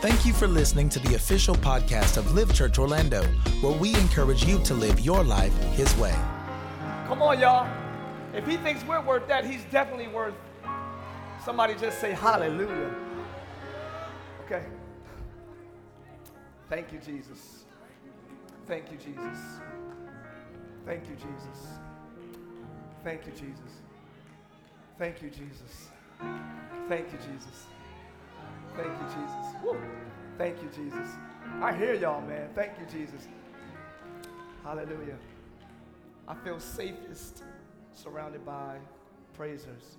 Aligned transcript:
Thank 0.00 0.24
you 0.24 0.32
for 0.32 0.48
listening 0.48 0.88
to 0.90 0.98
the 1.00 1.14
official 1.14 1.54
podcast 1.54 2.16
of 2.16 2.32
Live 2.32 2.54
Church 2.54 2.78
Orlando, 2.78 3.22
where 3.60 3.76
we 3.76 3.94
encourage 3.96 4.46
you 4.46 4.58
to 4.60 4.72
live 4.72 4.98
your 5.00 5.22
life 5.22 5.54
His 5.74 5.94
way. 5.98 6.14
Come 7.06 7.20
on, 7.20 7.38
y'all. 7.38 7.68
If 8.32 8.46
he 8.46 8.56
thinks 8.56 8.82
we're 8.84 9.02
worth 9.02 9.28
that, 9.28 9.44
he's 9.44 9.62
definitely 9.64 10.08
worth. 10.08 10.32
Somebody 11.44 11.74
just 11.74 12.00
say 12.00 12.12
hallelujah. 12.12 12.94
Okay. 14.46 14.64
Thank 16.70 16.92
you, 16.92 16.98
Jesus. 17.04 17.64
Thank 18.66 18.90
you, 18.90 18.96
Jesus. 18.96 19.38
Thank 20.86 21.10
you, 21.10 21.16
Jesus. 21.16 21.66
Thank 23.04 23.26
you, 23.26 23.32
Jesus. 23.32 23.82
Thank 24.98 25.20
you, 25.20 25.28
Jesus. 25.28 25.90
Thank 26.88 27.12
you, 27.12 27.18
Jesus. 27.18 27.66
Thank 28.76 28.88
you, 28.88 29.06
Jesus. 29.06 29.62
Woo. 29.62 29.76
Thank 30.38 30.62
you, 30.62 30.68
Jesus. 30.74 31.08
I 31.60 31.74
hear 31.76 31.94
y'all, 31.94 32.20
man. 32.20 32.48
Thank 32.54 32.72
you, 32.78 32.86
Jesus. 32.86 33.28
Hallelujah. 34.62 35.16
I 36.28 36.34
feel 36.34 36.60
safest 36.60 37.42
surrounded 37.92 38.44
by 38.46 38.78
praisers. 39.34 39.96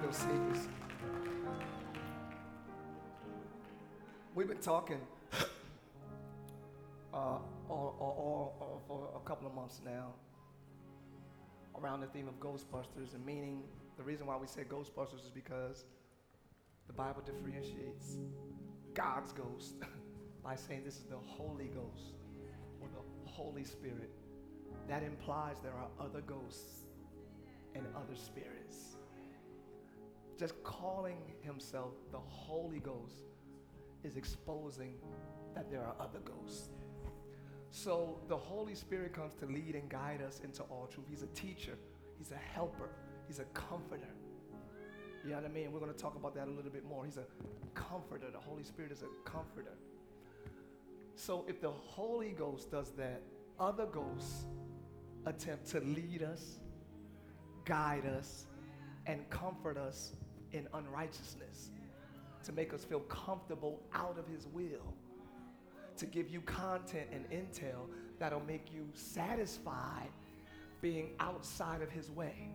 Feel 0.00 0.12
safest. 0.12 0.68
We've 4.34 4.48
been 4.48 4.56
talking 4.58 5.00
uh, 7.12 7.16
all, 7.16 7.44
all, 7.68 7.94
all, 8.00 8.56
all 8.60 8.82
for 8.88 9.20
a 9.20 9.28
couple 9.28 9.46
of 9.46 9.54
months 9.54 9.80
now 9.84 10.14
around 11.78 12.00
the 12.00 12.06
theme 12.06 12.28
of 12.28 12.38
Ghostbusters, 12.40 13.14
and 13.14 13.24
meaning 13.26 13.62
the 13.96 14.02
reason 14.02 14.26
why 14.26 14.36
we 14.36 14.46
say 14.46 14.62
Ghostbusters 14.62 15.24
is 15.24 15.30
because 15.32 15.84
the 16.86 16.92
Bible 16.92 17.22
differentiates 17.24 18.16
God's 18.94 19.32
ghost 19.32 19.74
by 20.44 20.56
saying 20.56 20.82
this 20.84 20.96
is 20.96 21.04
the 21.04 21.16
Holy 21.16 21.68
Ghost 21.68 22.14
or 22.80 22.88
the 22.88 23.30
Holy 23.30 23.64
Spirit. 23.64 24.10
That 24.88 25.02
implies 25.02 25.56
there 25.62 25.72
are 25.74 25.88
other 26.04 26.20
ghosts 26.20 26.86
and 27.74 27.86
other 27.96 28.16
spirits. 28.16 28.96
Just 30.38 30.62
calling 30.64 31.18
himself 31.42 31.92
the 32.10 32.18
Holy 32.18 32.80
Ghost 32.80 33.26
is 34.02 34.16
exposing 34.16 34.94
that 35.54 35.70
there 35.70 35.82
are 35.82 35.94
other 36.00 36.18
ghosts. 36.20 36.70
So 37.70 38.18
the 38.28 38.36
Holy 38.36 38.74
Spirit 38.74 39.14
comes 39.14 39.34
to 39.36 39.46
lead 39.46 39.74
and 39.74 39.88
guide 39.88 40.20
us 40.20 40.40
into 40.44 40.62
all 40.64 40.88
truth. 40.92 41.06
He's 41.08 41.22
a 41.22 41.28
teacher, 41.28 41.78
He's 42.18 42.32
a 42.32 42.36
helper, 42.36 42.90
He's 43.26 43.38
a 43.38 43.44
comforter. 43.54 44.08
You 45.24 45.30
know 45.30 45.36
what 45.36 45.44
I 45.44 45.48
mean? 45.48 45.72
We're 45.72 45.80
going 45.80 45.92
to 45.92 45.98
talk 45.98 46.16
about 46.16 46.34
that 46.34 46.48
a 46.48 46.50
little 46.50 46.70
bit 46.70 46.84
more. 46.84 47.04
He's 47.04 47.16
a 47.16 47.24
comforter. 47.74 48.30
The 48.30 48.40
Holy 48.40 48.64
Spirit 48.64 48.90
is 48.90 49.02
a 49.02 49.28
comforter. 49.28 49.74
So 51.14 51.44
if 51.48 51.60
the 51.60 51.70
Holy 51.70 52.30
Ghost 52.30 52.70
does 52.70 52.90
that, 52.92 53.22
other 53.60 53.86
ghosts 53.86 54.46
attempt 55.26 55.66
to 55.70 55.80
lead 55.80 56.22
us, 56.22 56.58
guide 57.64 58.06
us, 58.06 58.46
and 59.06 59.28
comfort 59.30 59.76
us 59.76 60.12
in 60.52 60.66
unrighteousness, 60.74 61.70
to 62.44 62.52
make 62.52 62.74
us 62.74 62.84
feel 62.84 63.00
comfortable 63.00 63.80
out 63.94 64.18
of 64.18 64.26
His 64.26 64.48
will, 64.48 64.94
to 65.96 66.06
give 66.06 66.28
you 66.28 66.40
content 66.40 67.06
and 67.12 67.28
intel 67.30 67.86
that'll 68.18 68.40
make 68.40 68.72
you 68.72 68.88
satisfied 68.94 70.10
being 70.80 71.10
outside 71.20 71.82
of 71.82 71.90
His 71.90 72.10
way. 72.10 72.50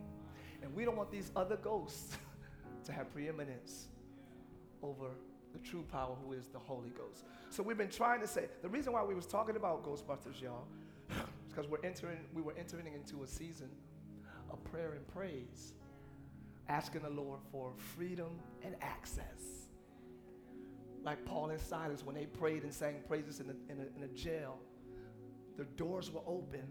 And 0.62 0.74
we 0.74 0.84
don't 0.84 0.96
want 0.96 1.10
these 1.10 1.30
other 1.36 1.56
ghosts 1.56 2.16
to 2.84 2.92
have 2.92 3.12
preeminence 3.12 3.88
over 4.82 5.06
the 5.52 5.58
true 5.58 5.84
power 5.90 6.16
who 6.24 6.32
is 6.32 6.46
the 6.48 6.58
Holy 6.58 6.90
Ghost. 6.90 7.24
So 7.50 7.62
we've 7.62 7.78
been 7.78 7.88
trying 7.88 8.20
to 8.20 8.26
say 8.26 8.46
the 8.62 8.68
reason 8.68 8.92
why 8.92 9.02
we 9.02 9.14
was 9.14 9.26
talking 9.26 9.56
about 9.56 9.84
Ghostbusters, 9.84 10.40
y'all, 10.40 10.66
is 11.10 11.16
because 11.48 11.66
we're 11.68 11.84
entering 11.84 12.18
we 12.34 12.42
were 12.42 12.54
entering 12.58 12.86
into 12.94 13.22
a 13.22 13.26
season 13.26 13.68
of 14.50 14.62
prayer 14.64 14.92
and 14.92 15.06
praise, 15.08 15.72
asking 16.68 17.02
the 17.02 17.10
Lord 17.10 17.40
for 17.50 17.72
freedom 17.96 18.38
and 18.62 18.74
access. 18.80 19.66
Like 21.04 21.24
Paul 21.24 21.50
and 21.50 21.60
Silas 21.60 22.04
when 22.04 22.14
they 22.14 22.26
prayed 22.26 22.64
and 22.64 22.72
sang 22.72 22.96
praises 23.06 23.40
in 23.40 23.46
a, 23.48 23.72
in 23.72 23.80
a, 23.80 23.96
in 23.96 24.04
a 24.04 24.08
jail, 24.08 24.58
the 25.56 25.64
doors 25.64 26.10
were 26.10 26.22
open, 26.26 26.66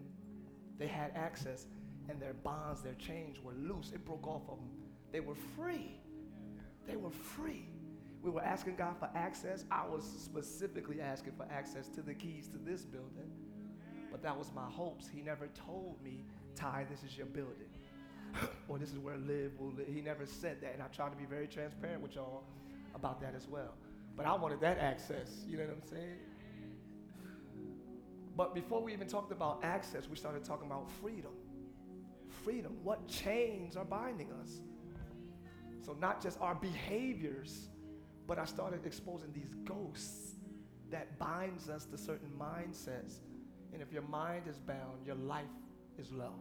they 0.77 0.87
had 0.87 1.11
access, 1.15 1.65
and 2.09 2.21
their 2.21 2.33
bonds, 2.33 2.81
their 2.81 2.95
chains 2.95 3.37
were 3.43 3.53
loose. 3.53 3.91
It 3.93 4.05
broke 4.05 4.27
off 4.27 4.43
of 4.49 4.57
them. 4.57 4.69
They 5.11 5.19
were 5.19 5.35
free. 5.55 5.99
They 6.87 6.95
were 6.95 7.11
free. 7.11 7.69
We 8.21 8.31
were 8.31 8.43
asking 8.43 8.75
God 8.75 8.95
for 8.97 9.09
access. 9.15 9.65
I 9.71 9.85
was 9.87 10.03
specifically 10.03 11.01
asking 11.01 11.33
for 11.33 11.45
access 11.51 11.87
to 11.89 12.01
the 12.01 12.13
keys 12.13 12.47
to 12.49 12.57
this 12.57 12.83
building. 12.83 13.31
But 14.11 14.21
that 14.23 14.37
was 14.37 14.51
my 14.55 14.65
hopes. 14.65 15.07
He 15.07 15.21
never 15.21 15.47
told 15.47 16.01
me, 16.03 16.25
Tye, 16.55 16.85
this 16.89 17.03
is 17.03 17.15
your 17.15 17.27
building. 17.27 17.69
or 18.67 18.77
this 18.77 18.91
is 18.91 18.97
where 18.97 19.17
live 19.17 19.51
will 19.59 19.71
live. 19.71 19.87
He 19.87 20.01
never 20.01 20.25
said 20.25 20.57
that. 20.61 20.73
And 20.73 20.81
I 20.81 20.87
tried 20.87 21.11
to 21.11 21.17
be 21.17 21.25
very 21.25 21.47
transparent 21.47 22.01
with 22.01 22.15
y'all 22.15 22.43
about 22.95 23.21
that 23.21 23.35
as 23.35 23.47
well. 23.47 23.73
But 24.15 24.25
I 24.25 24.33
wanted 24.33 24.59
that 24.61 24.79
access. 24.79 25.45
You 25.47 25.57
know 25.57 25.65
what 25.65 25.77
I'm 25.83 25.89
saying? 25.89 26.17
But 28.35 28.53
before 28.53 28.81
we 28.81 28.93
even 28.93 29.07
talked 29.07 29.31
about 29.31 29.63
access, 29.63 30.07
we 30.09 30.15
started 30.15 30.43
talking 30.43 30.67
about 30.67 30.89
freedom. 31.01 31.31
Freedom. 32.47 32.77
What 32.81 33.05
chains 33.09 33.75
are 33.75 33.83
binding 33.83 34.31
us? 34.41 34.61
So, 35.85 35.97
not 35.99 36.23
just 36.23 36.39
our 36.39 36.55
behaviors, 36.55 37.67
but 38.25 38.39
I 38.39 38.45
started 38.45 38.85
exposing 38.85 39.33
these 39.33 39.53
ghosts 39.65 40.35
that 40.89 41.19
binds 41.19 41.67
us 41.67 41.83
to 41.87 41.97
certain 41.97 42.29
mindsets. 42.39 43.15
And 43.73 43.81
if 43.81 43.91
your 43.91 44.03
mind 44.03 44.43
is 44.47 44.59
bound, 44.59 45.05
your 45.05 45.17
life 45.17 45.43
is 45.99 46.09
low. 46.13 46.35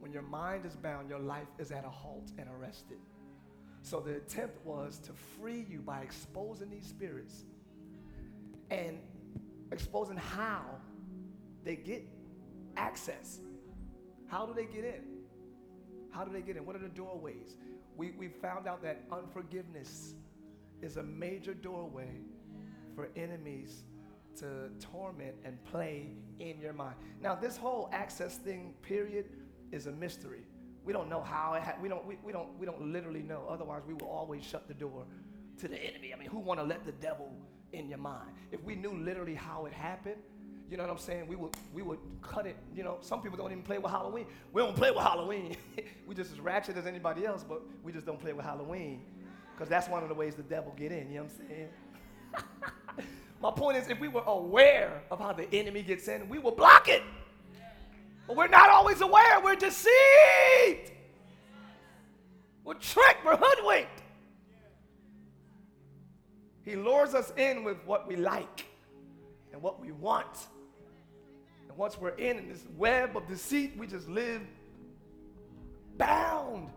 When 0.00 0.14
your 0.14 0.22
mind 0.22 0.64
is 0.64 0.76
bound, 0.76 1.10
your 1.10 1.20
life 1.20 1.48
is 1.58 1.70
at 1.70 1.84
a 1.84 1.90
halt 1.90 2.32
and 2.38 2.48
arrested. 2.58 3.00
So 3.82 4.00
the 4.00 4.16
attempt 4.16 4.64
was 4.64 4.98
to 5.00 5.12
free 5.12 5.66
you 5.68 5.80
by 5.80 6.00
exposing 6.00 6.70
these 6.70 6.86
spirits 6.86 7.44
and 8.70 8.98
exposing 9.70 10.16
how 10.16 10.64
they 11.64 11.76
get 11.76 12.08
access. 12.78 13.38
How 14.32 14.46
do 14.46 14.54
they 14.54 14.64
get 14.64 14.82
in? 14.82 15.02
How 16.10 16.24
do 16.24 16.32
they 16.32 16.40
get 16.40 16.56
in? 16.56 16.64
What 16.64 16.74
are 16.74 16.78
the 16.78 16.88
doorways? 16.88 17.58
We, 17.98 18.12
we 18.12 18.28
found 18.28 18.66
out 18.66 18.82
that 18.82 19.02
unforgiveness 19.12 20.14
is 20.80 20.96
a 20.96 21.02
major 21.02 21.52
doorway 21.52 22.08
for 22.94 23.10
enemies 23.14 23.84
to 24.38 24.70
torment 24.80 25.34
and 25.44 25.62
play 25.64 26.16
in 26.40 26.58
your 26.58 26.72
mind. 26.72 26.94
Now, 27.20 27.34
this 27.34 27.58
whole 27.58 27.90
access 27.92 28.36
thing, 28.36 28.72
period, 28.80 29.26
is 29.70 29.86
a 29.86 29.92
mystery. 29.92 30.46
We 30.82 30.94
don't 30.94 31.10
know 31.10 31.20
how 31.20 31.52
it 31.52 31.62
ha- 31.62 31.76
we 31.82 31.90
don't 31.90 32.06
we, 32.06 32.16
we 32.24 32.32
don't 32.32 32.58
we 32.58 32.64
don't 32.64 32.90
literally 32.90 33.22
know. 33.22 33.44
Otherwise, 33.50 33.82
we 33.86 33.92
will 33.92 34.08
always 34.08 34.42
shut 34.42 34.66
the 34.66 34.74
door 34.74 35.04
to 35.58 35.68
the 35.68 35.76
enemy. 35.76 36.14
I 36.14 36.18
mean, 36.18 36.30
who 36.30 36.38
want 36.38 36.58
to 36.58 36.64
let 36.64 36.86
the 36.86 36.92
devil 36.92 37.30
in 37.72 37.86
your 37.86 37.98
mind? 37.98 38.30
If 38.50 38.64
we 38.64 38.76
knew 38.76 38.94
literally 38.94 39.34
how 39.34 39.66
it 39.66 39.74
happened, 39.74 40.22
you 40.72 40.78
know 40.78 40.84
what 40.84 40.92
I'm 40.92 40.98
saying? 40.98 41.26
We 41.28 41.36
would 41.36 41.54
we 41.74 41.82
would 41.82 41.98
cut 42.22 42.46
it. 42.46 42.56
You 42.74 42.82
know, 42.82 42.96
some 43.02 43.20
people 43.20 43.36
don't 43.36 43.52
even 43.52 43.62
play 43.62 43.76
with 43.76 43.92
Halloween. 43.92 44.24
We 44.54 44.62
don't 44.62 44.74
play 44.74 44.90
with 44.90 45.02
Halloween. 45.02 45.54
we 46.06 46.14
just 46.14 46.32
as 46.32 46.40
ratchet 46.40 46.78
as 46.78 46.86
anybody 46.86 47.26
else, 47.26 47.44
but 47.46 47.60
we 47.84 47.92
just 47.92 48.06
don't 48.06 48.18
play 48.18 48.32
with 48.32 48.46
Halloween 48.46 49.02
because 49.54 49.68
that's 49.68 49.86
one 49.86 50.02
of 50.02 50.08
the 50.08 50.14
ways 50.14 50.34
the 50.34 50.42
devil 50.42 50.72
get 50.74 50.90
in. 50.90 51.10
You 51.10 51.16
know 51.16 51.24
what 51.24 51.32
I'm 51.40 51.46
saying? 51.46 53.06
My 53.42 53.50
point 53.50 53.76
is, 53.76 53.90
if 53.90 54.00
we 54.00 54.08
were 54.08 54.22
aware 54.24 55.02
of 55.10 55.18
how 55.18 55.34
the 55.34 55.46
enemy 55.54 55.82
gets 55.82 56.08
in, 56.08 56.26
we 56.30 56.38
will 56.38 56.52
block 56.52 56.88
it. 56.88 57.02
But 58.26 58.36
we're 58.36 58.48
not 58.48 58.70
always 58.70 59.02
aware. 59.02 59.40
We're 59.44 59.56
deceived. 59.56 60.90
We're 62.64 62.74
tricked. 62.80 63.26
We're 63.26 63.36
hoodwinked. 63.38 64.02
He 66.64 66.76
lures 66.76 67.12
us 67.14 67.30
in 67.36 67.62
with 67.62 67.76
what 67.84 68.08
we 68.08 68.16
like 68.16 68.64
and 69.52 69.60
what 69.60 69.78
we 69.78 69.92
want. 69.92 70.46
And 71.72 71.78
once 71.78 71.98
we're 71.98 72.10
in, 72.10 72.36
in 72.36 72.48
this 72.50 72.66
web 72.76 73.16
of 73.16 73.26
deceit, 73.26 73.72
we 73.78 73.86
just 73.86 74.06
live 74.06 74.42
bound. 75.96 76.68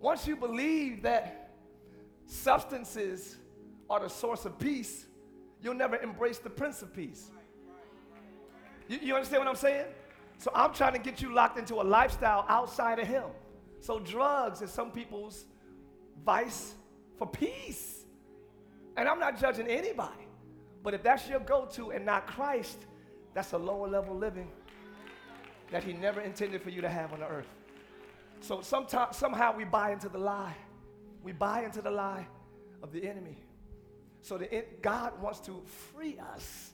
Once 0.00 0.24
you 0.24 0.36
believe 0.36 1.02
that 1.02 1.50
substances 2.26 3.36
are 3.90 3.98
the 3.98 4.08
source 4.08 4.44
of 4.44 4.56
peace, 4.56 5.06
you'll 5.60 5.74
never 5.74 5.96
embrace 5.96 6.38
the 6.38 6.50
Prince 6.50 6.82
of 6.82 6.94
Peace. 6.94 7.32
You, 8.86 9.00
you, 9.02 9.14
understand 9.16 9.40
what 9.40 9.48
I'm 9.48 9.56
saying? 9.56 9.86
So 10.38 10.52
I'm 10.54 10.72
trying 10.72 10.92
to 10.92 11.00
get 11.00 11.20
you 11.20 11.34
locked 11.34 11.58
into 11.58 11.74
a 11.74 11.82
lifestyle 11.82 12.44
outside 12.48 13.00
of 13.00 13.08
Him. 13.08 13.24
So 13.80 13.98
drugs 13.98 14.62
is 14.62 14.70
some 14.70 14.92
people's 14.92 15.44
vice 16.24 16.74
for 17.18 17.26
peace. 17.26 18.01
And 18.96 19.08
I'm 19.08 19.18
not 19.18 19.38
judging 19.40 19.66
anybody. 19.66 20.26
But 20.82 20.94
if 20.94 21.02
that's 21.02 21.28
your 21.28 21.40
go 21.40 21.66
to 21.72 21.92
and 21.92 22.04
not 22.04 22.26
Christ, 22.26 22.78
that's 23.34 23.52
a 23.52 23.58
lower 23.58 23.88
level 23.88 24.16
living. 24.16 24.50
that 25.72 25.82
he 25.82 25.94
never 25.94 26.20
intended 26.20 26.62
for 26.62 26.70
you 26.70 26.80
to 26.82 26.88
have 26.88 27.12
on 27.12 27.20
the 27.20 27.26
earth. 27.26 27.48
So 28.40 28.60
sometimes, 28.60 29.16
somehow 29.16 29.56
we 29.56 29.64
buy 29.64 29.92
into 29.92 30.08
the 30.08 30.18
lie. 30.18 30.56
We 31.22 31.32
buy 31.32 31.64
into 31.64 31.80
the 31.80 31.90
lie 31.90 32.26
of 32.82 32.92
the 32.92 33.08
enemy. 33.08 33.38
So 34.20 34.38
the, 34.38 34.64
God 34.82 35.20
wants 35.20 35.40
to 35.40 35.62
free 35.94 36.18
us 36.34 36.70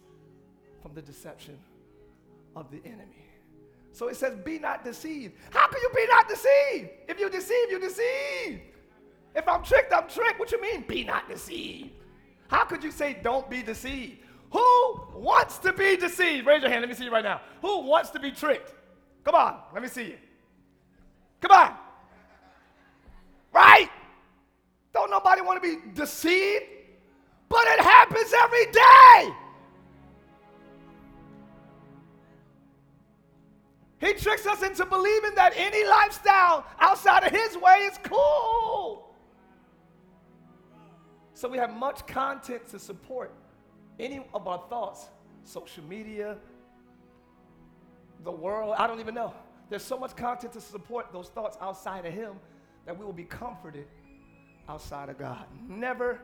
from 0.83 0.95
the 0.95 1.01
deception 1.03 1.59
of 2.57 2.71
the 2.71 2.81
enemy. 2.85 3.25
So 3.93 4.09
it 4.09 4.17
says, 4.17 4.37
be 4.45 4.59
not 4.59 4.85
deceived. 4.85 5.35
How 5.51 5.69
can 5.69 5.81
you 5.81 5.91
be 5.95 6.07
not 6.09 6.29
deceived? 6.29 6.91
If 7.09 7.21
you 7.21 7.31
deceive, 7.31 7.71
you 7.71 7.81
deceive. 7.81 8.61
If 9.35 9.49
I'm 9.49 9.63
tricked, 9.63 9.93
I'm 9.93 10.09
tricked. 10.09 10.39
What 10.39 10.51
you 10.53 10.61
mean, 10.61 10.85
be 10.87 11.05
not 11.05 11.29
deceived? 11.29 11.91
How 12.49 12.65
could 12.65 12.83
you 12.83 12.91
say, 12.91 13.17
don't 13.23 13.49
be 13.49 13.63
deceived? 13.63 14.19
Who 14.51 15.03
wants 15.15 15.59
to 15.59 15.73
be 15.73 15.97
deceived? 15.97 16.47
Raise 16.47 16.63
your 16.63 16.71
hand. 16.71 16.81
Let 16.81 16.89
me 16.89 16.95
see 16.95 17.05
you 17.05 17.13
right 17.13 17.25
now. 17.25 17.41
Who 17.61 17.83
wants 17.83 18.11
to 18.11 18.21
be 18.21 18.31
tricked? 18.31 18.75
Come 19.25 19.35
on. 19.35 19.59
Let 19.73 19.83
me 19.83 19.89
see 19.89 20.05
you. 20.05 20.19
Come 21.41 21.53
on. 21.53 21.75
Right? 23.53 23.91
Don't 24.93 25.11
nobody 25.11 25.43
want 25.43 25.63
to 25.63 25.69
be 25.69 25.93
deceived, 25.95 26.65
but 27.49 27.67
it 27.67 27.81
happens 27.81 28.33
every 28.33 28.67
day. 28.73 29.35
He 34.01 34.15
tricks 34.15 34.47
us 34.47 34.63
into 34.63 34.87
believing 34.87 35.35
that 35.35 35.53
any 35.57 35.85
lifestyle 35.85 36.65
outside 36.79 37.25
of 37.25 37.33
his 37.33 37.57
way 37.57 37.89
is 37.91 37.99
cool. 38.03 39.08
So 41.39 41.49
we 41.49 41.57
have 41.59 41.73
much 41.73 42.05
content 42.09 42.69
to 42.71 42.81
support 42.81 43.33
any 44.01 44.27
of 44.35 44.49
our 44.49 44.61
thoughts 44.69 45.07
social 45.45 45.85
media, 45.85 46.37
the 48.25 48.33
world, 48.33 48.75
I 48.77 48.89
don't 48.89 48.99
even 48.99 49.15
know. 49.15 49.33
There's 49.71 49.85
so 49.85 49.97
much 49.97 50.17
content 50.17 50.53
to 50.55 50.61
support 50.61 51.13
those 51.13 51.29
thoughts 51.29 51.57
outside 51.61 52.05
of 52.07 52.13
Him 52.13 52.41
that 52.87 52.99
we 52.99 53.05
will 53.05 53.13
be 53.13 53.23
comforted 53.23 53.87
outside 54.69 55.11
of 55.11 55.19
God. 55.19 55.45
Never 55.69 56.21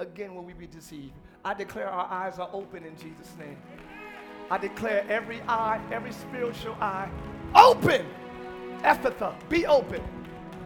again 0.00 0.34
will 0.34 0.42
we 0.42 0.52
be 0.52 0.66
deceived. 0.66 1.12
I 1.44 1.54
declare 1.54 1.88
our 1.88 2.10
eyes 2.10 2.40
are 2.40 2.50
open 2.52 2.84
in 2.84 2.96
Jesus' 2.96 3.34
name. 3.38 3.58
I 4.50 4.58
declare 4.58 5.06
every 5.08 5.42
eye, 5.42 5.80
every 5.92 6.10
spiritual 6.10 6.74
eye, 6.80 7.08
open. 7.54 8.04
Ephphatha, 8.78 9.32
be 9.48 9.64
open. 9.64 10.02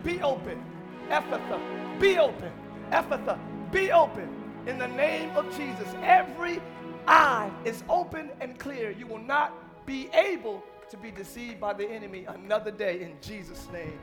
Be 0.02 0.22
open. 0.22 0.64
Ephphatha, 1.10 2.00
be 2.00 2.16
open. 2.16 2.50
Ephphatha, 2.90 3.38
be 3.72 3.92
open. 3.92 4.28
In 4.66 4.78
the 4.78 4.88
name 4.88 5.30
of 5.36 5.46
Jesus, 5.56 5.88
every 6.02 6.60
eye 7.06 7.50
is 7.64 7.82
open 7.88 8.30
and 8.40 8.58
clear. 8.58 8.90
You 8.90 9.06
will 9.06 9.18
not 9.18 9.54
be 9.86 10.08
able 10.12 10.62
to 10.90 10.96
be 10.96 11.10
deceived 11.10 11.60
by 11.60 11.72
the 11.72 11.88
enemy 11.88 12.24
another 12.26 12.70
day 12.70 13.00
in 13.02 13.16
Jesus' 13.20 13.68
name. 13.72 13.98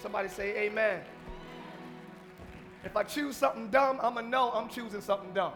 Somebody 0.00 0.28
say, 0.28 0.56
Amen. 0.58 1.00
If 2.84 2.96
I 2.96 3.02
choose 3.02 3.36
something 3.36 3.68
dumb, 3.68 3.98
I'm 4.02 4.14
going 4.14 4.26
to 4.26 4.30
know 4.30 4.50
I'm 4.52 4.68
choosing 4.68 5.00
something 5.00 5.32
dumb. 5.34 5.52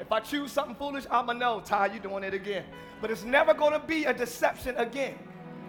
If 0.00 0.10
I 0.10 0.20
choose 0.20 0.50
something 0.50 0.74
foolish, 0.74 1.04
I'm 1.10 1.26
going 1.26 1.38
to 1.38 1.44
know, 1.44 1.60
Tye, 1.60 1.86
you 1.86 2.00
doing 2.00 2.24
it 2.24 2.34
again. 2.34 2.64
But 3.00 3.10
it's 3.10 3.24
never 3.24 3.54
going 3.54 3.72
to 3.72 3.86
be 3.86 4.04
a 4.04 4.14
deception 4.14 4.76
again. 4.76 5.16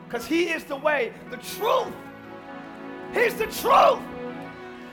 Because 0.08 0.26
he 0.26 0.50
is 0.50 0.64
the 0.64 0.76
way, 0.76 1.14
the 1.30 1.38
truth. 1.38 1.94
He's 3.14 3.36
the 3.36 3.46
truth. 3.46 4.00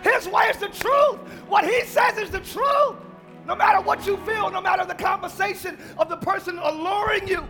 His 0.03 0.29
way 0.29 0.45
is 0.45 0.59
the 0.59 0.69
truth. 0.69 1.19
What 1.49 1.65
he 1.65 1.83
says 1.83 2.19
is 2.19 2.31
the 2.31 2.41
truth. 2.41 2.97
No 3.47 3.55
matter 3.55 3.81
what 3.81 4.07
you 4.07 4.17
feel, 4.19 4.51
no 4.51 4.61
matter 4.61 4.85
the 4.85 4.95
conversation 4.95 5.79
of 5.99 6.09
the 6.09 6.17
person 6.17 6.59
alluring 6.59 7.29
you. 7.29 7.47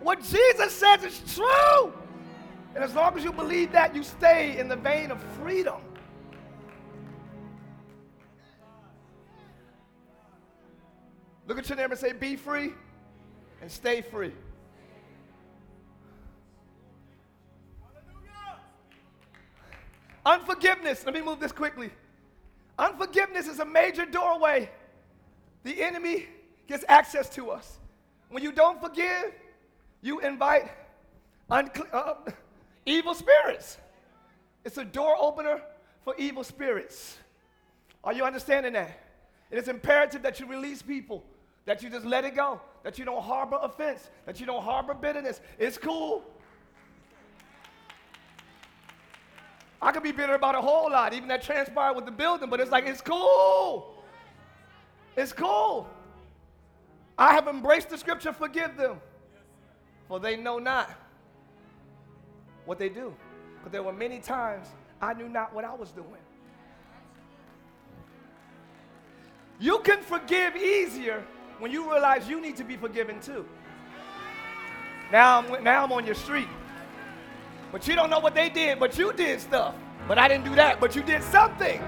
What 0.00 0.22
Jesus 0.22 0.72
says 0.74 1.04
is 1.04 1.34
true. 1.34 1.92
And 2.74 2.84
as 2.84 2.94
long 2.94 3.16
as 3.16 3.24
you 3.24 3.32
believe 3.32 3.72
that, 3.72 3.94
you 3.94 4.02
stay 4.02 4.58
in 4.58 4.68
the 4.68 4.76
vein 4.76 5.10
of 5.10 5.20
freedom. 5.40 5.80
Look 11.46 11.58
at 11.58 11.68
your 11.68 11.76
neighbor 11.76 11.92
and 11.92 12.00
say, 12.00 12.12
Be 12.12 12.36
free 12.36 12.72
and 13.60 13.70
stay 13.70 14.02
free. 14.02 14.32
Unforgiveness. 20.24 21.04
Let 21.04 21.14
me 21.14 21.22
move 21.22 21.40
this 21.40 21.52
quickly. 21.52 21.90
Unforgiveness 22.78 23.46
is 23.46 23.58
a 23.60 23.64
major 23.64 24.06
doorway. 24.06 24.70
The 25.64 25.82
enemy 25.82 26.26
gets 26.66 26.84
access 26.88 27.28
to 27.30 27.50
us. 27.50 27.78
When 28.30 28.42
you 28.42 28.52
don't 28.52 28.80
forgive, 28.80 29.32
you 30.02 30.20
invite 30.20 30.70
uncle- 31.50 31.86
uh, 31.92 32.14
evil 32.86 33.14
spirits. 33.14 33.76
It's 34.64 34.78
a 34.78 34.84
door 34.84 35.16
opener 35.18 35.60
for 36.04 36.14
evil 36.16 36.44
spirits. 36.44 37.16
Are 38.04 38.12
you 38.12 38.24
understanding 38.24 38.72
that? 38.74 38.98
It 39.50 39.58
is 39.58 39.68
imperative 39.68 40.22
that 40.22 40.38
you 40.38 40.46
release 40.46 40.80
people, 40.80 41.24
that 41.66 41.82
you 41.82 41.90
just 41.90 42.06
let 42.06 42.24
it 42.24 42.34
go, 42.34 42.60
that 42.82 42.98
you 42.98 43.04
don't 43.04 43.22
harbor 43.22 43.58
offense, 43.60 44.08
that 44.26 44.38
you 44.38 44.46
don't 44.46 44.62
harbor 44.62 44.94
bitterness. 44.94 45.40
It's 45.58 45.76
cool. 45.76 46.24
I 49.82 49.92
could 49.92 50.02
be 50.02 50.12
bitter 50.12 50.34
about 50.34 50.54
a 50.54 50.60
whole 50.60 50.90
lot, 50.90 51.14
even 51.14 51.28
that 51.28 51.42
transpired 51.42 51.94
with 51.94 52.04
the 52.04 52.10
building, 52.10 52.50
but 52.50 52.60
it's 52.60 52.70
like, 52.70 52.86
it's 52.86 53.00
cool. 53.00 53.94
It's 55.16 55.32
cool. 55.32 55.88
I 57.16 57.32
have 57.32 57.48
embraced 57.48 57.90
the 57.90 57.98
scripture, 57.98 58.32
forgive 58.32 58.76
them 58.76 59.00
for 60.10 60.18
they 60.18 60.34
know 60.34 60.58
not 60.58 60.90
what 62.64 62.80
they 62.80 62.88
do. 62.88 63.14
But 63.62 63.70
there 63.70 63.84
were 63.84 63.92
many 63.92 64.18
times 64.18 64.66
I 65.00 65.14
knew 65.14 65.28
not 65.28 65.54
what 65.54 65.64
I 65.64 65.72
was 65.72 65.92
doing. 65.92 66.24
You 69.60 69.78
can 69.84 70.02
forgive 70.02 70.56
easier 70.56 71.22
when 71.60 71.70
you 71.70 71.88
realize 71.88 72.28
you 72.28 72.40
need 72.40 72.56
to 72.56 72.64
be 72.64 72.76
forgiven 72.76 73.20
too. 73.20 73.46
Now 75.12 75.38
I'm, 75.38 75.62
now 75.62 75.84
I'm 75.84 75.92
on 75.92 76.04
your 76.04 76.16
street. 76.16 76.48
But 77.72 77.86
you 77.86 77.94
don't 77.94 78.10
know 78.10 78.18
what 78.18 78.34
they 78.34 78.48
did, 78.48 78.78
but 78.78 78.98
you 78.98 79.12
did 79.12 79.40
stuff. 79.40 79.74
But 80.08 80.18
I 80.18 80.28
didn't 80.28 80.44
do 80.44 80.54
that, 80.56 80.80
but 80.80 80.96
you 80.96 81.02
did 81.02 81.22
something. 81.22 81.82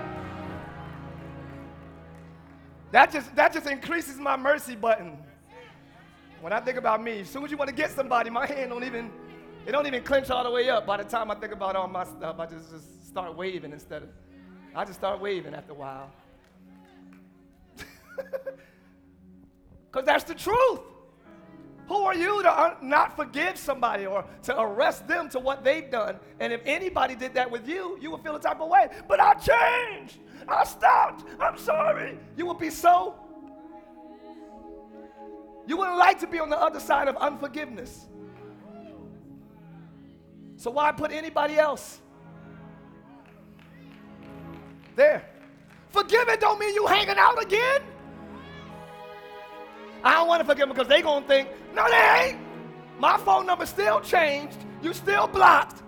That 2.93 3.11
just, 3.11 3.34
that 3.34 3.52
just 3.52 3.67
increases 3.67 4.19
my 4.19 4.37
mercy 4.37 4.76
button. 4.76 5.17
When 6.40 6.52
I 6.52 6.61
think 6.61 6.76
about 6.76 7.02
me, 7.02 7.20
as 7.20 7.31
soon 7.31 7.44
as 7.44 7.50
you 7.50 7.56
want 7.56 7.69
to 7.69 7.75
get 7.75 7.90
somebody, 7.90 8.31
my 8.31 8.46
hand 8.46 8.70
don't 8.70 8.84
even, 8.84 9.10
it 9.67 9.72
don't 9.72 9.86
even 9.86 10.03
clench 10.03 10.31
all 10.31 10.44
the 10.44 10.51
way 10.51 10.69
up. 10.69 10.86
By 10.86 10.98
the 10.98 11.05
time 11.05 11.31
I 11.31 11.34
think 11.34 11.53
about 11.53 11.74
all 11.74 11.89
my 11.89 12.05
stuff, 12.05 12.39
I 12.39 12.46
just, 12.46 12.70
just 12.70 13.08
start 13.08 13.36
waving 13.36 13.72
instead 13.72 14.03
of, 14.03 14.08
I 14.74 14.84
just 14.84 14.98
start 14.98 15.20
waving 15.20 15.55
after 15.55 15.72
a 15.72 15.77
while. 15.77 16.10
Because 19.93 20.06
that's 20.06 20.24
the 20.24 20.34
truth. 20.34 20.81
Who 21.93 22.05
are 22.05 22.15
you 22.15 22.43
to 22.43 22.79
not 22.81 23.15
forgive 23.17 23.58
somebody 23.58 24.06
or 24.06 24.25
to 24.44 24.58
arrest 24.58 25.06
them 25.06 25.29
to 25.29 25.39
what 25.39 25.63
they've 25.63 25.91
done? 25.91 26.17
And 26.41 26.51
if 26.51 26.63
anybody 26.65 27.15
did 27.15 27.34
that 27.34 27.51
with 27.51 27.69
you, 27.69 27.99
you 28.01 28.11
would 28.13 28.22
feel 28.22 28.32
the 28.32 28.39
type 28.39 28.63
of 28.63 28.70
way. 28.70 28.89
But 29.06 29.20
I 29.20 29.34
changed. 29.34 30.17
I 30.49 30.65
stopped. 30.65 31.29
I'm 31.39 31.58
sorry. 31.58 32.19
You 32.34 32.46
would 32.46 32.58
be 32.58 32.70
so 32.70 33.15
you 35.67 35.77
wouldn't 35.77 35.99
like 35.99 36.19
to 36.20 36.27
be 36.27 36.39
on 36.41 36.49
the 36.49 36.58
other 36.58 36.81
side 36.81 37.08
of 37.08 37.17
unforgiveness. 37.17 38.06
So 40.56 40.70
why 40.70 40.93
put 40.93 41.13
anybody 41.13 41.58
else 41.58 42.01
there? 44.96 45.27
Forgive 45.91 46.27
it 46.31 46.41
don't 46.41 46.58
mean 46.58 46.75
you 46.75 46.87
hanging 46.87 47.19
out 47.19 47.43
again. 47.43 47.82
I 50.04 50.14
don't 50.14 50.28
want 50.28 50.40
to 50.40 50.44
forgive 50.44 50.68
them 50.68 50.76
because 50.76 50.88
they 50.88 51.02
gonna 51.02 51.26
think, 51.26 51.48
no, 51.74 51.88
they 51.88 52.26
ain't. 52.26 52.38
My 52.98 53.16
phone 53.18 53.46
number 53.46 53.66
still 53.66 54.00
changed. 54.00 54.56
You 54.82 54.92
still 54.92 55.26
blocked. 55.26 55.82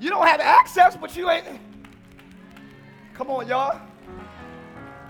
You 0.00 0.10
don't 0.10 0.26
have 0.26 0.40
access, 0.40 0.96
but 0.96 1.16
you 1.16 1.30
ain't. 1.30 1.46
Come 3.14 3.30
on, 3.30 3.46
y'all. 3.46 3.80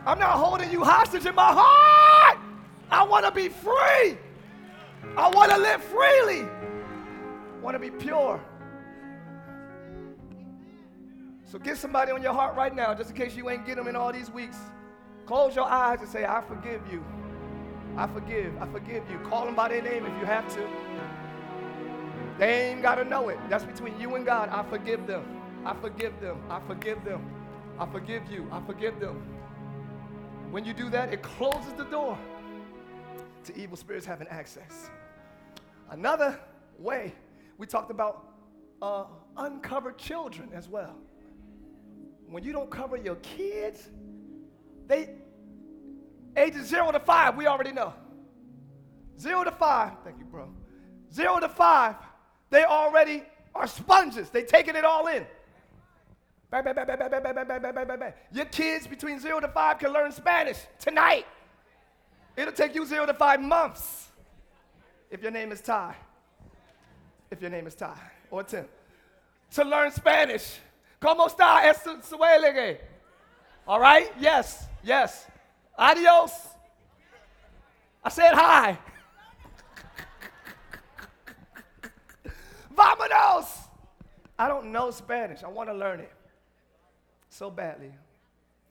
I'm 0.04 0.18
not 0.18 0.32
holding 0.32 0.70
you 0.70 0.84
hostage 0.84 1.26
in 1.26 1.34
my 1.34 1.52
heart. 1.52 2.38
I 2.90 3.02
want 3.04 3.24
to 3.24 3.30
be 3.30 3.48
free. 3.48 4.18
I 5.16 5.30
want 5.32 5.50
to 5.50 5.58
live 5.58 5.82
freely. 5.82 6.42
I 6.42 7.60
want 7.62 7.74
to 7.74 7.78
be 7.78 7.90
pure. 7.90 8.40
So 11.44 11.58
get 11.58 11.76
somebody 11.76 12.12
on 12.12 12.22
your 12.22 12.32
heart 12.32 12.56
right 12.56 12.74
now, 12.74 12.94
just 12.94 13.10
in 13.10 13.16
case 13.16 13.36
you 13.36 13.50
ain't 13.50 13.64
get 13.66 13.76
them 13.76 13.86
in 13.86 13.94
all 13.94 14.12
these 14.12 14.30
weeks. 14.30 14.56
Close 15.26 15.54
your 15.54 15.66
eyes 15.66 16.00
and 16.00 16.08
say, 16.08 16.24
I 16.24 16.42
forgive 16.42 16.80
you. 16.90 17.04
I 17.96 18.06
forgive. 18.06 18.60
I 18.60 18.66
forgive 18.66 19.08
you. 19.10 19.18
Call 19.28 19.44
them 19.44 19.54
by 19.54 19.68
their 19.68 19.82
name 19.82 20.06
if 20.06 20.18
you 20.18 20.26
have 20.26 20.48
to. 20.54 20.68
They 22.38 22.70
ain't 22.70 22.82
got 22.82 22.96
to 22.96 23.04
know 23.04 23.28
it. 23.28 23.38
That's 23.48 23.64
between 23.64 24.00
you 24.00 24.14
and 24.14 24.26
God. 24.26 24.48
I 24.48 24.68
forgive 24.68 25.06
them. 25.06 25.24
I 25.64 25.74
forgive 25.74 26.18
them. 26.20 26.40
I 26.50 26.60
forgive 26.66 27.04
them. 27.04 27.30
I 27.78 27.86
forgive 27.86 28.30
you. 28.30 28.48
I 28.50 28.60
forgive 28.66 28.98
them. 28.98 29.22
When 30.50 30.64
you 30.64 30.74
do 30.74 30.90
that, 30.90 31.12
it 31.12 31.22
closes 31.22 31.72
the 31.74 31.84
door 31.84 32.18
to 33.44 33.56
evil 33.56 33.76
spirits 33.76 34.06
having 34.06 34.28
access. 34.28 34.90
Another 35.90 36.38
way, 36.78 37.14
we 37.58 37.66
talked 37.66 37.90
about 37.90 38.28
uh, 38.80 39.04
uncovered 39.36 39.98
children 39.98 40.50
as 40.54 40.68
well. 40.68 40.96
When 42.28 42.42
you 42.42 42.52
don't 42.52 42.70
cover 42.70 42.96
your 42.96 43.16
kids, 43.16 43.90
they 44.88 45.10
ages 46.36 46.66
zero 46.66 46.90
to 46.92 47.00
five, 47.00 47.36
we 47.36 47.46
already 47.46 47.72
know. 47.72 47.92
Zero 49.18 49.44
to 49.44 49.50
five, 49.50 49.92
thank 50.04 50.18
you, 50.18 50.24
bro. 50.24 50.48
Zero 51.12 51.38
to 51.40 51.48
five, 51.48 51.96
they 52.50 52.64
already 52.64 53.22
are 53.54 53.66
sponges. 53.66 54.30
They 54.30 54.42
taking 54.42 54.76
it 54.76 54.84
all 54.84 55.06
in. 55.08 55.26
Your 58.32 58.44
kids 58.46 58.86
between 58.86 59.18
zero 59.20 59.40
to 59.40 59.48
five 59.48 59.78
can 59.78 59.92
learn 59.92 60.12
Spanish 60.12 60.58
tonight. 60.78 61.26
It'll 62.36 62.52
take 62.52 62.74
you 62.74 62.84
zero 62.84 63.06
to 63.06 63.14
five 63.14 63.40
months 63.40 64.08
if 65.10 65.22
your 65.22 65.30
name 65.30 65.52
is 65.52 65.60
Tye. 65.60 65.94
If 67.30 67.40
your 67.40 67.50
name 67.50 67.66
is 67.66 67.74
Tye 67.74 67.96
or 68.30 68.42
Tim. 68.42 68.66
To 69.52 69.64
learn 69.64 69.92
Spanish. 69.92 70.58
¿Cómo 71.00 71.28
está? 71.28 71.64
Es 71.64 71.78
suele. 72.02 72.78
All 73.66 73.80
right? 73.80 74.12
Yes, 74.18 74.66
yes. 74.82 75.26
Adios. 75.78 76.32
I 78.04 78.08
said 78.08 78.34
hi. 78.34 78.78
Vámonos. 82.76 83.46
I 84.38 84.48
don't 84.48 84.72
know 84.72 84.90
Spanish. 84.90 85.44
I 85.44 85.48
want 85.48 85.68
to 85.68 85.74
learn 85.74 86.00
it 86.00 86.12
so 87.30 87.50
badly. 87.50 87.92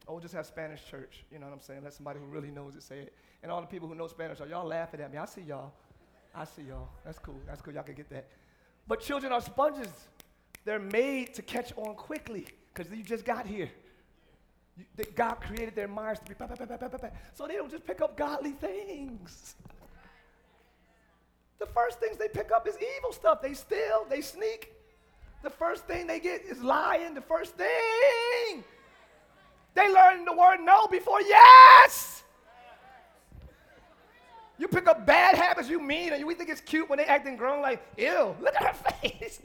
Oh, 0.08 0.20
just 0.20 0.34
have 0.34 0.46
Spanish 0.46 0.82
church. 0.90 1.24
You 1.32 1.40
know 1.40 1.46
what 1.46 1.54
I'm 1.54 1.62
saying? 1.62 1.82
Let 1.84 1.94
somebody 1.94 2.20
who 2.20 2.26
really 2.26 2.52
knows 2.52 2.76
it 2.76 2.84
say 2.84 3.00
it. 3.00 3.14
And 3.44 3.52
all 3.52 3.62
the 3.62 3.68
people 3.68 3.88
who 3.88 3.96
know 3.96 4.08
Spanish 4.08 4.42
are 4.42 4.48
y'all 4.48 4.68
laughing 4.68 5.00
at 5.00 5.12
me. 5.12 5.18
I 5.18 5.26
see 5.26 5.42
y'all. 5.42 5.72
I 6.36 6.44
see 6.46 6.64
y'all. 6.64 6.90
That's 7.06 7.20
cool. 7.20 7.40
That's 7.48 7.62
cool. 7.62 7.74
Y'all 7.74 7.84
can 7.84 7.96
get 7.96 8.10
that. 8.10 8.28
But 8.88 9.00
children 9.00 9.32
are 9.32 9.42
sponges. 9.42 9.88
They're 10.66 10.80
made 10.80 11.34
to 11.36 11.42
catch 11.42 11.72
on 11.78 11.96
quickly 11.96 12.46
because 12.74 12.92
you 12.92 13.04
just 13.04 13.26
got 13.26 13.48
here. 13.48 13.70
You, 14.82 14.88
they, 14.96 15.12
God 15.16 15.36
created 15.36 15.76
their 15.76 15.88
minds 15.88 16.20
to 16.22 16.26
be, 16.26 16.34
bah, 16.38 16.48
bah, 16.48 16.66
bah, 16.66 17.10
so 17.34 17.48
they 17.48 17.56
don't 17.56 17.70
just 17.70 17.86
pick 17.86 18.02
up 18.02 18.18
godly 18.18 18.52
things. 18.52 19.56
The 21.60 21.68
first 21.68 22.00
things 22.00 22.18
they 22.18 22.28
pick 22.28 22.52
up 22.52 22.68
is 22.68 22.76
evil 22.76 23.12
stuff. 23.12 23.42
They 23.42 23.54
steal, 23.54 24.06
they 24.10 24.22
sneak. 24.22 24.74
The 25.44 25.50
first 25.50 25.86
thing 25.86 26.08
they 26.08 26.20
get 26.20 26.42
is 26.44 26.62
lying. 26.64 27.14
The 27.14 27.22
first 27.22 27.56
thing. 27.56 28.64
They 29.74 29.94
learn 29.94 30.26
the 30.26 30.34
word 30.34 30.58
no 30.62 30.88
before 30.88 31.22
yes. 31.22 32.24
You 34.58 34.68
pick 34.68 34.88
up 34.88 35.06
bad 35.06 35.36
habits 35.36 35.70
you 35.70 35.80
mean, 35.80 36.14
and 36.14 36.26
we 36.26 36.34
think 36.36 36.50
it's 36.50 36.62
cute 36.62 36.90
when 36.90 36.98
they 36.98 37.06
acting 37.06 37.36
grown, 37.36 37.62
like, 37.62 37.84
ew, 37.98 38.36
look 38.42 38.56
at 38.56 38.64
her 38.64 38.92
face. 39.02 39.42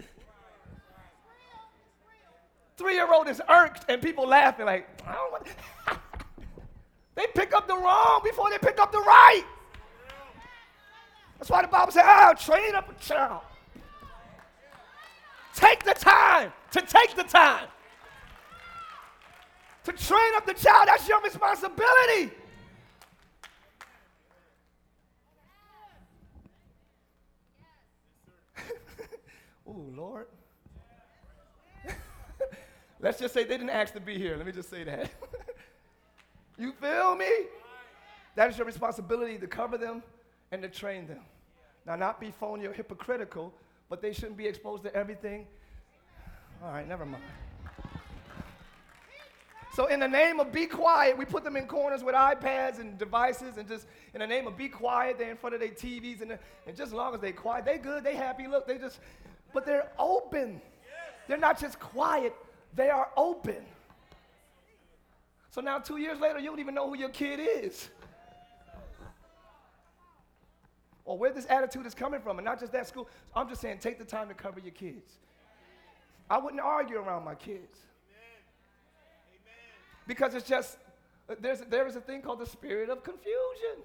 Three-year-old 2.77 3.29
is 3.29 3.41
irked, 3.49 3.87
and 3.89 4.03
people 4.03 4.27
laughing 4.27 4.67
like, 4.67 4.89
I 5.07 5.15
don't 5.15 5.33
want. 5.33 5.47
they 7.15 7.27
pick 7.35 7.55
up 7.55 7.67
the 7.67 7.77
wrong 7.77 8.21
before 8.23 8.51
they 8.51 8.59
pick 8.59 8.79
up 8.79 8.93
the 8.93 9.01
right. 9.01 9.45
That's 11.39 11.51
why 11.51 11.63
the 11.63 11.69
Bible 11.69 11.93
says, 11.93 12.05
"Oh, 12.07 12.35
train 12.39 12.75
up 12.75 12.91
a 12.91 12.95
child." 13.03 13.43
Take 15.55 15.85
the 15.85 15.95
time 15.95 16.53
to 16.73 16.83
take 16.83 17.15
the 17.17 17.25
time 17.25 17.69
to 19.85 19.93
train 19.93 20.35
up 20.35 20.45
the 20.45 20.55
child. 20.55 20.89
That's 20.89 21.09
your 21.09 21.23
responsibility. 21.23 22.33
oh, 29.67 29.87
Lord. 29.95 30.27
Let's 33.07 33.21
just 33.21 33.35
say 33.35 33.45
they 33.45 33.57
didn't 33.57 33.71
ask 33.71 33.95
to 33.95 34.01
be 34.01 34.19
here. 34.19 34.37
Let 34.37 34.47
me 34.47 34.51
just 34.51 34.69
say 34.69 34.83
that. 34.83 35.09
you 36.59 36.73
feel 36.73 37.15
me? 37.15 37.31
That 38.35 38.51
is 38.51 38.59
your 38.59 38.67
responsibility 38.67 39.39
to 39.39 39.47
cover 39.47 39.79
them 39.79 40.03
and 40.51 40.61
to 40.63 40.69
train 40.69 41.07
them. 41.07 41.21
Now, 41.87 41.95
not 41.95 42.19
be 42.19 42.33
phony 42.33 42.67
or 42.67 42.73
hypocritical, 42.73 43.55
but 43.89 44.03
they 44.03 44.13
shouldn't 44.13 44.37
be 44.37 44.49
exposed 44.49 44.83
to 44.83 44.93
everything. 44.93 45.47
All 46.61 46.73
right, 46.73 46.89
never 46.89 47.07
mind. 47.07 47.23
So, 49.75 49.87
in 49.87 50.01
the 50.01 50.09
name 50.09 50.41
of 50.41 50.51
be 50.51 50.67
quiet, 50.67 51.17
we 51.17 51.25
put 51.25 51.45
them 51.45 51.55
in 51.55 51.69
corners 51.69 52.03
with 52.03 52.17
iPads 52.17 52.81
and 52.81 52.99
devices, 52.99 53.57
and 53.57 53.69
just 53.69 53.87
in 54.15 54.19
the 54.19 54.27
name 54.27 54.49
of 54.49 54.57
be 54.57 54.69
quiet, 54.69 55.17
they're 55.17 55.31
in 55.31 55.37
front 55.37 55.55
of 55.55 55.61
their 55.61 55.71
TVs, 55.71 56.23
and, 56.23 56.33
and 56.67 56.77
just 56.77 56.89
as 56.89 56.93
long 56.93 57.15
as 57.15 57.21
they 57.21 57.31
quiet, 57.31 57.65
they're 57.65 57.79
good, 57.79 58.03
they 58.03 58.17
happy. 58.17 58.49
Look, 58.49 58.67
they 58.67 58.79
just, 58.79 58.99
but 59.55 59.65
they're 59.65 59.93
open. 59.97 60.61
They're 61.29 61.39
not 61.39 61.61
just 61.61 61.79
quiet, 61.79 62.35
they 62.77 62.91
are 62.91 63.09
open. 63.17 63.65
So 65.51 65.63
now, 65.63 65.79
two 65.79 65.97
years 65.97 66.21
later, 66.21 66.39
you 66.39 66.51
don't 66.51 66.61
even 66.61 66.75
know 66.75 66.89
who 66.89 66.99
your 66.99 67.09
kid 67.09 67.41
is. 67.41 67.89
Or 71.07 71.17
where 71.17 71.33
this 71.33 71.47
attitude 71.49 71.87
is 71.87 71.95
coming 71.95 72.21
from, 72.21 72.39
and 72.39 72.45
not 72.45 72.61
just 72.61 72.73
that 72.73 72.87
school. 72.87 73.09
I'm 73.35 73.49
just 73.49 73.63
saying, 73.63 73.79
take 73.79 73.99
the 73.99 74.05
time 74.05 74.29
to 74.29 74.35
cover 74.35 74.61
your 74.61 74.73
kids. 74.73 75.15
I 76.29 76.39
wouldn't 76.39 76.61
argue 76.61 76.99
around 76.99 77.25
my 77.25 77.35
kids. 77.35 77.79
Because 80.07 80.35
it's 80.35 80.47
just, 80.47 80.77
uh, 81.29 81.35
there's, 81.41 81.61
there 81.63 81.87
is 81.87 81.97
a 81.97 82.01
thing 82.01 82.23
called 82.23 82.41
the 82.41 82.47
spirit 82.47 82.91
of 82.91 83.03
confusion. 83.03 83.83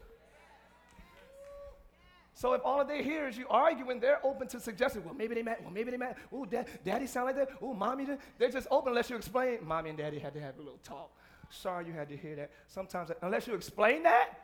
So 2.41 2.53
if 2.53 2.62
all 2.65 2.83
they 2.83 3.03
hear 3.03 3.27
is 3.27 3.38
you 3.38 3.45
arguing, 3.51 4.00
they're 4.00 4.25
open 4.25 4.48
to 4.48 4.60
suggesting, 4.60 5.05
well, 5.05 5.13
maybe 5.13 5.36
they 5.36 5.43
met. 5.43 5.62
well, 5.62 5.69
maybe 5.69 5.91
they 5.91 5.98
met. 5.98 6.17
Oh, 6.33 6.43
dad, 6.43 6.65
daddy 6.83 7.05
sound 7.05 7.27
like 7.27 7.36
that. 7.36 7.50
Oh, 7.62 7.75
mommy, 7.75 8.07
they're 8.39 8.50
just 8.50 8.67
open 8.71 8.89
unless 8.89 9.12
you 9.12 9.15
explain. 9.15 9.60
Mommy 9.63 9.89
and 9.89 9.98
daddy 10.00 10.17
had 10.17 10.33
to 10.33 10.39
have 10.39 10.55
a 10.55 10.57
little 10.57 10.79
talk. 10.83 11.12
Sorry 11.51 11.86
you 11.86 11.93
had 11.93 12.10
to 12.10 12.17
hear 12.17 12.36
that. 12.38 12.50
Sometimes, 12.67 13.12
unless 13.21 13.45
you 13.45 13.53
explain 13.53 14.01
that, 14.01 14.39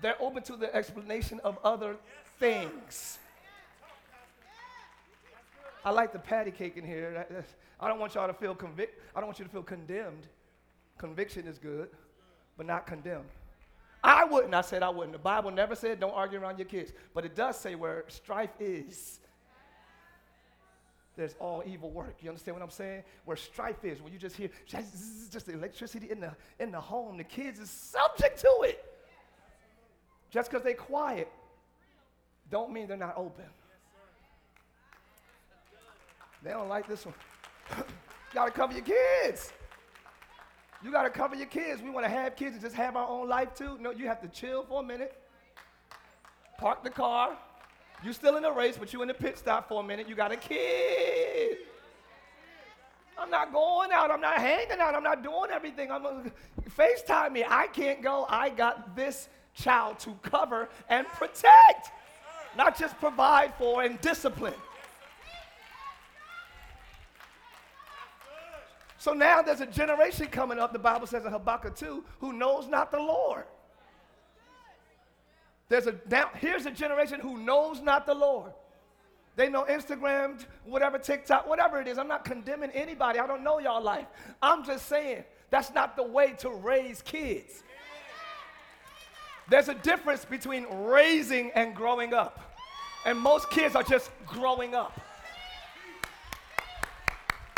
they're 0.00 0.22
open 0.22 0.44
to 0.44 0.54
the 0.54 0.72
explanation 0.72 1.40
of 1.42 1.58
other 1.64 1.96
things. 2.38 3.18
I 5.84 5.90
like 5.90 6.12
the 6.12 6.20
patty 6.20 6.52
cake 6.52 6.76
in 6.76 6.86
here. 6.86 7.26
I 7.80 7.88
don't 7.88 7.98
want 7.98 8.14
y'all 8.14 8.28
to 8.28 8.34
feel 8.34 8.54
convict. 8.54 9.00
I 9.16 9.18
don't 9.18 9.26
want 9.26 9.40
you 9.40 9.46
to 9.46 9.50
feel 9.50 9.64
condemned. 9.64 10.28
Conviction 10.96 11.48
is 11.48 11.58
good, 11.58 11.88
but 12.56 12.66
not 12.66 12.86
condemned. 12.86 13.30
I 14.04 14.24
wouldn't. 14.24 14.52
I 14.54 14.62
said 14.62 14.82
I 14.82 14.88
wouldn't. 14.88 15.12
The 15.12 15.18
Bible 15.18 15.50
never 15.50 15.74
said 15.74 16.00
don't 16.00 16.14
argue 16.14 16.40
around 16.40 16.58
your 16.58 16.66
kids, 16.66 16.92
but 17.14 17.24
it 17.24 17.36
does 17.36 17.58
say 17.58 17.74
where 17.74 18.04
strife 18.08 18.50
is, 18.58 19.20
there's 21.16 21.34
all 21.38 21.62
evil 21.66 21.90
work. 21.90 22.16
You 22.22 22.30
understand 22.30 22.56
what 22.56 22.62
I'm 22.62 22.70
saying? 22.70 23.02
Where 23.26 23.36
strife 23.36 23.84
is, 23.84 24.00
where 24.00 24.10
you 24.10 24.18
just 24.18 24.34
hear 24.34 24.48
just 24.66 25.46
the 25.46 25.52
electricity 25.52 26.10
in 26.10 26.20
the 26.20 26.34
in 26.58 26.72
the 26.72 26.80
home, 26.80 27.18
the 27.18 27.24
kids 27.24 27.60
is 27.60 27.70
subject 27.70 28.40
to 28.40 28.62
it. 28.64 28.84
Just 30.30 30.50
because 30.50 30.64
they're 30.64 30.74
quiet, 30.74 31.30
don't 32.50 32.72
mean 32.72 32.88
they're 32.88 32.96
not 32.96 33.14
open. 33.16 33.44
They 36.42 36.50
don't 36.50 36.68
like 36.68 36.88
this 36.88 37.04
one. 37.04 37.14
you 37.78 37.84
gotta 38.32 38.50
cover 38.50 38.72
your 38.72 38.82
kids. 38.82 39.52
You 40.84 40.90
gotta 40.90 41.10
cover 41.10 41.36
your 41.36 41.46
kids. 41.46 41.80
We 41.82 41.90
wanna 41.90 42.08
have 42.08 42.36
kids 42.36 42.54
and 42.54 42.62
just 42.62 42.74
have 42.74 42.96
our 42.96 43.08
own 43.08 43.28
life 43.28 43.54
too. 43.54 43.78
No, 43.80 43.90
you 43.90 44.06
have 44.06 44.20
to 44.22 44.28
chill 44.28 44.64
for 44.64 44.80
a 44.80 44.84
minute. 44.84 45.16
Park 46.58 46.82
the 46.82 46.90
car. 46.90 47.36
You're 48.02 48.12
still 48.12 48.36
in 48.36 48.42
the 48.42 48.50
race, 48.52 48.76
but 48.76 48.92
you 48.92 49.02
in 49.02 49.08
the 49.08 49.14
pit 49.14 49.38
stop 49.38 49.68
for 49.68 49.80
a 49.80 49.86
minute. 49.86 50.08
You 50.08 50.16
got 50.16 50.32
a 50.32 50.36
kid. 50.36 51.58
I'm 53.16 53.30
not 53.30 53.52
going 53.52 53.92
out. 53.92 54.10
I'm 54.10 54.20
not 54.20 54.38
hanging 54.38 54.80
out. 54.80 54.94
I'm 54.96 55.04
not 55.04 55.22
doing 55.22 55.50
everything. 55.52 55.92
I'm 55.92 56.02
gonna 56.02 56.32
FaceTime 56.76 57.32
me. 57.32 57.44
I 57.48 57.68
can't 57.68 58.02
go. 58.02 58.26
I 58.28 58.48
got 58.48 58.96
this 58.96 59.28
child 59.54 59.98
to 60.00 60.12
cover 60.22 60.68
and 60.88 61.06
protect, 61.06 61.90
not 62.56 62.76
just 62.76 62.98
provide 62.98 63.54
for 63.54 63.82
and 63.82 64.00
discipline. 64.00 64.54
So 69.02 69.12
now 69.12 69.42
there's 69.42 69.60
a 69.60 69.66
generation 69.66 70.28
coming 70.28 70.60
up, 70.60 70.72
the 70.72 70.78
Bible 70.78 71.08
says 71.08 71.24
in 71.24 71.32
Habakkuk 71.32 71.74
2, 71.74 72.04
who 72.20 72.32
knows 72.32 72.68
not 72.68 72.92
the 72.92 73.00
Lord. 73.00 73.46
There's 75.68 75.88
a 75.88 75.96
now 76.08 76.30
here's 76.36 76.66
a 76.66 76.70
generation 76.70 77.18
who 77.18 77.36
knows 77.36 77.80
not 77.80 78.06
the 78.06 78.14
Lord. 78.14 78.52
They 79.34 79.48
know 79.48 79.64
Instagram, 79.64 80.44
whatever, 80.64 80.98
TikTok, 80.98 81.48
whatever 81.48 81.80
it 81.80 81.88
is. 81.88 81.98
I'm 81.98 82.06
not 82.06 82.24
condemning 82.24 82.70
anybody. 82.70 83.18
I 83.18 83.26
don't 83.26 83.42
know 83.42 83.58
y'all 83.58 83.82
life. 83.82 84.06
I'm 84.40 84.64
just 84.64 84.86
saying 84.86 85.24
that's 85.50 85.74
not 85.74 85.96
the 85.96 86.04
way 86.04 86.34
to 86.38 86.50
raise 86.50 87.02
kids. 87.02 87.64
There's 89.48 89.68
a 89.68 89.74
difference 89.74 90.24
between 90.24 90.64
raising 90.84 91.50
and 91.56 91.74
growing 91.74 92.14
up. 92.14 92.54
And 93.04 93.18
most 93.18 93.50
kids 93.50 93.74
are 93.74 93.82
just 93.82 94.12
growing 94.28 94.76
up. 94.76 94.96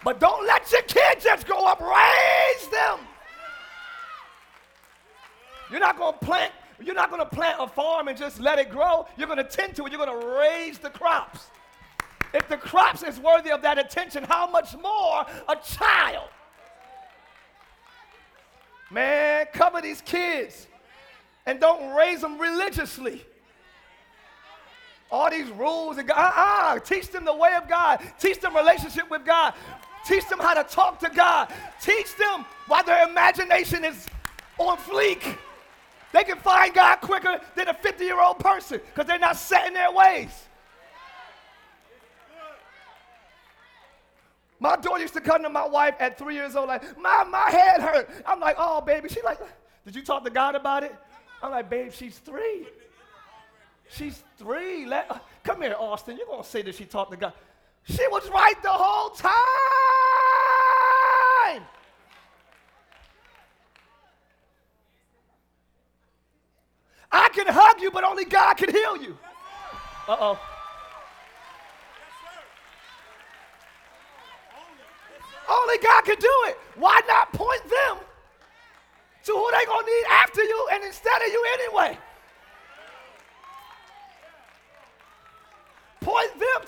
But 0.05 0.21
don't 0.21 0.47
let 0.47 0.71
your 0.71 0.83
kids 0.83 1.25
just 1.25 1.47
grow 1.47 1.65
up. 1.65 1.81
Raise 1.81 2.69
them. 2.69 3.01
You're 5.71 5.81
not 5.81 5.97
going 5.97 6.13
to 6.13 6.19
plant 6.25 6.53
You're 6.79 6.95
not 6.95 7.11
going 7.11 7.23
to 7.23 7.29
plant 7.29 7.57
a 7.59 7.67
farm 7.67 8.09
and 8.09 8.19
just 8.19 8.39
let 8.39 8.59
it 8.59 8.69
grow. 8.69 9.07
You're 9.17 9.27
going 9.27 9.39
to 9.39 9.45
tend 9.45 9.75
to 9.77 9.87
it. 9.87 9.93
You're 9.93 10.05
going 10.05 10.21
to 10.21 10.27
raise 10.39 10.79
the 10.79 10.91
crops. 10.91 11.47
If 12.35 12.49
the 12.49 12.57
crops 12.57 13.03
is 13.03 13.19
worthy 13.19 13.51
of 13.51 13.63
that 13.63 13.79
attention, 13.79 14.25
how 14.25 14.51
much 14.51 14.77
more 14.77 15.25
a 15.49 15.57
child? 15.65 16.29
Man, 18.91 19.47
cover 19.53 19.81
these 19.81 20.03
kids 20.03 20.67
and 21.47 21.61
don't 21.61 21.95
raise 21.95 22.21
them 22.21 22.39
religiously. 22.39 23.25
All 25.11 25.31
these 25.31 25.49
rules 25.51 25.99
and 25.99 26.11
uh-uh. 26.11 26.81
teach 26.81 27.09
them 27.11 27.25
the 27.25 27.35
way 27.35 27.55
of 27.55 27.69
God. 27.69 28.01
Teach 28.19 28.41
them 28.41 28.57
relationship 28.57 29.09
with 29.11 29.25
God. 29.25 29.55
Teach 30.07 30.29
them 30.29 30.39
how 30.39 30.55
to 30.55 30.65
talk 30.65 30.99
to 31.01 31.09
God. 31.09 31.53
Teach 31.81 32.15
them 32.17 32.45
why 32.67 32.83
their 32.83 33.09
imagination 33.09 33.85
is 33.85 34.07
on 34.59 34.77
fleek. 34.79 35.37
They 36.13 36.25
can 36.25 36.39
find 36.39 36.73
God 36.73 36.97
quicker 36.97 37.41
than 37.57 37.69
a 37.69 37.75
50 37.75 38.05
year 38.05 38.21
old 38.21 38.39
person 38.39 38.81
because 38.85 39.09
they're 39.09 39.19
not 39.19 39.37
set 39.37 39.67
in 39.67 39.75
their 39.75 39.91
ways. 39.91 40.31
My 44.61 44.77
daughter 44.77 45.01
used 45.01 45.15
to 45.15 45.21
come 45.21 45.43
to 45.43 45.51
my 45.51 45.67
wife 45.67 45.95
at 45.99 46.17
three 46.17 46.35
years 46.35 46.57
old, 46.57 46.69
like, 46.69 46.99
my, 46.99 47.25
my 47.25 47.51
head 47.51 47.81
hurt. 47.81 48.09
I'm 48.25 48.41
like, 48.41 48.57
oh, 48.59 48.81
baby. 48.81 49.09
She's 49.09 49.25
like, 49.25 49.39
did 49.85 49.95
you 49.95 50.03
talk 50.03 50.25
to 50.25 50.31
God 50.31 50.55
about 50.55 50.85
it? 50.85 50.95
I'm 51.43 51.51
like, 51.51 51.69
babe, 51.69 51.93
she's 51.93 52.17
three. 52.19 52.67
She's 53.91 54.23
three. 54.39 54.87
Let, 54.87 55.23
come 55.43 55.61
here, 55.61 55.77
Austin. 55.79 56.17
You're 56.17 56.27
going 56.27 56.43
to 56.43 56.49
say 56.49 56.63
that 56.63 56.75
she 56.75 56.85
talked 56.85 57.11
to 57.11 57.17
God. 57.17 57.33
She 57.85 58.07
was 58.09 58.29
right 58.31 58.61
the 58.62 58.71
whole 58.71 59.11
time. 59.11 59.33
I 67.12 67.29
can 67.33 67.47
hug 67.47 67.81
you, 67.81 67.91
but 67.91 68.03
only 68.05 68.25
God 68.25 68.55
can 68.55 68.71
heal 68.71 68.97
you. 68.97 69.17
Uh 70.09 70.17
oh. 70.19 70.41
Only 75.49 75.79
God 75.79 76.05
can 76.05 76.17
do 76.19 76.35
it. 76.47 76.59
Why 76.76 77.00
not 77.07 77.33
point 77.33 77.62
them 77.62 77.99
to 79.25 79.33
who 79.33 79.50
they 79.53 79.64
gonna 79.67 79.87
need 79.87 80.05
after 80.11 80.43
you 80.43 80.69
and 80.73 80.85
instead 80.85 81.23
of 81.23 81.29
you 81.29 81.45
anyway? 81.55 81.99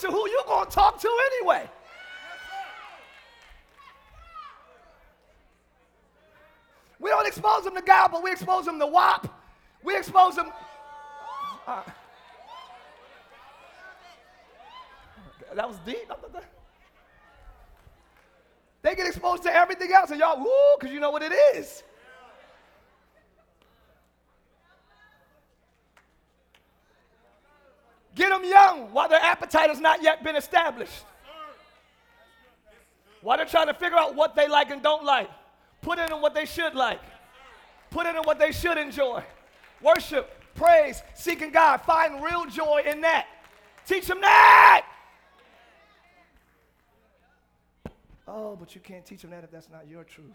To 0.01 0.09
who 0.09 0.29
you 0.29 0.43
gonna 0.47 0.69
talk 0.69 1.01
to 1.01 1.11
anyway. 1.39 1.69
We 7.01 7.11
don't 7.11 7.27
expose 7.27 7.65
them 7.65 7.75
to 7.75 7.83
God, 7.83 8.09
but 8.13 8.23
we 8.23 8.31
expose 8.31 8.67
them 8.67 8.79
to 8.79 8.87
WAP. 8.87 9.29
We 9.83 9.97
expose 9.97 10.37
them. 10.37 10.53
Uh, 11.67 11.83
that 15.55 15.67
was 15.67 15.79
deep. 15.87 16.11
They 18.83 18.95
get 18.95 19.07
exposed 19.07 19.43
to 19.45 19.53
everything 19.55 19.93
else, 19.93 20.11
and 20.11 20.21
y'all, 20.21 20.39
woo, 20.39 20.51
because 20.79 20.93
you 20.93 21.01
know 21.01 21.11
what 21.11 21.23
it 21.23 21.33
is. 21.57 21.83
Get 28.17 28.31
them 28.31 28.45
young 28.45 28.93
while 28.93 29.09
their 29.09 29.21
appetite 29.21 29.69
has 29.69 29.79
not 29.79 30.03
yet 30.03 30.25
been 30.25 30.37
established. 30.37 31.05
While 33.21 33.37
they're 33.37 33.47
trying 33.47 33.67
to 33.67 33.75
figure 33.75 33.99
out 33.99 34.15
what 34.15 34.35
they 34.35 34.49
like 34.49 34.71
and 34.71 34.83
don't 34.83 35.05
like. 35.05 35.29
Put 35.83 35.99
in 35.99 36.11
what 36.11 36.35
they 36.35 36.47
should 36.47 36.75
like. 36.75 37.01
Put 37.91 38.07
in 38.07 38.17
what 38.17 38.39
they 38.39 38.53
should 38.53 38.79
enjoy. 38.79 39.23
Worship, 39.83 40.31
praise, 40.55 41.03
seeking 41.15 41.51
God. 41.51 41.83
Find 41.83 42.25
real 42.25 42.47
joy 42.47 42.83
in 42.87 43.03
that. 43.03 43.27
Teach 43.87 44.07
them 44.07 44.21
that. 44.23 44.87
Oh, 48.27 48.57
but 48.57 48.75
you 48.75 48.81
can't 48.81 49.05
teach 49.05 49.23
them 49.23 49.31
that 49.31 49.45
if 49.45 49.51
that's 49.51 49.69
not 49.71 49.87
your 49.89 50.05
truth. 50.05 50.27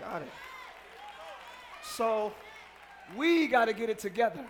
Got 0.00 0.22
it. 0.22 0.28
So 1.82 2.32
we 3.16 3.46
got 3.46 3.66
to 3.66 3.72
get 3.72 3.88
it 3.88 4.00
together. 4.00 4.44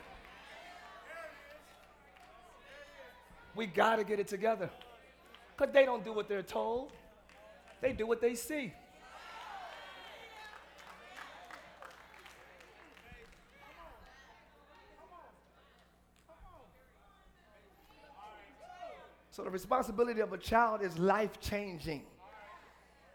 We 3.55 3.67
got 3.67 3.97
to 3.97 4.05
get 4.05 4.19
it 4.19 4.29
together. 4.29 4.71
Because 5.57 5.73
they 5.73 5.85
don't 5.85 6.05
do 6.05 6.13
what 6.13 6.29
they're 6.29 6.43
told, 6.43 6.93
they 7.81 7.93
do 7.93 8.07
what 8.07 8.21
they 8.21 8.35
see. 8.35 8.73
So 19.31 19.43
the 19.43 19.51
responsibility 19.51 20.21
of 20.21 20.33
a 20.33 20.39
child 20.39 20.81
is 20.81 20.97
life 20.97 21.41
changing 21.41 22.03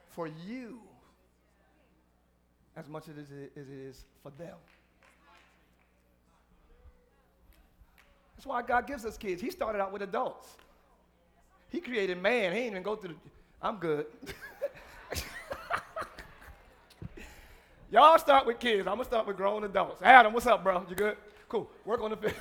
for 0.09 0.27
you 0.27 0.79
as 2.75 2.89
much 2.89 3.07
as 3.07 3.17
it 3.17 3.51
is 3.55 4.03
for 4.21 4.31
them. 4.31 4.55
That's 8.39 8.47
why 8.47 8.61
God 8.61 8.87
gives 8.87 9.03
us 9.03 9.17
kids. 9.17 9.41
He 9.41 9.51
started 9.51 9.81
out 9.81 9.91
with 9.91 10.01
adults. 10.01 10.55
He 11.67 11.81
created 11.81 12.21
man. 12.21 12.53
He 12.53 12.59
didn't 12.59 12.71
even 12.71 12.83
go 12.83 12.95
through 12.95 13.09
the. 13.09 13.15
I'm 13.61 13.75
good. 13.75 14.05
Y'all 17.91 18.17
start 18.17 18.47
with 18.47 18.57
kids. 18.57 18.87
I'm 18.87 18.93
gonna 18.93 19.03
start 19.03 19.27
with 19.27 19.35
grown 19.35 19.65
adults. 19.65 20.01
Adam, 20.01 20.31
what's 20.31 20.45
up, 20.45 20.63
bro? 20.63 20.85
You 20.89 20.95
good? 20.95 21.17
Cool. 21.49 21.69
Work 21.83 21.99
on 21.99 22.11
the. 22.11 22.17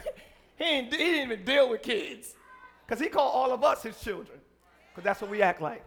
he, 0.56 0.64
ain't, 0.64 0.92
he 0.92 0.98
didn't 0.98 1.32
even 1.32 1.44
deal 1.44 1.68
with 1.68 1.82
kids. 1.82 2.36
Because 2.86 3.02
he 3.02 3.08
called 3.08 3.34
all 3.34 3.52
of 3.52 3.64
us 3.64 3.82
his 3.82 4.00
children. 4.00 4.38
Because 4.92 5.02
that's 5.02 5.20
what 5.20 5.32
we 5.32 5.42
act 5.42 5.60
like. 5.60 5.82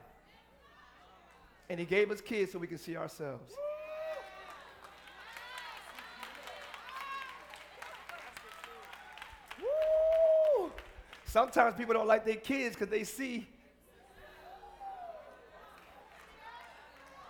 And 1.70 1.80
he 1.80 1.86
gave 1.86 2.12
us 2.12 2.20
kids 2.20 2.52
so 2.52 2.60
we 2.60 2.68
can 2.68 2.78
see 2.78 2.98
ourselves. 2.98 3.54
Woo! 9.62 10.72
Sometimes 11.32 11.76
people 11.76 11.94
don't 11.94 12.08
like 12.08 12.26
their 12.26 12.36
kids 12.36 12.76
because 12.76 12.90
they 12.90 13.06
see 13.06 13.48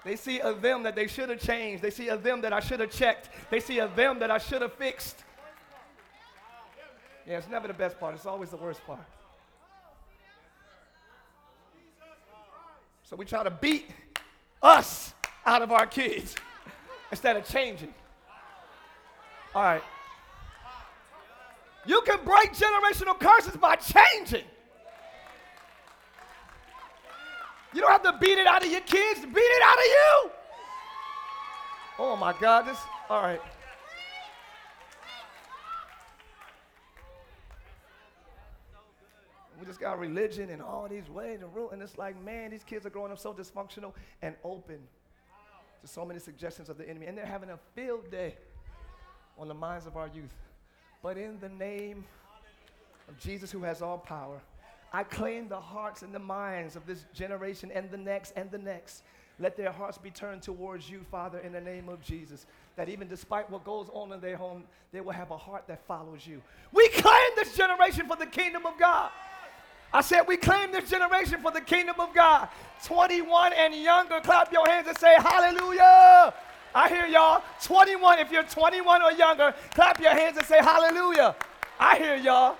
They 0.04 0.16
see 0.16 0.40
a 0.40 0.56
them 0.56 0.82
that 0.82 0.96
they 0.96 1.06
should 1.06 1.30
have 1.30 1.40
changed. 1.40 1.84
They 1.84 1.92
see 1.92 2.08
a 2.08 2.18
them 2.18 2.42
that 2.42 2.52
I 2.52 2.62
should 2.62 2.80
have 2.80 2.90
checked. 2.90 3.30
They 3.52 3.60
see 3.60 3.78
a 3.78 3.88
them 3.88 4.18
that 4.18 4.32
I 4.32 4.40
should 4.40 4.64
have 4.64 4.74
fixed. 4.74 5.24
Yeah, 7.28 7.38
it's 7.38 7.48
never 7.48 7.68
the 7.68 7.76
best 7.76 8.00
part. 8.00 8.16
It's 8.16 8.26
always 8.26 8.50
the 8.50 8.58
worst 8.58 8.84
part. 8.88 9.06
So 13.04 13.16
we 13.16 13.26
try 13.26 13.44
to 13.44 13.52
beat 13.52 13.92
us 14.64 15.14
out 15.46 15.62
of 15.62 15.72
our 15.72 15.86
kids 15.86 16.36
instead 17.12 17.38
of 17.38 17.46
changing. 17.46 17.94
All 19.54 19.62
right. 19.62 19.84
You 21.86 22.02
can 22.06 22.24
break 22.24 22.54
generational 22.54 23.20
curses 23.20 23.58
by 23.58 23.76
changing. 23.76 24.46
You 27.74 27.82
don't 27.82 27.92
have 27.92 28.04
to 28.04 28.18
beat 28.20 28.38
it 28.38 28.48
out 28.48 28.64
of 28.64 28.72
your 28.72 28.82
kids, 28.82 29.22
beat 29.22 29.42
it 29.42 29.64
out 29.64 29.78
of 29.78 29.86
you. 29.86 30.32
Oh 32.00 32.16
my 32.16 32.34
God, 32.40 32.64
this, 32.64 32.78
all 33.10 33.22
right. 33.22 33.42
We 39.60 39.68
just 39.68 39.80
got 39.80 40.00
religion 40.00 40.50
and 40.50 40.62
all 40.62 40.88
these 40.90 41.08
ways 41.08 41.42
and 41.42 41.56
rules. 41.56 41.72
And 41.72 41.82
it's 41.82 41.98
like, 41.98 42.22
man, 42.24 42.50
these 42.50 42.64
kids 42.64 42.86
are 42.86 42.90
growing 42.90 43.12
up 43.12 43.20
so 43.20 43.32
dysfunctional 43.32 43.94
and 44.24 44.36
open 44.44 44.80
to 45.82 45.88
so 45.88 46.04
many 46.04 46.20
suggestions 46.20 46.68
of 46.68 46.78
the 46.78 46.90
enemy. 46.90 47.06
And 47.06 47.16
they're 47.18 47.26
having 47.26 47.52
a 47.52 47.60
field 47.76 48.10
day 48.10 48.36
on 49.38 49.48
the 49.48 49.54
minds 49.54 49.86
of 49.86 49.98
our 49.98 50.08
youth. 50.08 50.34
But 51.04 51.18
in 51.18 51.40
the 51.40 51.50
name 51.50 52.06
of 53.08 53.18
Jesus, 53.20 53.52
who 53.52 53.64
has 53.64 53.82
all 53.82 53.98
power, 53.98 54.40
I 54.94 55.04
claim 55.04 55.48
the 55.48 55.60
hearts 55.60 56.02
and 56.02 56.14
the 56.14 56.20
minds 56.20 56.76
of 56.76 56.86
this 56.86 57.06
generation 57.14 57.72
and 57.74 57.90
the 57.90 57.98
next 57.98 58.34
and 58.36 58.52
the 58.52 58.58
next. 58.58 59.04
Let 59.40 59.58
their 59.58 59.72
hearts 59.72 59.98
be 59.98 60.12
turned 60.12 60.44
towards 60.44 60.90
you, 60.90 61.02
Father, 61.10 61.40
in 61.40 61.54
the 61.54 61.62
name 61.62 61.90
of 61.90 62.02
Jesus. 62.02 62.46
That 62.76 62.90
even 62.90 63.08
despite 63.08 63.50
what 63.50 63.64
goes 63.64 63.88
on 63.92 64.12
in 64.12 64.20
their 64.20 64.38
home, 64.38 64.64
they 64.92 65.02
will 65.02 65.14
have 65.14 65.32
a 65.32 65.38
heart 65.38 65.64
that 65.68 65.84
follows 65.88 66.28
you. 66.28 66.42
We 66.72 66.88
claim 66.90 67.32
this 67.36 67.56
generation 67.56 68.08
for 68.08 68.18
the 68.18 68.28
kingdom 68.28 68.66
of 68.66 68.78
God. 68.78 69.10
I 69.94 70.02
said, 70.02 70.22
we 70.28 70.38
claim 70.38 70.72
this 70.72 70.90
generation 70.90 71.42
for 71.42 71.52
the 71.52 71.62
kingdom 71.62 72.00
of 72.00 72.14
God. 72.14 72.50
21 72.86 73.54
and 73.54 73.74
younger, 73.76 74.20
clap 74.22 74.52
your 74.52 74.68
hands 74.68 74.88
and 74.88 74.98
say, 74.98 75.16
Hallelujah. 75.18 76.34
I 76.74 76.90
hear 76.90 77.06
y'all. 77.06 77.44
21, 77.64 78.20
if 78.20 78.32
you're 78.32 78.44
21 78.44 79.02
or 79.02 79.12
younger, 79.12 79.54
clap 79.74 80.00
your 80.00 80.12
hands 80.12 80.38
and 80.38 80.46
say, 80.46 80.60
Hallelujah. 80.60 81.36
I 81.80 81.98
hear 81.98 82.16
y'all. 82.16 82.58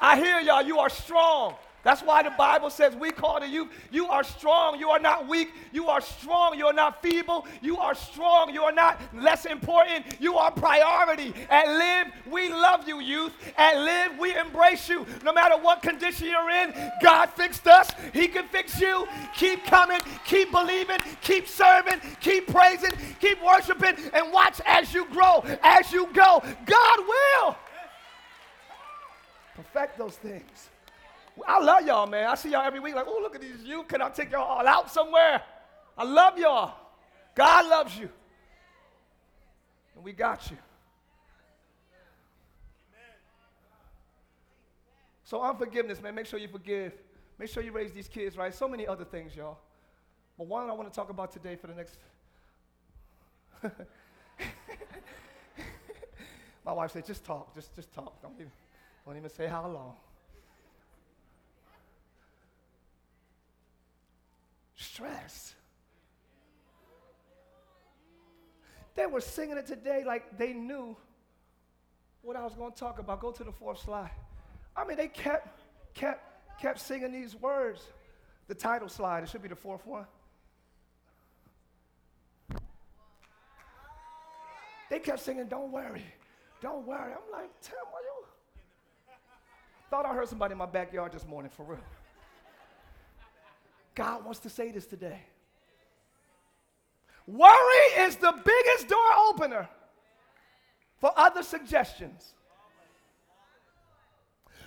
I 0.00 0.16
hear 0.16 0.40
y'all. 0.40 0.62
You 0.62 0.78
are 0.78 0.90
strong. 0.90 1.54
That's 1.82 2.00
why 2.00 2.22
the 2.22 2.30
Bible 2.30 2.70
says 2.70 2.94
we 2.94 3.10
call 3.10 3.40
to 3.40 3.48
you. 3.48 3.68
You 3.90 4.06
are 4.06 4.22
strong. 4.22 4.78
You 4.78 4.90
are 4.90 5.00
not 5.00 5.26
weak. 5.26 5.50
You 5.72 5.88
are 5.88 6.00
strong. 6.00 6.56
You 6.56 6.66
are 6.66 6.72
not 6.72 7.02
feeble. 7.02 7.46
You 7.60 7.76
are 7.78 7.94
strong. 7.94 8.54
You 8.54 8.62
are 8.62 8.72
not 8.72 9.00
less 9.12 9.46
important. 9.46 10.06
You 10.20 10.36
are 10.36 10.52
priority. 10.52 11.34
At 11.50 11.66
Live, 11.66 12.12
we 12.30 12.50
love 12.50 12.86
you, 12.86 13.00
youth. 13.00 13.32
At 13.56 13.78
Live, 13.78 14.18
we 14.18 14.36
embrace 14.36 14.88
you. 14.88 15.04
No 15.24 15.32
matter 15.32 15.56
what 15.56 15.82
condition 15.82 16.28
you're 16.28 16.50
in, 16.50 16.72
God 17.02 17.30
fixed 17.30 17.66
us. 17.66 17.90
He 18.12 18.28
can 18.28 18.46
fix 18.48 18.80
you. 18.80 19.08
Keep 19.34 19.64
coming. 19.64 20.00
Keep 20.24 20.52
believing. 20.52 20.98
Keep 21.20 21.48
serving. 21.48 22.00
Keep 22.20 22.46
praising. 22.46 22.92
Keep 23.20 23.42
worshiping. 23.44 23.96
And 24.12 24.32
watch 24.32 24.60
as 24.66 24.94
you 24.94 25.06
grow, 25.06 25.44
as 25.62 25.92
you 25.92 26.08
go. 26.12 26.42
God 26.64 26.98
will 27.00 27.56
perfect 29.56 29.98
those 29.98 30.16
things. 30.16 30.70
I 31.46 31.60
love 31.60 31.86
y'all, 31.86 32.06
man. 32.06 32.26
I 32.26 32.34
see 32.34 32.50
y'all 32.50 32.64
every 32.64 32.80
week, 32.80 32.94
like, 32.94 33.06
oh, 33.08 33.18
look 33.22 33.34
at 33.34 33.40
these 33.40 33.62
youth. 33.64 33.88
Can 33.88 34.02
I 34.02 34.10
take 34.10 34.30
y'all 34.32 34.42
all 34.42 34.66
out 34.66 34.90
somewhere? 34.90 35.42
I 35.96 36.04
love 36.04 36.38
y'all. 36.38 36.74
God 37.34 37.68
loves 37.68 37.96
you. 37.96 38.08
And 39.94 40.04
we 40.04 40.12
got 40.12 40.50
you. 40.50 40.58
So 45.24 45.42
unforgiveness, 45.42 46.02
man. 46.02 46.14
Make 46.14 46.26
sure 46.26 46.38
you 46.38 46.48
forgive. 46.48 46.92
Make 47.38 47.48
sure 47.48 47.62
you 47.62 47.72
raise 47.72 47.92
these 47.92 48.06
kids 48.08 48.36
right. 48.36 48.54
So 48.54 48.68
many 48.68 48.86
other 48.86 49.04
things, 49.04 49.34
y'all. 49.34 49.58
But 50.36 50.46
one 50.46 50.68
I 50.68 50.74
want 50.74 50.92
to 50.92 50.94
talk 50.94 51.08
about 51.08 51.32
today 51.32 51.56
for 51.56 51.68
the 51.68 51.74
next. 51.74 51.96
My 56.64 56.72
wife 56.72 56.92
said, 56.92 57.06
just 57.06 57.24
talk, 57.24 57.54
just, 57.54 57.74
just 57.74 57.92
talk. 57.94 58.20
Don't 58.20 58.34
even, 58.34 58.52
don't 59.06 59.16
even 59.16 59.30
say 59.30 59.46
how 59.46 59.66
long. 59.66 59.94
Stress. 64.92 65.54
They 68.94 69.06
were 69.06 69.22
singing 69.22 69.56
it 69.56 69.66
today 69.66 70.04
like 70.06 70.36
they 70.36 70.52
knew 70.52 70.96
what 72.20 72.36
I 72.36 72.44
was 72.44 72.54
going 72.54 72.72
to 72.72 72.78
talk 72.78 72.98
about. 72.98 73.20
Go 73.20 73.32
to 73.32 73.44
the 73.44 73.52
fourth 73.52 73.80
slide. 73.80 74.10
I 74.76 74.84
mean, 74.84 74.98
they 74.98 75.08
kept, 75.08 75.60
kept, 75.94 76.60
kept 76.60 76.80
singing 76.80 77.12
these 77.12 77.34
words. 77.34 77.80
The 78.48 78.54
title 78.54 78.88
slide, 78.88 79.22
it 79.22 79.30
should 79.30 79.42
be 79.42 79.48
the 79.48 79.56
fourth 79.56 79.86
one. 79.86 80.06
They 84.90 84.98
kept 84.98 85.20
singing, 85.20 85.46
Don't 85.46 85.72
worry, 85.72 86.04
don't 86.60 86.86
worry. 86.86 87.12
I'm 87.12 87.32
like, 87.32 87.50
Tim, 87.62 87.76
why 87.90 88.00
you? 88.04 88.26
Thought 89.88 90.04
I 90.04 90.12
heard 90.12 90.28
somebody 90.28 90.52
in 90.52 90.58
my 90.58 90.66
backyard 90.66 91.12
this 91.12 91.26
morning, 91.26 91.50
for 91.54 91.64
real. 91.64 91.78
God 93.94 94.24
wants 94.24 94.40
to 94.40 94.50
say 94.50 94.70
this 94.70 94.86
today. 94.86 95.20
Worry 97.26 97.86
is 97.98 98.16
the 98.16 98.32
biggest 98.44 98.88
door 98.88 98.98
opener 99.28 99.68
for 100.98 101.12
other 101.16 101.42
suggestions. 101.42 102.34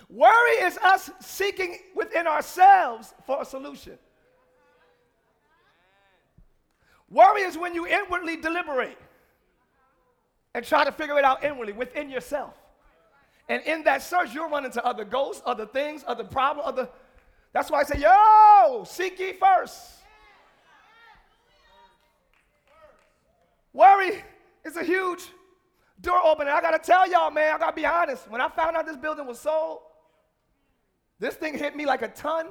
Worry 0.08 0.52
is 0.62 0.78
us 0.78 1.10
seeking 1.20 1.78
within 1.94 2.26
ourselves 2.26 3.12
for 3.26 3.42
a 3.42 3.44
solution. 3.44 3.98
Worry 7.10 7.42
is 7.42 7.56
when 7.58 7.74
you 7.74 7.86
inwardly 7.86 8.36
deliberate 8.36 8.98
and 10.54 10.64
try 10.64 10.84
to 10.84 10.92
figure 10.92 11.18
it 11.18 11.24
out 11.24 11.44
inwardly 11.44 11.72
within 11.72 12.08
yourself. 12.08 12.54
And 13.48 13.62
in 13.62 13.84
that 13.84 14.02
search, 14.02 14.34
you'll 14.34 14.48
run 14.48 14.64
into 14.64 14.84
other 14.84 15.04
ghosts, 15.04 15.42
other 15.46 15.66
things, 15.66 16.02
other 16.06 16.24
problems, 16.24 16.66
other 16.66 16.88
that's 17.52 17.70
why 17.70 17.80
I 17.80 17.84
say, 17.84 18.00
yo, 18.00 18.84
seek 18.84 19.18
ye 19.18 19.32
first. 19.32 19.92
Worry 23.72 24.24
is 24.64 24.76
a 24.76 24.84
huge 24.84 25.28
door 26.00 26.20
opener. 26.24 26.50
I 26.50 26.60
gotta 26.60 26.78
tell 26.78 27.10
y'all, 27.10 27.30
man, 27.30 27.54
I 27.54 27.58
gotta 27.58 27.76
be 27.76 27.86
honest. 27.86 28.30
When 28.30 28.40
I 28.40 28.48
found 28.48 28.76
out 28.76 28.86
this 28.86 28.96
building 28.96 29.26
was 29.26 29.38
sold, 29.38 29.80
this 31.18 31.34
thing 31.34 31.56
hit 31.58 31.76
me 31.76 31.86
like 31.86 32.02
a 32.02 32.08
ton. 32.08 32.46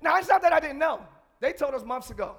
Now, 0.00 0.18
it's 0.18 0.28
not 0.28 0.42
that 0.42 0.52
I 0.52 0.60
didn't 0.60 0.78
know. 0.78 1.00
They 1.40 1.52
told 1.52 1.74
us 1.74 1.84
months 1.84 2.10
ago. 2.10 2.36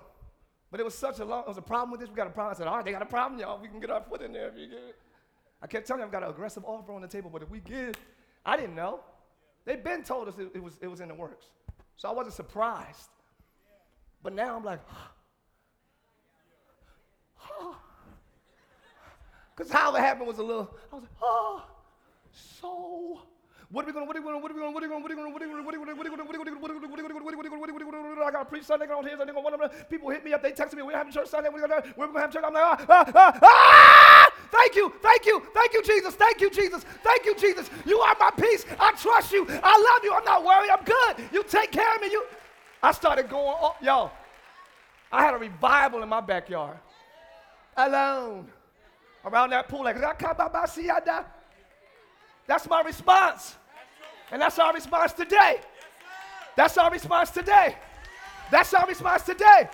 But 0.72 0.80
it 0.80 0.84
was 0.84 0.96
such 0.96 1.20
a 1.20 1.26
long, 1.26 1.44
it 1.44 1.48
was 1.48 1.58
a 1.58 1.62
problem 1.62 1.92
with 1.92 2.00
this. 2.00 2.10
We 2.10 2.16
got 2.16 2.28
a 2.28 2.32
problem. 2.32 2.54
I 2.54 2.58
said, 2.58 2.68
all 2.68 2.76
right, 2.76 2.86
they 2.86 2.92
got 2.92 3.02
a 3.02 3.08
problem, 3.08 3.40
y'all. 3.40 3.60
We 3.62 3.68
can 3.68 3.80
get 3.80 3.90
our 3.90 4.02
foot 4.02 4.22
in 4.22 4.34
there 4.34 4.50
if 4.50 4.58
you 4.58 4.68
get 4.68 4.78
it. 4.78 4.96
I 5.62 5.68
kept 5.68 5.88
telling 5.88 6.02
them 6.02 6.08
I've 6.08 6.12
got 6.12 6.24
an 6.24 6.30
aggressive 6.30 6.64
offer 6.66 6.92
on 6.92 7.02
the 7.02 7.08
table, 7.08 7.30
but 7.32 7.42
if 7.42 7.50
we 7.50 7.60
give, 7.60 7.96
I 8.46 8.58
didn't 8.58 8.76
know. 8.76 9.00
They've 9.66 9.84
been 9.84 10.04
told 10.04 10.28
us 10.28 10.38
it, 10.38 10.52
it, 10.54 10.64
was, 10.64 10.78
it 10.82 10.88
was 10.88 11.02
in 11.02 11.08
the 11.08 11.16
works. 11.16 11.48
So 11.98 12.08
I 12.10 12.12
wasn't 12.12 12.36
surprised. 12.36 13.10
But 14.22 14.34
now 14.34 14.56
I'm 14.56 14.64
like, 14.64 14.80
Because 19.56 19.72
how 19.72 19.96
it 19.96 20.00
happened 20.00 20.28
was 20.28 20.38
a 20.38 20.44
little, 20.44 20.70
I 20.92 20.96
was 20.96 21.04
like, 21.04 21.12
oh, 21.22 21.64
so 22.34 23.22
what 23.70 23.86
are 23.86 23.88
we 23.88 23.94
gonna, 23.94 24.06
what 24.06 24.18
are 24.18 24.20
we 24.20 24.26
gonna, 24.26 24.40
what 24.40 24.52
are 24.52 24.56
we 24.56 24.60
gonna, 24.60 24.72
what 24.72 24.84
are 24.84 24.88
we 24.88 25.16
gonna, 25.16 25.32
what 25.32 25.42
are 25.42 25.48
we 25.48 25.56
gonna, 25.56 25.64
what 25.64 25.76
are 25.76 25.80
we 25.80 25.86
gonna, 25.86 25.96
what 25.96 26.06
are 26.06 26.10
we 26.10 26.16
gonna, 26.16 26.20
what 26.20 26.32
are 26.32 26.36
we 26.36 26.44
gonna, 26.44 26.60
what 26.60 26.72
are 26.72 26.76
we 26.76 27.02
gonna, 27.02 27.24
what 27.24 27.34
are 27.34 27.38
we 27.38 27.48
gonna, 27.48 27.60
what 27.60 27.70
are 27.70 27.70
we 27.70 27.70
gonna, 27.70 27.70
what 27.70 27.70
are 27.70 27.74
we 27.74 27.80
gonna, 27.80 28.10
what 28.10 28.18
are 28.18 28.24
I 28.24 28.32
gotta 28.32 28.46
preach 28.46 28.66
Sunday 28.66 28.86
on 28.88 29.06
here, 29.06 29.18
Sunday 29.18 29.34
on 29.34 29.44
one 29.44 29.54
of 29.54 29.60
them. 29.60 29.70
People 29.90 30.10
hit 30.10 30.26
me 30.26 30.34
up, 30.34 30.44
they 30.44 30.52
text 30.52 30.76
me, 30.76 30.84
we're 30.84 30.92
having 30.92 31.14
church 31.14 31.28
Sunday, 31.28 31.50
we're 31.52 31.62
gonna, 31.62 31.84
we're 31.96 32.08
gonna 32.08 32.20
have 32.20 32.34
church. 32.34 32.44
I'm 32.46 32.54
like, 32.54 32.64
ah, 32.64 32.86
ah, 32.90 33.40
ah, 33.42 34.15
thank 34.52 34.76
you, 34.76 34.94
thank 35.02 35.26
you, 35.26 35.42
thank 35.54 35.74
you, 35.74 35.84
Jesus, 35.84 36.16
thank 36.16 36.42
you, 36.42 36.50
Jesus, 36.50 36.84
thank 37.04 37.26
you, 37.26 37.36
Jesus. 37.36 37.70
You 37.86 38.00
are 38.00 38.16
my 38.20 38.32
peace. 38.32 38.66
I 38.80 38.92
trust 38.94 39.32
you. 39.32 39.46
I 39.50 39.94
love 39.94 40.04
you. 40.04 40.14
I'm 40.14 40.26
not 40.26 40.44
worried. 40.44 40.70
I'm 40.70 40.84
good. 40.84 41.30
You 41.32 41.44
take 41.44 41.72
care 41.72 41.96
of 41.96 42.02
me. 42.02 42.12
You. 42.12 42.26
I 42.82 42.92
started 42.92 43.30
going, 43.30 43.56
oh, 43.60 43.76
yo. 43.82 44.12
I 45.12 45.24
had 45.24 45.34
a 45.34 45.38
revival 45.38 46.04
in 46.04 46.10
my 46.10 46.20
backyard, 46.20 46.78
alone, 47.78 48.48
around 49.24 49.52
that 49.52 49.70
pool. 49.70 49.84
Like, 49.84 49.98
that's 52.48 52.68
my 52.68 52.82
response. 52.82 53.56
And 54.32 54.42
that's 54.42 54.60
our 54.60 54.74
response 54.74 55.14
today. 55.14 55.62
That's 56.58 56.78
our 56.78 56.92
response 56.92 57.30
today. 57.32 57.76
That's 58.52 58.74
our 58.74 58.86
response 58.88 59.22
today. 59.22 59.70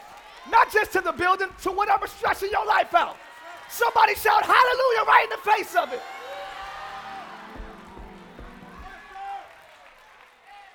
Not 0.49 0.71
just 0.71 0.91
to 0.93 1.01
the 1.01 1.11
building, 1.11 1.47
to 1.63 1.71
whatever 1.71 2.07
stressing 2.07 2.49
your 2.51 2.65
life 2.65 2.93
out. 2.93 3.17
Somebody 3.71 4.15
shout 4.15 4.43
hallelujah 4.43 5.05
right 5.07 5.23
in 5.23 5.29
the 5.29 5.49
face 5.49 5.75
of 5.75 5.93
it. 5.93 6.01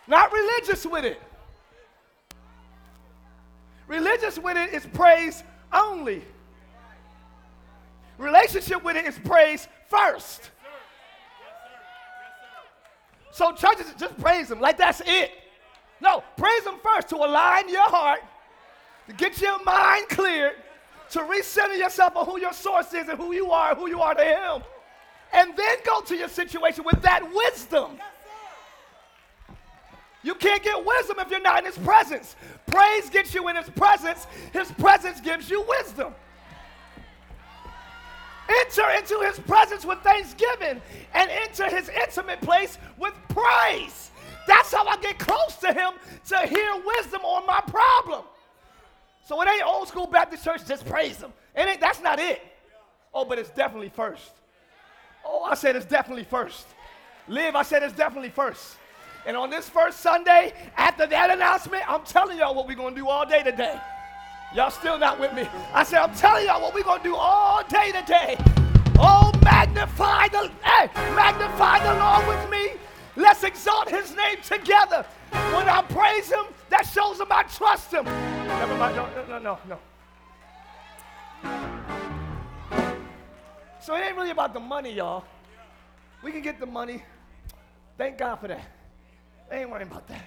Not 0.08 0.32
religious 0.32 0.86
with 0.86 1.04
it. 1.04 1.20
Religious 3.86 4.38
with 4.38 4.56
it 4.56 4.72
is 4.72 4.86
praise 4.86 5.44
only. 5.74 6.24
Relationship 8.16 8.82
with 8.82 8.96
it 8.96 9.04
is 9.04 9.18
praise 9.18 9.68
first. 9.90 10.50
So 13.30 13.52
churches 13.52 13.92
just 13.98 14.18
praise 14.18 14.50
him 14.50 14.58
like 14.58 14.78
that's 14.78 15.02
it. 15.04 15.32
No, 16.00 16.24
praise 16.38 16.64
him 16.64 16.76
first 16.82 17.10
to 17.10 17.16
align 17.16 17.68
your 17.68 17.88
heart, 17.88 18.20
to 19.08 19.14
get 19.14 19.38
your 19.40 19.62
mind 19.64 20.08
cleared, 20.08 20.54
to 21.10 21.20
recenter 21.20 21.78
yourself 21.78 22.16
on 22.16 22.26
who 22.26 22.40
your 22.40 22.52
source 22.52 22.92
is 22.92 23.08
and 23.08 23.18
who 23.18 23.32
you 23.32 23.50
are, 23.50 23.74
who 23.74 23.88
you 23.88 24.00
are 24.00 24.14
to 24.14 24.24
him. 24.24 24.62
And 25.32 25.56
then 25.56 25.78
go 25.84 26.00
to 26.02 26.16
your 26.16 26.28
situation 26.28 26.84
with 26.84 27.02
that 27.02 27.22
wisdom. 27.32 27.98
You 30.22 30.34
can't 30.34 30.62
get 30.62 30.84
wisdom 30.84 31.18
if 31.20 31.30
you're 31.30 31.40
not 31.40 31.60
in 31.60 31.66
his 31.66 31.78
presence. 31.78 32.34
Praise 32.66 33.08
gets 33.10 33.34
you 33.34 33.48
in 33.48 33.56
his 33.56 33.68
presence. 33.70 34.26
His 34.52 34.70
presence 34.72 35.20
gives 35.20 35.48
you 35.48 35.64
wisdom. 35.68 36.14
Enter 38.48 38.90
into 38.90 39.18
his 39.20 39.38
presence 39.40 39.84
with 39.84 39.98
thanksgiving 40.00 40.80
and 41.14 41.30
enter 41.30 41.68
his 41.68 41.88
intimate 41.88 42.40
place 42.40 42.78
with 42.98 43.14
praise. 43.28 44.10
That's 44.46 44.72
how 44.72 44.86
I 44.86 44.96
get 44.98 45.18
close 45.18 45.56
to 45.56 45.72
him 45.72 45.92
to 46.28 46.38
hear 46.46 46.74
wisdom 46.84 47.22
on 47.22 47.46
my 47.46 47.60
problem. 47.66 48.24
So 49.26 49.42
it 49.42 49.48
ain't 49.48 49.66
old 49.66 49.88
school 49.88 50.06
Baptist 50.06 50.44
church, 50.44 50.64
just 50.68 50.86
praise 50.86 51.20
him. 51.20 51.32
It 51.56 51.66
ain't, 51.66 51.80
that's 51.80 52.00
not 52.00 52.20
it. 52.20 52.40
Oh, 53.12 53.24
but 53.24 53.40
it's 53.40 53.50
definitely 53.50 53.88
first. 53.88 54.30
Oh, 55.24 55.42
I 55.42 55.54
said 55.54 55.74
it's 55.74 55.84
definitely 55.84 56.22
first. 56.22 56.64
Live, 57.26 57.56
I 57.56 57.64
said 57.64 57.82
it's 57.82 57.96
definitely 57.96 58.30
first. 58.30 58.76
And 59.26 59.36
on 59.36 59.50
this 59.50 59.68
first 59.68 59.98
Sunday, 59.98 60.52
after 60.76 61.08
that 61.08 61.30
announcement, 61.30 61.82
I'm 61.90 62.04
telling 62.04 62.38
y'all 62.38 62.54
what 62.54 62.68
we're 62.68 62.76
going 62.76 62.94
to 62.94 63.00
do 63.00 63.08
all 63.08 63.26
day 63.26 63.42
today. 63.42 63.80
Y'all 64.54 64.70
still 64.70 64.96
not 64.96 65.18
with 65.18 65.34
me. 65.34 65.48
I 65.74 65.82
said, 65.82 66.02
I'm 66.02 66.14
telling 66.14 66.46
y'all 66.46 66.62
what 66.62 66.72
we're 66.72 66.84
going 66.84 67.02
to 67.02 67.08
do 67.08 67.16
all 67.16 67.64
day 67.64 67.90
today. 67.90 68.36
Oh, 68.96 69.32
magnify 69.42 70.28
the, 70.28 70.52
hey, 70.62 70.88
magnify 71.16 71.82
the 71.82 71.98
Lord 71.98 72.28
with 72.28 72.48
me. 72.48 72.80
Let's 73.16 73.42
exalt 73.42 73.90
his 73.90 74.14
name 74.14 74.36
together. 74.44 75.04
When 75.32 75.68
I 75.68 75.82
praise 75.82 76.30
him, 76.30 76.44
that 76.70 76.86
shows 76.86 77.18
him 77.18 77.26
I 77.32 77.42
trust 77.42 77.92
him. 77.92 78.06
Never 78.46 78.76
mind. 78.76 78.96
No, 78.96 79.08
no, 79.28 79.38
no, 79.38 79.58
no. 79.68 79.78
So 83.80 83.94
it 83.94 84.00
ain't 84.00 84.16
really 84.16 84.30
about 84.30 84.52
the 84.54 84.60
money, 84.60 84.92
y'all. 84.92 85.24
We 86.22 86.32
can 86.32 86.42
get 86.42 86.58
the 86.58 86.66
money. 86.66 87.02
Thank 87.98 88.18
God 88.18 88.36
for 88.36 88.48
that. 88.48 88.64
They 89.48 89.60
ain't 89.60 89.70
worrying 89.70 89.88
about 89.88 90.08
that. 90.08 90.24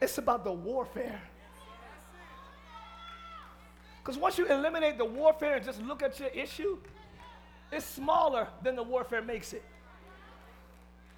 It's 0.00 0.18
about 0.18 0.44
the 0.44 0.52
warfare. 0.52 1.20
Because 4.02 4.18
once 4.18 4.36
you 4.36 4.46
eliminate 4.46 4.98
the 4.98 5.04
warfare 5.04 5.56
and 5.56 5.64
just 5.64 5.80
look 5.80 6.02
at 6.02 6.18
your 6.18 6.28
issue, 6.30 6.76
it's 7.70 7.86
smaller 7.86 8.48
than 8.62 8.76
the 8.76 8.82
warfare 8.82 9.22
makes 9.22 9.52
it. 9.52 9.64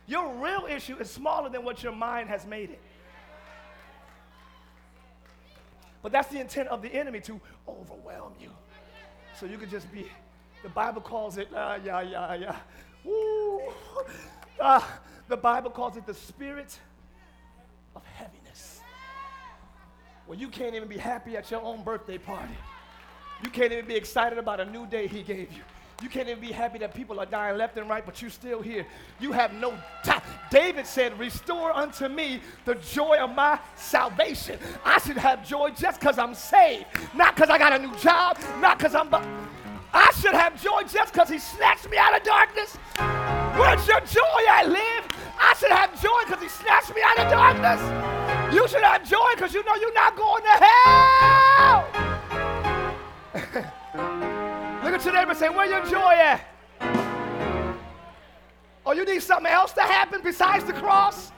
Your 0.07 0.35
real 0.35 0.67
issue 0.69 0.97
is 0.97 1.11
smaller 1.11 1.49
than 1.49 1.65
what 1.65 1.83
your 1.83 1.93
mind 1.93 2.29
has 2.29 2.47
made 2.47 2.71
it. 2.71 2.81
But 6.05 6.13
that's 6.13 6.29
the 6.29 6.39
intent 6.39 6.69
of 6.69 6.83
the 6.83 6.95
enemy 6.95 7.19
to 7.23 7.41
overwhelm 7.67 8.35
you. 8.39 8.51
So 9.41 9.47
you 9.47 9.57
could 9.57 9.71
just 9.71 9.91
be, 9.91 10.07
the 10.63 10.69
Bible 10.69 11.01
calls 11.01 11.39
it, 11.39 11.49
uh, 11.53 11.79
yeah, 11.83 12.03
yeah, 12.03 12.35
yeah. 12.35 12.57
Woo. 13.05 13.63
Uh, 14.61 14.83
the 15.29 15.37
Bible 15.39 15.71
calls 15.71 15.97
it 15.97 16.05
the 16.05 16.13
spirit 16.13 16.79
of 17.97 18.05
heaviness. 18.05 18.83
Well, 20.27 20.39
you 20.39 20.49
can't 20.49 20.75
even 20.75 20.89
be 20.89 20.99
happy 20.99 21.39
at 21.39 21.51
your 21.51 21.63
own 21.63 21.83
birthday 21.83 22.19
party. 22.19 22.55
You 23.43 23.49
can't 23.49 23.73
even 23.73 23.87
be 23.87 23.95
excited 23.95 24.37
about 24.37 24.61
a 24.61 24.67
new 24.67 24.87
day 24.87 25.07
he 25.07 25.23
gave 25.23 25.53
you. 25.53 25.63
You 26.03 26.11
can't 26.11 26.29
even 26.29 26.43
be 26.43 26.53
happy 26.53 26.79
that 26.81 26.93
people 26.93 27.19
are 27.19 27.27
dying 27.27 27.57
left 27.57 27.79
and 27.79 27.89
right, 27.89 28.05
but 28.05 28.21
you're 28.21 28.31
still 28.31 28.61
here. 28.61 28.87
You 29.21 29.33
have 29.33 29.55
no 29.55 29.73
time. 30.03 30.21
David 30.55 30.87
said, 30.87 31.19
Restore 31.19 31.73
unto 31.73 32.07
me 32.07 32.41
the 32.65 32.77
joy 32.77 33.19
of 33.19 33.35
my 33.35 33.59
salvation. 33.75 34.57
I 34.85 35.01
should 35.01 35.17
have 35.17 35.45
joy 35.45 35.71
just 35.71 35.99
because 35.99 36.17
I'm 36.17 36.33
saved, 36.33 36.87
not 37.13 37.35
because 37.35 37.51
I 37.51 37.59
got 37.59 37.73
a 37.73 37.79
new 37.85 37.93
job, 37.97 38.39
not 38.61 38.79
because 38.79 38.95
I'm. 38.95 39.13
I 39.93 40.13
should 40.21 40.35
have 40.35 40.63
joy 40.63 40.83
just 40.83 41.13
because 41.13 41.29
he 41.29 41.41
snatched 41.41 41.91
me 41.91 41.97
out 41.97 42.17
of 42.17 42.23
darkness. 42.23 42.77
Where's 43.59 43.85
your 43.89 43.99
joy 44.03 44.43
at, 44.49 44.69
live? 44.69 45.05
I 45.41 45.55
should 45.59 45.73
have 45.73 46.01
joy 46.01 46.23
because 46.25 46.41
he 46.41 46.49
snatched 46.49 46.95
me 46.95 47.03
out 47.05 47.19
of 47.19 47.33
darkness. 47.33 48.55
You 48.55 48.69
should 48.69 48.83
have 48.83 49.03
joy 49.11 49.33
because 49.35 49.55
you 49.55 49.65
know 49.65 49.75
you're 49.75 49.93
not 49.93 50.17
going 50.17 50.43
to 50.45 50.51
hell. 50.65 51.85
Look 54.85 54.95
at 54.95 55.05
your 55.05 55.15
neighbor 55.15 55.31
and 55.31 55.39
say, 55.39 55.49
Where 55.49 55.67
your 55.67 55.85
joy 55.87 56.13
at? 56.13 56.54
Or 58.87 58.93
oh, 58.93 58.97
you 58.97 59.07
need 59.07 59.23
something 59.23 59.51
else 59.51 59.73
to 59.73 59.81
happen 59.81 60.21
besides 60.23 60.65
the 60.65 60.75
cross? 60.75 61.33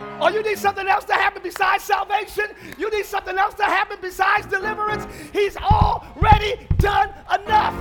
Or 0.00 0.06
oh, 0.20 0.28
you 0.28 0.40
need 0.40 0.56
something 0.56 0.86
else 0.86 1.04
to 1.06 1.14
happen 1.14 1.42
besides 1.42 1.82
salvation? 1.82 2.44
You 2.78 2.88
need 2.90 3.06
something 3.06 3.36
else 3.36 3.54
to 3.54 3.64
happen 3.64 3.98
besides 4.00 4.46
deliverance? 4.46 5.04
He's 5.32 5.56
already 5.56 6.68
done 6.78 7.12
enough. 7.42 7.74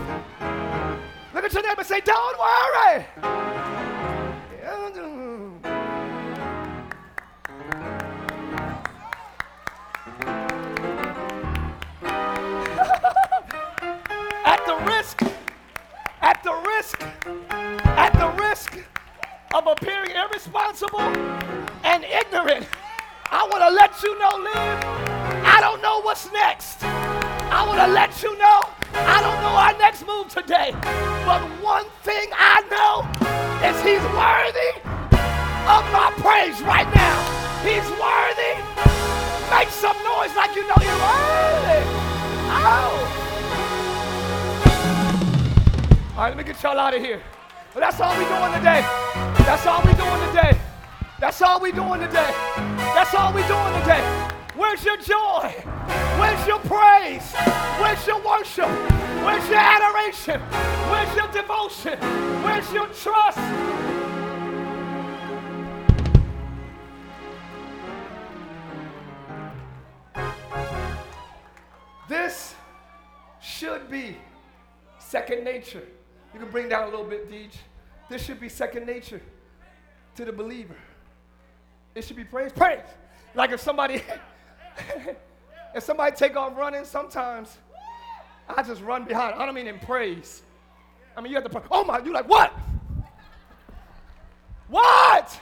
Look 1.35 1.43
at 1.43 1.53
your 1.53 1.61
neighbor 1.61 1.75
and 1.77 1.87
say, 1.87 2.01
Don't 2.01 2.39
worry. 2.39 3.05
at 14.45 14.65
the 14.65 14.75
risk, 14.87 15.21
at 16.21 16.43
the 16.43 16.53
risk 16.67 17.01
at 17.83 18.13
the 18.13 18.43
risk 18.43 18.77
of 19.53 19.67
appearing 19.67 20.11
irresponsible 20.11 20.99
and 21.83 22.03
ignorant, 22.03 22.67
I 23.31 23.47
want 23.49 23.63
to 23.63 23.71
let 23.71 24.03
you 24.03 24.17
know, 24.19 24.31
Live, 24.37 24.83
I 25.45 25.57
don't 25.61 25.81
know 25.81 26.01
what's 26.01 26.31
next. 26.31 26.83
I 26.83 27.65
want 27.67 27.79
to 27.79 27.87
let 27.87 28.21
you 28.21 28.37
know, 28.37 28.61
I 28.93 29.21
don't 29.21 29.41
know 29.41 29.55
our 29.55 29.77
next 29.77 30.05
move 30.05 30.27
today. 30.29 30.71
But 31.25 31.41
one 31.63 31.85
thing 32.03 32.29
I 32.33 32.61
know 32.69 33.05
is 33.65 33.75
He's 33.81 34.03
worthy 34.13 34.71
of 35.69 35.83
my 35.93 36.11
praise 36.17 36.61
right 36.61 36.89
now. 36.93 37.17
He's 37.63 37.89
worthy. 37.97 38.53
Make 39.49 39.69
some 39.69 39.97
noise 40.03 40.35
like 40.35 40.55
you 40.55 40.67
know 40.67 40.77
you're 40.79 41.01
worthy. 41.01 41.81
Oh. 42.61 43.28
All 46.19 46.25
right, 46.25 46.35
let 46.35 46.45
me 46.45 46.53
get 46.53 46.61
y'all 46.61 46.77
out 46.77 46.93
of 46.93 47.01
here. 47.01 47.21
That's 47.73 48.01
all 48.01 48.11
we 48.19 48.25
doing 48.25 48.51
today. 48.51 48.81
That's 49.45 49.65
all 49.65 49.81
we 49.83 49.93
doing 49.93 50.27
today. 50.27 50.59
That's 51.17 51.41
all 51.41 51.61
we 51.61 51.71
doing 51.71 52.01
today. 52.01 52.33
That's 52.93 53.13
all 53.13 53.31
we 53.31 53.41
doing 53.43 53.79
today. 53.79 54.03
Where's 54.53 54.83
your 54.83 54.97
joy? 54.97 55.63
Where's 56.19 56.45
your 56.45 56.59
praise? 56.59 57.33
Where's 57.79 58.05
your 58.05 58.19
worship? 58.21 58.67
Where's 59.23 59.47
your 59.47 59.59
adoration? 59.59 60.41
Where's 60.91 61.15
your 61.15 61.31
devotion? 61.31 61.97
Where's 62.43 62.69
your 62.73 62.87
trust? 62.87 63.39
This 72.09 72.55
should 73.39 73.89
be 73.89 74.17
second 74.97 75.45
nature. 75.45 75.87
You 76.33 76.39
can 76.39 76.49
bring 76.49 76.69
down 76.69 76.83
a 76.83 76.89
little 76.89 77.05
bit, 77.05 77.29
Deej. 77.31 77.55
This 78.09 78.23
should 78.23 78.39
be 78.39 78.49
second 78.49 78.85
nature 78.85 79.21
to 80.15 80.25
the 80.25 80.31
believer. 80.31 80.75
It 81.95 82.03
should 82.03 82.15
be 82.17 82.23
praise. 82.23 82.51
Praise. 82.51 82.81
Like 83.35 83.51
if 83.51 83.59
somebody, 83.59 84.01
if 85.75 85.83
somebody 85.83 86.15
take 86.15 86.35
off 86.35 86.57
running, 86.57 86.85
sometimes 86.85 87.57
I 88.47 88.63
just 88.63 88.81
run 88.81 89.05
behind. 89.05 89.35
I 89.35 89.45
don't 89.45 89.53
mean 89.55 89.67
in 89.67 89.79
praise. 89.79 90.41
I 91.15 91.21
mean 91.21 91.31
you 91.31 91.35
have 91.35 91.43
to 91.43 91.49
pray. 91.49 91.61
Oh 91.71 91.83
my, 91.83 91.99
you 91.99 92.13
like 92.13 92.27
what? 92.27 92.51
What? 94.67 95.39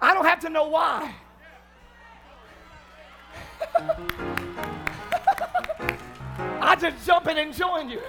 I 0.00 0.14
don't 0.14 0.24
have 0.24 0.40
to 0.40 0.48
know 0.48 0.68
why. 0.68 1.14
I 6.60 6.76
just 6.76 7.06
jump 7.06 7.28
in 7.28 7.38
and 7.38 7.54
join 7.54 7.88
you. 7.88 8.00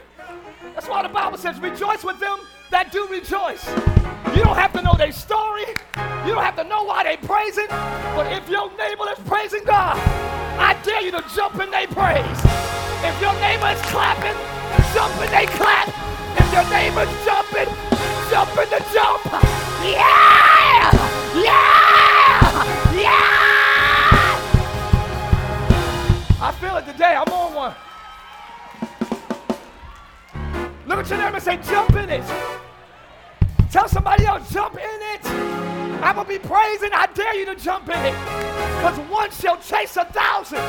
That's 0.74 0.88
why 0.88 1.04
the 1.04 1.10
Bible 1.10 1.38
says, 1.38 1.60
rejoice 1.60 2.04
with 2.04 2.20
them 2.20 2.40
that 2.72 2.92
do 2.92 3.08
rejoice. 3.08 3.68
You 4.36 4.44
don't 4.44 4.58
have 4.58 4.74
to 4.74 4.82
know 4.82 4.96
their 4.98 5.12
story. 5.12 5.66
You 6.26 6.34
don't 6.34 6.44
have 6.44 6.56
to 6.58 6.64
know 6.64 6.84
why 6.84 7.04
they 7.04 7.18
praising. 7.18 7.68
But 7.70 8.32
if 8.32 8.50
your 8.50 8.70
neighbor 8.78 9.06
is 9.12 9.20
praising 9.28 9.64
God, 9.64 9.98
I 10.58 10.74
dare 10.84 11.02
you 11.02 11.12
to 11.12 11.24
jump 11.36 11.60
in 11.62 11.70
their 11.70 11.88
praise. 11.88 12.40
If 13.06 13.20
your 13.22 13.34
neighbor 13.44 13.70
is 13.70 13.82
clapping, 13.94 14.34
jump 14.94 15.14
in 15.22 15.30
they 15.30 15.46
clap. 15.54 15.90
If 16.40 16.50
your 16.52 16.66
neighbor's 16.74 17.12
jumping, 17.26 17.70
jump 18.32 18.50
in 18.58 18.70
the 18.74 18.82
jump. 18.90 19.22
Yeah! 19.86 20.90
Yeah! 21.38 22.94
Yeah! 22.96 23.44
I 26.42 26.52
feel 26.60 26.78
it 26.78 26.86
today. 26.92 27.16
I'm 27.16 27.32
on 27.32 27.54
one. 27.54 27.76
Look 30.94 31.06
at 31.06 31.10
your 31.10 31.26
neighbor 31.26 31.36
and 31.38 31.44
say, 31.44 31.58
jump 31.74 31.90
in 31.98 32.08
it. 32.08 32.24
Tell 33.72 33.90
somebody 33.90 34.28
else, 34.28 34.46
jump 34.54 34.76
in 34.76 35.00
it. 35.18 35.26
I'm 36.06 36.14
going 36.14 36.28
to 36.28 36.34
be 36.34 36.38
praising. 36.38 36.94
I 36.94 37.10
dare 37.16 37.34
you 37.34 37.50
to 37.50 37.56
jump 37.56 37.90
in 37.90 37.98
it. 37.98 38.14
Because 38.78 39.02
one 39.10 39.32
shall 39.32 39.58
chase 39.58 39.98
a 39.98 40.06
thousand, 40.06 40.62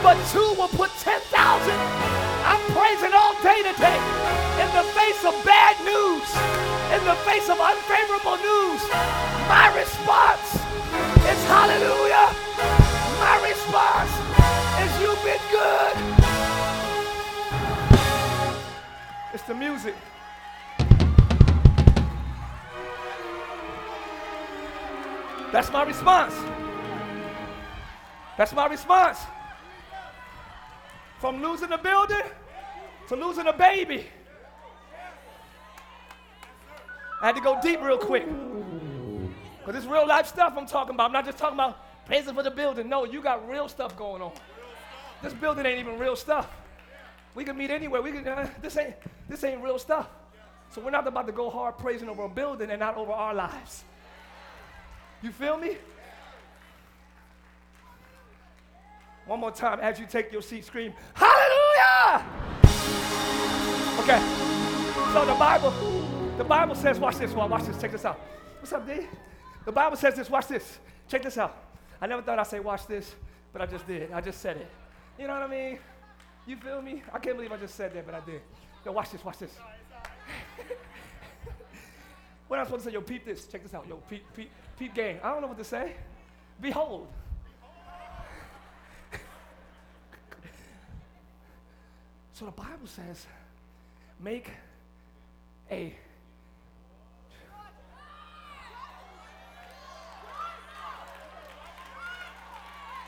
but 0.00 0.16
two 0.32 0.56
will 0.56 0.72
put 0.72 0.88
10,000. 1.04 1.28
I'm 1.28 2.62
praising 2.72 3.12
all 3.12 3.36
day 3.44 3.60
today. 3.68 4.00
In 4.64 4.68
the 4.72 4.86
face 4.96 5.20
of 5.28 5.36
bad 5.44 5.76
news, 5.84 6.24
in 6.96 7.04
the 7.04 7.20
face 7.28 7.52
of 7.52 7.60
unfavorable 7.60 8.40
news, 8.40 8.80
my 9.44 9.68
response 9.76 10.56
is 10.56 11.40
hallelujah. 11.52 12.32
My 13.20 13.36
response 13.44 14.08
is 14.80 14.90
you've 15.04 15.20
been 15.20 15.44
good. 15.52 16.09
The 19.50 19.56
music. 19.56 19.96
That's 25.50 25.72
my 25.72 25.82
response. 25.82 26.34
That's 28.38 28.52
my 28.52 28.68
response. 28.68 29.18
From 31.18 31.42
losing 31.42 31.72
a 31.72 31.78
building 31.78 32.22
to 33.08 33.16
losing 33.16 33.48
a 33.48 33.52
baby. 33.52 34.06
I 37.20 37.26
had 37.26 37.34
to 37.34 37.40
go 37.40 37.58
deep 37.60 37.82
real 37.82 37.98
quick. 37.98 38.28
Because 39.58 39.82
it's 39.82 39.92
real 39.92 40.06
life 40.06 40.28
stuff 40.28 40.54
I'm 40.56 40.66
talking 40.66 40.94
about. 40.94 41.06
I'm 41.06 41.12
not 41.12 41.24
just 41.24 41.38
talking 41.38 41.56
about 41.56 42.06
praising 42.06 42.36
for 42.36 42.44
the 42.44 42.52
building. 42.52 42.88
No, 42.88 43.04
you 43.04 43.20
got 43.20 43.48
real 43.48 43.68
stuff 43.68 43.96
going 43.96 44.22
on. 44.22 44.30
This 45.24 45.34
building 45.34 45.66
ain't 45.66 45.80
even 45.80 45.98
real 45.98 46.14
stuff. 46.14 46.48
We 47.34 47.44
can 47.44 47.56
meet 47.56 47.70
anywhere. 47.70 48.02
We 48.02 48.12
can. 48.12 48.26
Uh, 48.26 48.48
this 48.60 48.76
ain't 48.76 48.94
this 49.28 49.44
ain't 49.44 49.62
real 49.62 49.78
stuff. 49.78 50.08
So 50.70 50.80
we're 50.80 50.90
not 50.90 51.06
about 51.06 51.26
to 51.26 51.32
go 51.32 51.50
hard 51.50 51.78
praising 51.78 52.08
over 52.08 52.24
a 52.24 52.28
building 52.28 52.70
and 52.70 52.80
not 52.80 52.96
over 52.96 53.12
our 53.12 53.34
lives. 53.34 53.84
You 55.22 55.30
feel 55.30 55.58
me? 55.58 55.76
One 59.26 59.40
more 59.40 59.50
time 59.50 59.80
as 59.80 59.98
you 59.98 60.06
take 60.06 60.32
your 60.32 60.42
seat, 60.42 60.64
scream, 60.64 60.92
Hallelujah! 61.14 62.24
Okay. 64.00 64.18
So 65.12 65.26
the 65.26 65.34
Bible, 65.34 65.70
the 66.36 66.44
Bible 66.44 66.74
says, 66.74 66.98
watch 66.98 67.16
this, 67.16 67.32
watch 67.32 67.64
this, 67.64 67.80
check 67.80 67.92
this 67.92 68.04
out. 68.04 68.18
What's 68.60 68.72
up, 68.72 68.86
D? 68.86 69.06
The 69.64 69.72
Bible 69.72 69.96
says 69.96 70.14
this. 70.14 70.28
Watch 70.28 70.48
this. 70.48 70.78
Check 71.08 71.22
this 71.22 71.38
out. 71.38 71.56
I 72.00 72.06
never 72.06 72.22
thought 72.22 72.38
I'd 72.38 72.46
say 72.46 72.60
watch 72.60 72.86
this, 72.86 73.14
but 73.52 73.62
I 73.62 73.66
just 73.66 73.86
did. 73.86 74.10
I 74.12 74.20
just 74.20 74.40
said 74.40 74.56
it. 74.56 74.68
You 75.18 75.26
know 75.26 75.34
what 75.34 75.42
I 75.42 75.48
mean? 75.48 75.78
You 76.50 76.56
feel 76.56 76.82
me? 76.82 77.00
I 77.12 77.20
can't 77.20 77.36
believe 77.36 77.52
I 77.52 77.56
just 77.58 77.76
said 77.76 77.94
that, 77.94 78.04
but 78.04 78.12
I 78.12 78.18
did. 78.26 78.40
Yo, 78.84 78.90
watch 78.90 79.12
this. 79.12 79.24
Watch 79.24 79.38
this. 79.38 79.52
what 82.48 82.56
am 82.56 82.62
I 82.62 82.64
supposed 82.64 82.82
to 82.86 82.90
say? 82.90 82.94
Yo, 82.94 83.02
peep 83.02 83.24
this. 83.24 83.46
Check 83.46 83.62
this 83.62 83.72
out. 83.72 83.86
Yo, 83.86 83.98
peep, 84.10 84.24
peep, 84.34 84.50
peep 84.76 84.92
gang. 84.92 85.20
I 85.22 85.30
don't 85.30 85.42
know 85.42 85.46
what 85.46 85.58
to 85.58 85.64
say. 85.64 85.94
Behold. 86.60 87.06
so 92.32 92.46
the 92.46 92.50
Bible 92.50 92.86
says, 92.86 93.28
make 94.18 94.50
a 95.70 95.94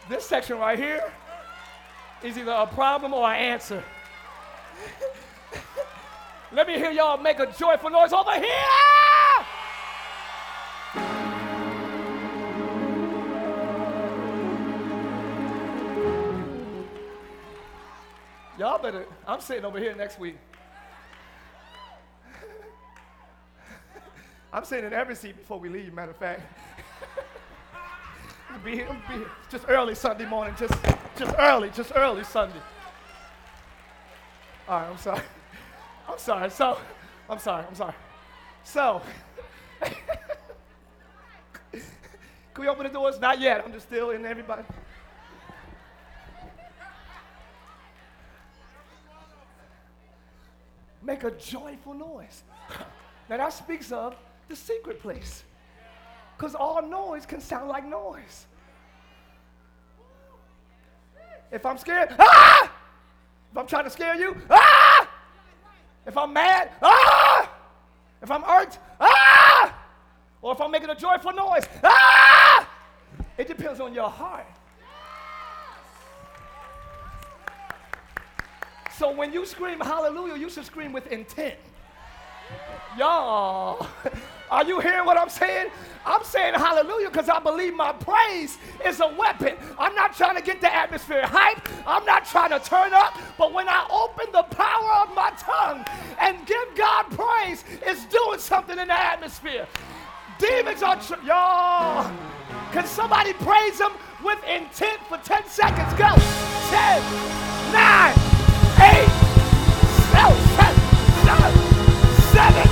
This 0.08 0.24
section 0.26 0.58
right 0.58 0.78
here 0.78 1.12
is 2.24 2.38
either 2.38 2.52
a 2.52 2.66
problem 2.66 3.12
or 3.12 3.28
an 3.28 3.36
answer. 3.36 3.82
Let 6.52 6.66
me 6.66 6.74
hear 6.74 6.90
y'all 6.90 7.16
make 7.16 7.38
a 7.38 7.46
joyful 7.46 7.90
noise 7.90 8.12
over 8.12 8.34
here. 8.34 8.46
Y'all 18.58 18.78
better, 18.80 19.06
I'm 19.26 19.40
sitting 19.40 19.64
over 19.64 19.78
here 19.78 19.96
next 19.96 20.20
week. 20.20 20.36
I'm 24.52 24.64
sitting 24.66 24.84
in 24.84 24.92
every 24.92 25.16
seat 25.16 25.36
before 25.36 25.58
we 25.58 25.70
leave, 25.70 25.94
matter 25.94 26.10
of 26.10 26.18
fact. 26.18 26.42
be 28.64 28.72
here, 28.72 29.02
be 29.08 29.14
here. 29.14 29.30
Just 29.50 29.64
early 29.66 29.94
Sunday 29.94 30.26
morning, 30.26 30.54
just, 30.58 30.74
just 31.16 31.34
early, 31.38 31.70
just 31.70 31.92
early 31.94 32.24
Sunday. 32.24 32.60
All 34.68 34.80
right, 34.80 34.90
I'm 34.90 34.98
sorry. 34.98 35.22
I'm 36.08 36.18
sorry. 36.18 36.50
So, 36.50 36.78
I'm 37.28 37.38
sorry. 37.38 37.64
I'm 37.68 37.74
sorry. 37.74 37.94
So, 38.64 39.02
can 39.82 39.92
we 42.58 42.68
open 42.68 42.84
the 42.84 42.92
doors? 42.92 43.20
Not 43.20 43.40
yet. 43.40 43.62
I'm 43.64 43.72
just 43.72 43.86
still 43.86 44.10
in 44.10 44.24
everybody. 44.24 44.62
Make 51.02 51.24
a 51.24 51.30
joyful 51.32 51.94
noise. 51.94 52.42
Now 53.30 53.36
that 53.38 53.52
speaks 53.52 53.92
of 53.92 54.14
the 54.48 54.56
secret 54.56 55.00
place. 55.00 55.44
Because 56.36 56.54
all 56.54 56.82
noise 56.82 57.24
can 57.24 57.40
sound 57.40 57.68
like 57.68 57.86
noise. 57.86 58.46
If 61.52 61.66
I'm 61.66 61.76
scared, 61.76 62.14
ah! 62.18 62.72
If 63.50 63.58
I'm 63.58 63.66
trying 63.66 63.84
to 63.84 63.90
scare 63.90 64.14
you, 64.14 64.34
ah! 64.50 65.08
If 66.06 66.16
I'm 66.16 66.32
mad, 66.32 66.70
ah! 66.80 67.50
If 68.22 68.30
I'm 68.30 68.42
irked, 68.44 68.78
ah! 68.98 69.78
Or 70.40 70.52
if 70.52 70.60
I'm 70.60 70.70
making 70.70 70.88
a 70.88 70.94
joyful 70.94 71.32
noise, 71.32 71.64
ah! 71.84 72.68
It 73.36 73.48
depends 73.48 73.80
on 73.80 73.92
your 73.92 74.08
heart. 74.08 74.46
So 78.96 79.12
when 79.12 79.32
you 79.32 79.44
scream 79.44 79.80
hallelujah, 79.80 80.36
you 80.36 80.48
should 80.48 80.64
scream 80.64 80.92
with 80.92 81.06
intent. 81.08 81.56
Y'all, 82.96 83.86
Are 84.52 84.64
you 84.64 84.80
hearing 84.80 85.06
what 85.06 85.16
I'm 85.16 85.30
saying? 85.30 85.70
I'm 86.04 86.22
saying 86.24 86.52
hallelujah 86.52 87.08
because 87.08 87.30
I 87.30 87.38
believe 87.38 87.74
my 87.74 87.92
praise 87.92 88.58
is 88.84 89.00
a 89.00 89.08
weapon. 89.08 89.56
I'm 89.78 89.94
not 89.94 90.14
trying 90.14 90.36
to 90.36 90.42
get 90.42 90.60
the 90.60 90.72
atmosphere 90.72 91.26
hype. 91.26 91.66
I'm 91.86 92.04
not 92.04 92.26
trying 92.26 92.50
to 92.50 92.58
turn 92.60 92.92
up. 92.92 93.18
But 93.38 93.54
when 93.54 93.66
I 93.66 93.86
open 93.90 94.26
the 94.30 94.42
power 94.42 94.92
of 95.08 95.14
my 95.14 95.30
tongue 95.38 95.86
and 96.20 96.46
give 96.46 96.68
God 96.76 97.04
praise, 97.12 97.64
it's 97.80 98.04
doing 98.04 98.38
something 98.38 98.78
in 98.78 98.88
the 98.88 99.00
atmosphere. 99.00 99.66
Demons 100.38 100.82
are, 100.82 101.00
tr- 101.00 101.24
y'all. 101.24 102.12
Can 102.72 102.84
somebody 102.84 103.32
praise 103.32 103.80
him 103.80 103.92
with 104.22 104.38
intent 104.44 105.00
for 105.08 105.16
10 105.16 105.46
seconds? 105.46 105.94
Go. 105.94 106.14
10, 106.68 107.02
9, 107.72 108.12
8, 108.82 109.08
7, 110.12 110.36
7, 111.24 112.64
7 112.66 112.71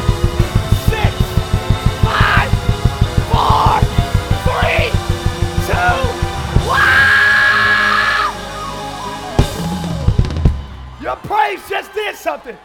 did 12.11 12.19
something. 12.19 12.57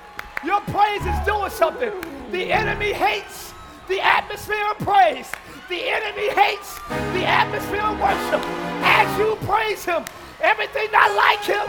Your 0.43 0.61
praise 0.61 1.05
is 1.05 1.25
doing 1.25 1.49
something. 1.49 1.91
The 2.31 2.51
enemy 2.51 2.93
hates 2.93 3.53
the 3.87 4.01
atmosphere 4.01 4.65
of 4.71 4.77
praise. 4.79 5.31
The 5.69 5.81
enemy 5.87 6.29
hates 6.29 6.79
the 7.13 7.25
atmosphere 7.25 7.81
of 7.81 7.99
worship. 7.99 8.41
As 8.83 9.19
you 9.19 9.35
praise 9.47 9.85
him, 9.85 10.03
everything 10.41 10.91
not 10.91 11.11
like 11.15 11.43
him 11.43 11.65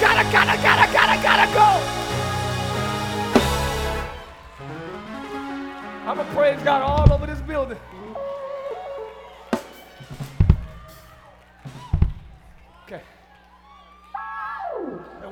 gotta, 0.00 0.24
gotta, 0.32 0.56
gotta, 0.62 0.92
gotta, 0.92 1.22
gotta 1.22 1.54
go. 1.54 1.70
I'm 6.06 6.16
going 6.16 6.28
to 6.28 6.34
praise 6.34 6.62
God 6.62 6.82
all 6.82 7.12
over 7.12 7.26
this 7.26 7.40
building. 7.40 7.78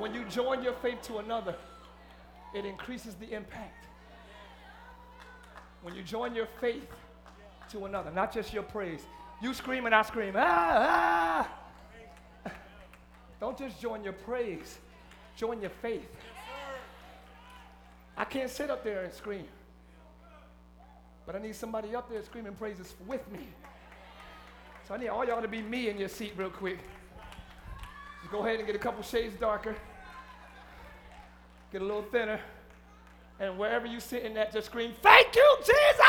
When 0.02 0.12
you 0.12 0.24
join 0.24 0.64
your 0.64 0.72
faith 0.72 1.00
to 1.02 1.18
another, 1.18 1.54
it 2.52 2.64
increases 2.64 3.14
the 3.14 3.32
impact. 3.32 3.86
When 5.82 5.94
you 5.94 6.02
join 6.02 6.34
your 6.34 6.48
faith 6.60 6.88
to 7.70 7.84
another, 7.84 8.10
not 8.10 8.34
just 8.34 8.52
your 8.52 8.64
praise. 8.64 9.02
You 9.40 9.54
scream 9.54 9.86
and 9.86 9.94
I 9.94 10.02
scream. 10.02 10.34
Ah, 10.36 11.48
ah. 12.44 12.50
Don't 13.40 13.56
just 13.56 13.80
join 13.80 14.02
your 14.02 14.12
praise, 14.12 14.78
join 15.36 15.60
your 15.60 15.70
faith. 15.70 16.08
I 18.16 18.24
can't 18.24 18.50
sit 18.50 18.70
up 18.70 18.82
there 18.82 19.04
and 19.04 19.12
scream. 19.12 19.46
But 21.26 21.36
I 21.36 21.38
need 21.38 21.54
somebody 21.54 21.94
up 21.94 22.10
there 22.10 22.24
screaming 22.24 22.54
praises 22.54 22.92
with 23.06 23.30
me. 23.30 23.46
So 24.88 24.94
I 24.94 24.96
need 24.96 25.08
all 25.08 25.24
y'all 25.24 25.40
to 25.40 25.46
be 25.46 25.62
me 25.62 25.90
in 25.90 25.96
your 25.96 26.08
seat 26.08 26.32
real 26.36 26.50
quick. 26.50 26.80
Just 28.20 28.32
go 28.32 28.40
ahead 28.40 28.58
and 28.58 28.66
get 28.66 28.74
a 28.74 28.80
couple 28.80 29.04
shades 29.04 29.36
darker. 29.36 29.76
Get 31.72 31.80
a 31.80 31.84
little 31.84 32.02
thinner. 32.02 32.38
And 33.40 33.58
wherever 33.58 33.86
you 33.86 33.98
sitting 33.98 34.36
at, 34.36 34.52
just 34.52 34.66
scream, 34.66 34.92
Thank 35.00 35.34
you, 35.34 35.56
Jesus! 35.60 36.06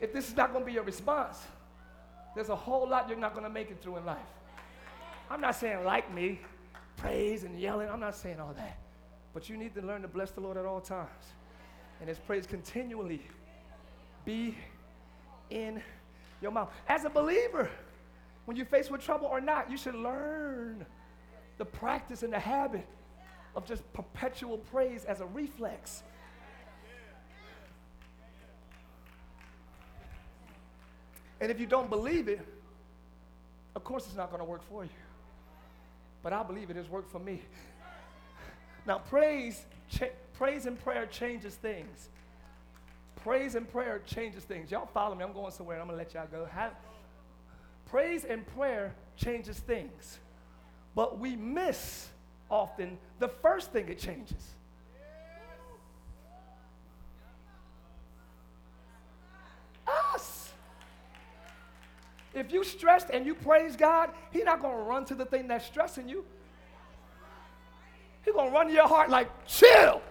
If 0.00 0.12
this 0.12 0.28
is 0.28 0.36
not 0.36 0.52
going 0.52 0.64
to 0.64 0.66
be 0.66 0.72
your 0.72 0.82
response, 0.82 1.38
there's 2.34 2.48
a 2.48 2.56
whole 2.56 2.88
lot 2.88 3.08
you're 3.08 3.18
not 3.18 3.34
going 3.34 3.44
to 3.44 3.52
make 3.52 3.70
it 3.70 3.82
through 3.82 3.98
in 3.98 4.06
life. 4.06 4.18
I'm 5.30 5.40
not 5.40 5.56
saying 5.56 5.84
like 5.84 6.12
me, 6.12 6.40
praise 6.96 7.44
and 7.44 7.58
yelling. 7.58 7.88
I'm 7.88 8.00
not 8.00 8.16
saying 8.16 8.40
all 8.40 8.54
that. 8.54 8.78
But 9.34 9.48
you 9.48 9.56
need 9.56 9.74
to 9.74 9.82
learn 9.82 10.02
to 10.02 10.08
bless 10.08 10.30
the 10.30 10.40
Lord 10.40 10.56
at 10.56 10.64
all 10.64 10.80
times. 10.80 11.08
And 12.00 12.08
his 12.08 12.18
praise 12.18 12.46
continually 12.46 13.22
be 14.24 14.56
in 15.50 15.82
your 16.44 16.52
mouth. 16.52 16.70
As 16.88 17.04
a 17.04 17.10
believer, 17.10 17.68
when 18.44 18.56
you're 18.56 18.66
faced 18.66 18.90
with 18.90 19.02
trouble 19.02 19.26
or 19.26 19.40
not, 19.40 19.70
you 19.70 19.76
should 19.76 19.96
learn 19.96 20.86
the 21.58 21.64
practice 21.64 22.22
and 22.22 22.32
the 22.32 22.38
habit 22.38 22.86
of 23.56 23.66
just 23.66 23.90
perpetual 23.92 24.58
praise 24.58 25.04
as 25.04 25.20
a 25.20 25.26
reflex. 25.26 26.04
And 31.40 31.50
if 31.50 31.58
you 31.58 31.66
don't 31.66 31.90
believe 31.90 32.28
it, 32.28 32.40
of 33.74 33.82
course 33.82 34.06
it's 34.06 34.14
not 34.14 34.30
going 34.30 34.40
to 34.40 34.46
work 34.46 34.62
for 34.68 34.84
you 34.84 34.90
but 36.24 36.32
I 36.32 36.42
believe 36.42 36.70
it 36.70 36.76
has 36.76 36.88
worked 36.88 37.12
for 37.12 37.20
me. 37.20 37.42
Now, 38.86 38.98
praise, 38.98 39.64
cha- 39.90 40.06
praise 40.32 40.64
and 40.64 40.82
prayer 40.82 41.06
changes 41.06 41.54
things. 41.54 42.08
Praise 43.24 43.54
and 43.54 43.66
prayer 43.66 44.02
changes 44.04 44.44
things. 44.44 44.70
Y'all 44.70 44.84
follow 44.84 45.14
me. 45.14 45.24
I'm 45.24 45.32
going 45.32 45.50
somewhere. 45.50 45.80
I'm 45.80 45.86
going 45.86 45.98
to 45.98 46.04
let 46.04 46.12
y'all 46.12 46.28
go. 46.30 46.46
Have, 46.52 46.72
praise 47.86 48.26
and 48.26 48.46
prayer 48.48 48.94
changes 49.16 49.58
things. 49.60 50.18
But 50.94 51.18
we 51.18 51.34
miss 51.34 52.08
often 52.50 52.98
the 53.20 53.28
first 53.28 53.72
thing 53.72 53.88
it 53.88 53.98
changes. 53.98 54.52
Us. 59.86 60.52
If 62.34 62.52
you 62.52 62.62
stressed 62.62 63.08
and 63.08 63.24
you 63.24 63.34
praise 63.34 63.74
God, 63.74 64.10
He's 64.32 64.44
not 64.44 64.60
going 64.60 64.76
to 64.76 64.82
run 64.82 65.06
to 65.06 65.14
the 65.14 65.24
thing 65.24 65.48
that's 65.48 65.64
stressing 65.64 66.10
you. 66.10 66.26
He's 68.22 68.34
going 68.34 68.50
to 68.50 68.54
run 68.54 68.66
to 68.66 68.72
your 68.74 68.86
heart 68.86 69.08
like, 69.08 69.30
chill. 69.46 70.02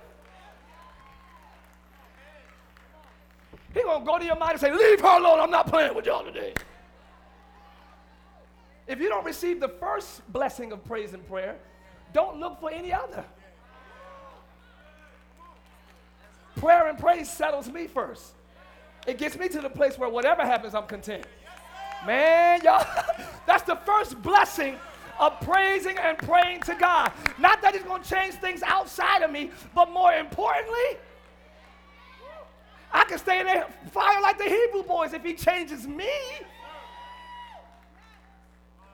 He's 3.74 3.84
going 3.84 3.93
to 3.93 3.93
go 4.04 4.20
to 4.20 4.26
your 4.26 4.38
mind 4.38 4.54
and 4.54 4.62
say, 4.62 4.72
leave 4.72 5.02
her 5.02 5.18
alone. 5.18 5.40
I'm 5.40 5.52
not 5.52 5.68
playing 5.68 5.96
with 5.96 6.06
y'all 6.06 6.24
today. 6.24 6.54
If 8.88 9.00
you 9.00 9.10
don't 9.10 9.26
receive 9.26 9.60
the 9.60 9.70
first 9.70 10.22
blessing 10.32 10.72
of 10.72 10.84
praise 10.86 11.14
and 11.14 11.26
prayer, 11.28 11.56
don't 12.14 12.40
look 12.40 12.60
for 12.60 12.70
any 12.70 12.94
other. 12.94 13.24
Prayer 16.58 16.88
and 16.88 16.98
praise 16.98 17.30
settles 17.30 17.70
me 17.70 17.88
first. 17.88 18.34
It 19.08 19.18
gets 19.18 19.38
me 19.38 19.50
to 19.50 19.62
the 19.62 19.70
place 19.70 19.98
where 19.98 20.10
whatever 20.10 20.44
happens, 20.44 20.76
I'm 20.76 20.86
content. 20.86 21.26
Man, 22.06 22.62
y'all, 22.64 22.86
that's 23.48 23.64
the 23.64 23.76
first 23.78 24.22
blessing 24.22 24.78
of 25.20 25.40
praising 25.42 25.98
and 25.98 26.18
praying 26.18 26.62
to 26.62 26.76
God. 26.76 27.12
Not 27.40 27.62
that 27.62 27.74
He's 27.74 27.84
going 27.84 28.04
to 28.04 28.10
change 28.10 28.36
things 28.36 28.62
outside 28.64 29.22
of 29.22 29.32
me, 29.32 29.52
but 29.74 29.92
more 29.92 30.14
importantly, 30.14 30.98
I 32.94 33.06
can 33.06 33.18
stay 33.18 33.40
in 33.40 33.48
the 33.48 33.66
fire 33.90 34.22
like 34.22 34.38
the 34.38 34.46
Hebrew 34.46 34.84
boys 34.84 35.14
if 35.14 35.24
He 35.24 35.34
changes 35.34 35.88
me. 35.88 36.12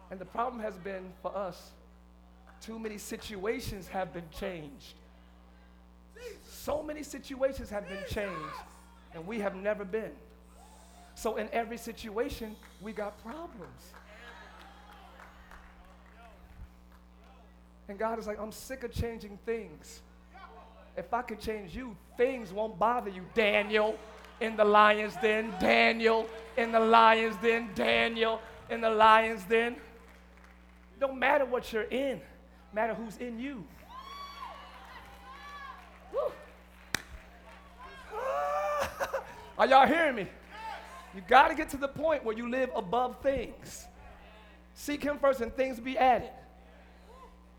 And 0.09 0.19
the 0.19 0.25
problem 0.25 0.61
has 0.61 0.75
been 0.77 1.11
for 1.21 1.35
us, 1.35 1.71
too 2.61 2.79
many 2.79 2.97
situations 2.97 3.87
have 3.89 4.13
been 4.13 4.27
changed. 4.37 4.95
So 6.47 6.81
many 6.81 7.03
situations 7.03 7.69
have 7.69 7.87
been 7.87 8.03
changed, 8.09 8.55
and 9.13 9.25
we 9.25 9.39
have 9.39 9.55
never 9.55 9.85
been. 9.85 10.11
So, 11.15 11.37
in 11.37 11.49
every 11.51 11.77
situation, 11.77 12.55
we 12.81 12.93
got 12.93 13.21
problems. 13.23 13.93
And 17.87 17.97
God 17.97 18.19
is 18.19 18.27
like, 18.27 18.39
I'm 18.39 18.51
sick 18.51 18.83
of 18.83 18.91
changing 18.91 19.37
things. 19.45 20.01
If 20.99 21.13
I 21.13 21.21
could 21.21 21.39
change 21.39 21.73
you, 21.73 21.95
things 22.17 22.51
won't 22.51 22.77
bother 22.77 23.09
you. 23.09 23.21
Daniel 23.33 23.97
in 24.41 24.57
the 24.57 24.65
lion's 24.65 25.15
den, 25.15 25.53
Daniel 25.57 26.27
in 26.57 26.73
the 26.73 26.79
lion's 26.79 27.37
den, 27.37 27.69
Daniel 27.73 28.41
in 28.69 28.81
the 28.81 28.89
lion's 28.89 29.45
den. 29.45 29.77
Don't 30.99 31.17
matter 31.17 31.45
what 31.45 31.71
you're 31.71 31.83
in, 31.83 32.19
matter 32.73 32.93
who's 32.93 33.15
in 33.15 33.39
you. 33.39 33.63
Ah, 38.13 39.09
are 39.57 39.67
y'all 39.67 39.87
hearing 39.87 40.15
me? 40.15 40.27
You 41.15 41.21
got 41.29 41.47
to 41.47 41.55
get 41.55 41.69
to 41.69 41.77
the 41.77 41.87
point 41.87 42.25
where 42.25 42.35
you 42.35 42.51
live 42.51 42.71
above 42.75 43.21
things. 43.23 43.85
Seek 44.73 45.01
Him 45.01 45.17
first 45.17 45.39
and 45.39 45.55
things 45.55 45.79
be 45.79 45.97
added. 45.97 46.29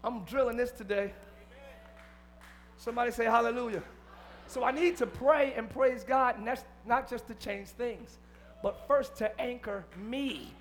I'm 0.04 0.24
drilling 0.24 0.58
this 0.58 0.72
today. 0.72 1.14
Somebody 2.80 3.10
say 3.10 3.26
hallelujah. 3.26 3.82
So 4.46 4.64
I 4.64 4.70
need 4.70 4.96
to 4.96 5.06
pray 5.06 5.52
and 5.54 5.68
praise 5.68 6.02
God, 6.02 6.38
and 6.38 6.46
that's 6.46 6.64
not 6.86 7.10
just 7.10 7.26
to 7.26 7.34
change 7.34 7.68
things, 7.68 8.16
but 8.62 8.88
first 8.88 9.16
to 9.16 9.38
anchor 9.38 9.84
me. 9.98 10.54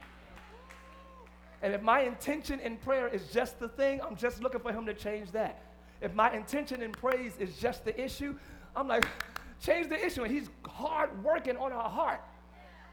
And 1.61 1.73
if 1.73 1.81
my 1.81 2.01
intention 2.01 2.59
in 2.59 2.75
prayer 2.75 3.07
is 3.07 3.31
just 3.31 3.57
the 3.57 3.69
thing, 3.69 4.01
I'm 4.01 4.17
just 4.17 4.43
looking 4.43 4.59
for 4.59 4.73
Him 4.73 4.85
to 4.85 4.93
change 4.93 5.31
that. 5.31 5.63
If 6.01 6.13
my 6.13 6.31
intention 6.33 6.81
in 6.83 6.91
praise 6.91 7.37
is 7.39 7.57
just 7.57 7.85
the 7.85 7.99
issue, 7.99 8.35
I'm 8.75 8.89
like, 8.89 9.07
change 9.61 9.87
the 9.87 10.05
issue. 10.05 10.23
And 10.23 10.31
He's 10.31 10.49
hard 10.67 11.23
working 11.23 11.55
on 11.55 11.71
our 11.71 11.89
heart. 11.89 12.19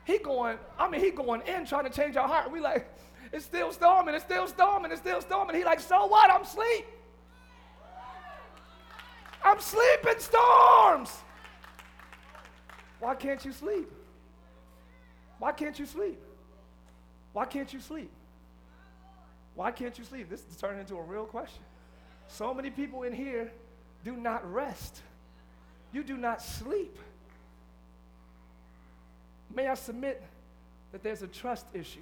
He 0.05 0.19
going, 0.19 0.57
I 0.79 0.89
mean, 0.89 1.01
he 1.01 1.11
going 1.11 1.43
in 1.49 1.67
trying 1.67 1.85
to 1.85 1.91
change 1.91 2.17
our 2.17 2.29
heart. 2.29 2.53
We 2.53 2.61
like, 2.61 2.89
it's 3.33 3.45
still 3.45 3.73
storming, 3.73 4.15
it's 4.15 4.25
still 4.25 4.47
storming, 4.47 4.93
it's 4.93 5.01
still 5.01 5.21
storming. 5.21 5.57
He 5.57 5.65
like, 5.65 5.81
so 5.81 6.07
what? 6.07 6.31
I'm 6.31 6.43
asleep. 6.43 6.87
I'm 9.47 9.61
sleeping 9.61 10.19
storms. 10.19 11.23
Why 12.99 13.15
can't 13.15 13.45
you 13.45 13.53
sleep? 13.53 13.89
Why 15.39 15.53
can't 15.53 15.79
you 15.79 15.87
sleep? 15.87 16.19
Why 17.33 17.45
can't 17.45 17.73
you 17.73 17.79
sleep? 17.79 18.11
Why 19.55 19.71
can't 19.71 19.97
you 19.97 20.05
sleep? 20.05 20.29
This 20.29 20.41
is 20.51 20.57
turning 20.57 20.81
into 20.81 20.97
a 20.97 21.03
real 21.03 21.27
question. 21.27 21.63
So 22.27 22.53
many 22.53 22.71
people 22.71 23.05
in 23.05 23.13
here 23.13 23.53
do 24.05 24.17
not 24.17 24.53
rest. 24.53 25.01
You 25.93 26.03
do 26.03 26.17
not 26.17 26.43
sleep. 26.43 26.99
May 29.55 29.69
I 29.69 29.75
submit 29.75 30.25
that 30.91 31.05
there's 31.05 31.23
a 31.23 31.29
trust 31.29 31.67
issue? 31.73 32.01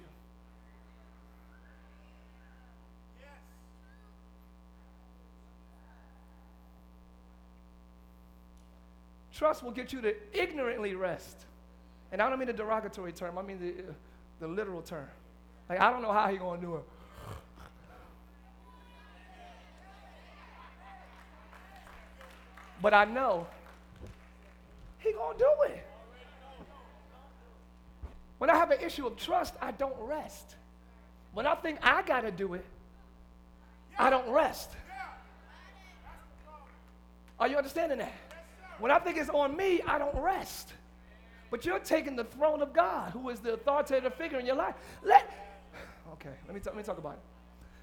Trust 9.35 9.63
will 9.63 9.71
get 9.71 9.91
you 9.91 10.01
to 10.01 10.15
ignorantly 10.33 10.95
rest. 10.95 11.45
And 12.11 12.21
I 12.21 12.29
don't 12.29 12.39
mean 12.39 12.47
the 12.47 12.53
derogatory 12.53 13.11
term, 13.11 13.37
I 13.37 13.41
mean 13.41 13.59
the, 13.59 13.73
the 14.39 14.47
literal 14.47 14.81
term. 14.81 15.07
Like, 15.69 15.81
I 15.81 15.91
don't 15.91 16.01
know 16.01 16.13
how 16.13 16.29
he's 16.29 16.39
going 16.39 16.61
to 16.61 16.65
do 16.65 16.75
it. 16.77 16.83
But 22.81 22.93
I 22.93 23.05
know 23.05 23.47
he 24.99 25.11
going 25.11 25.37
to 25.37 25.43
do 25.43 25.73
it. 25.73 25.85
When 28.37 28.49
I 28.49 28.55
have 28.55 28.71
an 28.71 28.79
issue 28.81 29.07
of 29.07 29.17
trust, 29.17 29.55
I 29.61 29.71
don't 29.71 29.95
rest. 29.99 30.55
When 31.33 31.45
I 31.45 31.55
think 31.55 31.79
I 31.81 32.03
got 32.03 32.21
to 32.21 32.31
do 32.31 32.53
it, 32.53 32.65
I 33.97 34.09
don't 34.09 34.29
rest. 34.29 34.71
Are 37.39 37.47
you 37.47 37.57
understanding 37.57 37.97
that? 37.97 38.24
When 38.79 38.91
I 38.91 38.99
think 38.99 39.17
it's 39.17 39.29
on 39.29 39.55
me, 39.55 39.81
I 39.87 39.97
don't 39.97 40.15
rest. 40.15 40.73
But 41.51 41.65
you're 41.65 41.79
taking 41.79 42.15
the 42.15 42.23
throne 42.23 42.61
of 42.61 42.73
God, 42.73 43.11
who 43.11 43.29
is 43.29 43.39
the 43.39 43.53
authoritative 43.53 44.13
figure 44.15 44.39
in 44.39 44.45
your 44.45 44.55
life. 44.55 44.75
Let 45.03 45.31
okay, 46.13 46.33
let 46.45 46.53
me, 46.53 46.59
t- 46.59 46.65
let 46.65 46.75
me 46.75 46.83
talk 46.83 46.97
about 46.97 47.13
it. 47.13 47.19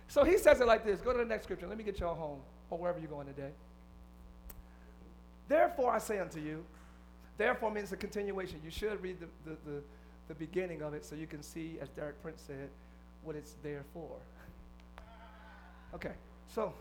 So 0.09 0.25
he 0.25 0.37
says 0.37 0.61
it 0.61 0.67
like 0.67 0.85
this. 0.85 1.01
Go 1.01 1.13
to 1.13 1.19
the 1.19 1.25
next 1.25 1.45
scripture. 1.45 1.67
Let 1.67 1.79
me 1.79 1.85
get 1.85 1.99
y'all 1.99 2.15
home 2.15 2.41
or 2.71 2.79
wherever 2.79 2.99
you're 2.99 3.09
going 3.09 3.27
today. 3.27 3.51
Therefore, 5.49 5.93
I 5.93 5.99
say 5.99 6.19
unto 6.19 6.41
you, 6.41 6.65
therefore 7.39 7.71
means 7.71 7.93
a 7.93 7.97
continuation. 7.97 8.61
You 8.65 8.71
should 8.71 9.03
read 9.03 9.19
the, 9.21 9.51
the, 9.51 9.57
the, 9.71 9.83
the 10.29 10.35
beginning 10.35 10.83
of 10.83 10.95
it 10.95 11.05
so 11.05 11.15
you 11.15 11.27
can 11.27 11.43
see, 11.43 11.79
as 11.81 11.89
Derek 11.91 12.21
Prince 12.23 12.43
said, 12.47 12.69
what 13.23 13.37
it's 13.37 13.57
there 13.63 13.85
for. 13.93 14.09
Okay, 15.95 16.13
so 16.55 16.73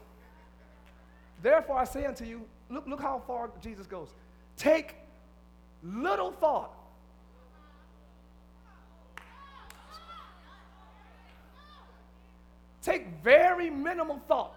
therefore 1.41 1.77
I 1.77 1.83
say 1.83 2.05
unto 2.05 2.25
you, 2.25 2.41
look, 2.71 2.87
look 2.87 3.01
how 3.01 3.21
far 3.27 3.51
Jesus 3.61 3.85
goes. 3.85 4.09
Take 4.57 4.95
little 5.83 6.31
thought. 6.31 6.71
Take 12.81 13.07
very 13.23 13.69
minimal 13.69 14.19
thought. 14.27 14.55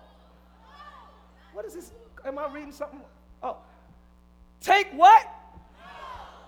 What 1.52 1.66
is 1.66 1.74
this? 1.74 1.92
Am 2.24 2.38
I 2.38 2.50
reading 2.50 2.72
something? 2.72 3.00
Oh. 3.42 3.58
Take 4.60 4.88
what? 4.92 5.26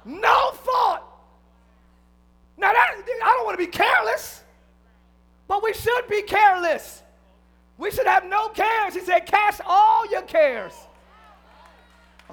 No, 0.07 0.21
no 0.21 0.51
thought. 0.53 1.03
Now 2.57 2.73
that 2.73 2.95
I 3.23 3.35
don't 3.37 3.45
want 3.45 3.59
to 3.59 3.65
be 3.65 3.71
careless, 3.71 4.43
but 5.47 5.63
we 5.63 5.75
should 5.75 6.09
be 6.09 6.23
careless. 6.23 7.03
We 7.77 7.91
should 7.91 8.07
have 8.07 8.25
no 8.25 8.49
cares. 8.49 8.95
He 8.95 9.01
said, 9.01 9.27
cast 9.27 9.61
all 9.67 10.11
your 10.11 10.23
cares. 10.23 10.73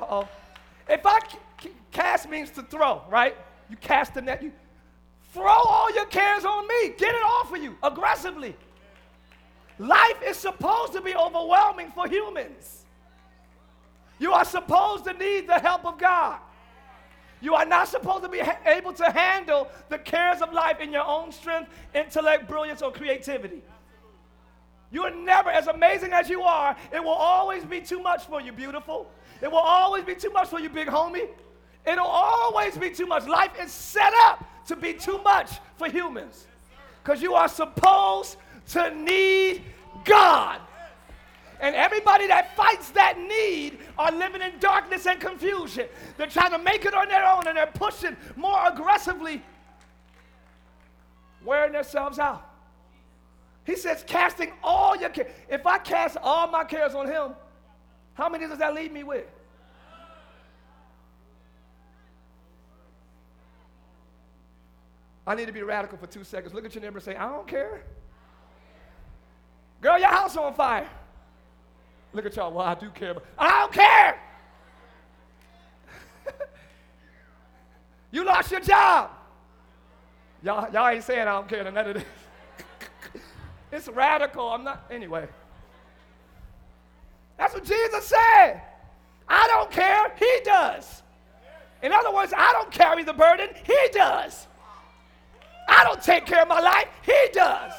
Uh-oh. 0.04 0.28
If 0.90 1.06
I 1.06 1.20
cast 1.92 2.30
means 2.30 2.50
to 2.52 2.64
throw, 2.64 3.04
right? 3.10 3.36
You 3.70 3.78
cast 3.78 4.14
the 4.14 4.22
net. 4.22 4.44
You 4.44 4.52
throw 5.34 5.48
all 5.48 5.94
your 5.94 6.06
cares 6.06 6.46
on 6.46 6.68
me. 6.68 6.90
Get 6.98 7.16
it 7.16 7.24
off 7.24 7.54
of 7.54 7.64
you 7.64 7.78
aggressively. 7.82 8.56
Life 9.80 10.22
is 10.26 10.38
supposed 10.38 10.94
to 10.94 11.02
be 11.02 11.16
overwhelming 11.16 11.92
for 11.92 12.08
humans. 12.08 12.86
You 14.20 14.34
are 14.34 14.46
supposed 14.46 15.06
to 15.06 15.14
need 15.14 15.48
the 15.48 15.60
help 15.60 15.86
of 15.86 15.98
God. 15.98 16.40
You 17.42 17.56
are 17.56 17.66
not 17.66 17.88
supposed 17.88 18.24
to 18.24 18.30
be 18.30 18.40
ha- 18.40 18.60
able 18.66 18.94
to 18.94 19.10
handle 19.12 19.68
the 19.90 19.98
cares 19.98 20.42
of 20.42 20.54
life 20.54 20.80
in 20.80 20.94
your 20.94 21.06
own 21.06 21.32
strength, 21.32 21.72
intellect, 21.94 22.48
brilliance, 22.48 22.82
or 22.82 22.92
creativity. 22.92 23.62
You 24.92 25.04
are 25.04 25.12
never, 25.12 25.50
as 25.50 25.68
amazing 25.68 26.14
as 26.14 26.30
you 26.30 26.44
are, 26.44 26.76
it 26.94 27.04
will 27.04 27.10
always 27.10 27.66
be 27.66 27.82
too 27.82 28.00
much 28.00 28.26
for 28.26 28.40
you, 28.40 28.52
beautiful. 28.52 29.10
It 29.44 29.52
will 29.52 29.58
always 29.58 30.06
be 30.06 30.16
too 30.16 30.30
much 30.30 30.48
for 30.48 30.62
you, 30.62 30.70
big 30.70 30.88
homie. 30.88 31.28
It'll 31.86 32.08
always 32.08 32.78
be 32.78 32.90
too 32.90 33.06
much. 33.06 33.28
Life 33.28 33.52
is 33.62 33.74
set 33.74 34.14
up 34.22 34.44
to 34.68 34.78
be 34.78 34.94
too 34.94 35.20
much 35.22 35.52
for 35.76 35.90
humans. 35.90 36.48
Because 37.04 37.22
you 37.22 37.34
are 37.34 37.50
supposed 37.50 38.38
to 38.70 38.96
need 38.96 39.62
God. 40.06 40.62
And 41.60 41.76
everybody 41.76 42.26
that 42.28 42.56
fights 42.56 42.92
that 42.92 43.20
need 43.20 43.80
are 43.98 44.14
living 44.14 44.42
in 44.42 44.54
darkness 44.62 45.06
and 45.08 45.20
confusion. 45.20 45.88
They're 46.18 46.28
trying 46.28 46.52
to 46.52 46.58
make 46.58 46.86
it 46.86 46.94
on 46.94 47.10
their 47.10 47.26
own 47.26 47.46
and 47.46 47.58
they're 47.58 47.68
pushing 47.68 48.16
more 48.38 48.66
aggressively, 48.66 49.42
wearing 51.44 51.74
themselves 51.74 52.18
out. 52.18 52.50
He 53.66 53.76
says, 53.76 54.06
casting 54.08 54.54
all 54.64 54.96
your 54.96 55.10
cares. 55.10 55.32
If 55.50 55.68
I 55.68 55.80
cast 55.80 56.16
all 56.22 56.48
my 56.48 56.64
cares 56.64 56.96
on 56.96 57.08
him, 57.08 57.34
How 58.14 58.30
many 58.30 58.48
does 58.48 58.60
that 58.60 58.74
leave 58.74 58.92
me 58.92 59.04
with? 59.04 59.26
I 65.26 65.36
need 65.36 65.46
to 65.46 65.54
be 65.54 65.62
radical 65.62 65.98
for 65.98 66.08
two 66.08 66.24
seconds. 66.24 66.54
Look 66.54 66.66
at 66.66 66.76
your 66.76 66.82
neighbor 66.82 66.98
and 66.98 67.04
say, 67.04 67.16
I 67.16 67.30
don't 67.30 67.48
care. 67.48 67.84
Girl, 69.82 69.98
your 69.98 70.10
house 70.10 70.36
on 70.36 70.54
fire. 70.54 70.90
Look 72.12 72.26
at 72.26 72.36
y'all. 72.36 72.52
Well, 72.52 72.66
I 72.66 72.76
do 72.76 72.90
care, 72.90 73.14
but 73.14 73.26
I 73.38 73.62
don't 73.62 73.74
care. 73.74 74.20
you 78.12 78.26
lost 78.26 78.52
your 78.52 78.60
job. 78.60 79.12
Y'all, 80.44 80.72
y'all 80.72 80.90
ain't 80.90 81.04
saying 81.04 81.22
I 81.22 81.32
don't 81.32 81.48
care 81.48 81.64
none 81.64 81.78
of 81.78 81.94
this. 81.94 82.04
it's 83.72 83.88
radical. 83.88 84.50
I'm 84.50 84.64
not, 84.64 84.86
anyway. 84.92 85.28
That's 87.44 87.56
what 87.56 87.66
Jesus 87.66 88.06
said. 88.06 88.62
I 89.28 89.48
don't 89.50 89.70
care. 89.70 90.14
He 90.18 90.40
does. 90.46 91.04
In 91.82 91.92
other 91.92 92.14
words, 92.14 92.34
I 92.34 92.54
don't 92.54 92.72
carry 92.72 93.04
the 93.04 93.12
burden. 93.12 93.50
He 93.66 93.78
does. 93.92 94.48
I 95.68 95.84
don't 95.84 96.02
take 96.02 96.26
care 96.26 96.44
of 96.44 96.48
my 96.48 96.62
life. 96.62 96.88
He 97.02 97.28
does. 97.34 97.74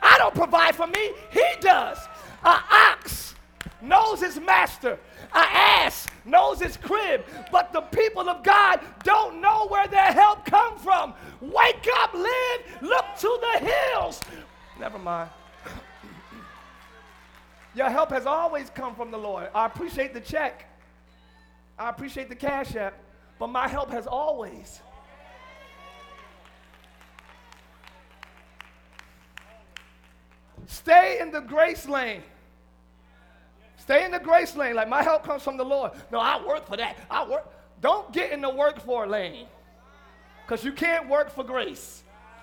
I 0.00 0.16
don't 0.16 0.34
provide 0.34 0.74
for 0.74 0.86
me. 0.86 1.10
He 1.30 1.44
does. 1.60 1.98
An 2.44 2.58
ox 2.70 3.34
knows 3.82 4.22
his 4.22 4.40
master. 4.40 4.98
An 5.34 5.46
ass 5.52 6.06
knows 6.24 6.62
his 6.62 6.78
crib. 6.78 7.26
But 7.52 7.74
the 7.74 7.82
people 7.82 8.30
of 8.30 8.42
God 8.42 8.80
don't 9.02 9.38
know 9.38 9.66
where 9.66 9.86
their 9.86 10.12
help 10.12 10.46
come 10.46 10.78
from. 10.78 11.12
Wake 11.42 11.86
up, 11.98 12.14
live, 12.14 12.80
look 12.80 13.04
to 13.18 13.38
the 13.42 13.66
hills. 13.66 14.22
Never 14.80 14.98
mind. 14.98 15.28
Your 17.74 17.90
help 17.90 18.10
has 18.10 18.26
always 18.26 18.70
come 18.70 18.94
from 18.94 19.10
the 19.10 19.18
Lord. 19.18 19.48
I 19.54 19.66
appreciate 19.66 20.14
the 20.14 20.20
check. 20.20 20.66
I 21.78 21.88
appreciate 21.88 22.28
the 22.28 22.36
cash 22.36 22.76
app. 22.76 22.94
But 23.38 23.48
my 23.48 23.66
help 23.66 23.90
has 23.90 24.06
always 24.06 24.80
Stay 30.66 31.18
in 31.20 31.30
the 31.30 31.40
grace 31.40 31.86
lane. 31.88 32.22
Stay 33.76 34.04
in 34.04 34.10
the 34.10 34.18
grace 34.18 34.56
lane. 34.56 34.74
Like 34.74 34.88
my 34.88 35.02
help 35.02 35.24
comes 35.24 35.42
from 35.42 35.56
the 35.56 35.64
Lord. 35.64 35.92
No, 36.10 36.18
I 36.18 36.44
work 36.44 36.66
for 36.66 36.76
that. 36.76 36.96
I 37.10 37.28
work. 37.28 37.46
Don't 37.80 38.10
get 38.12 38.32
in 38.32 38.40
the 38.40 38.50
work 38.50 38.80
for 38.80 39.06
lane. 39.06 39.46
Because 40.44 40.64
you 40.64 40.72
can't 40.72 41.08
work 41.08 41.30
for 41.30 41.44
grace. 41.44 42.02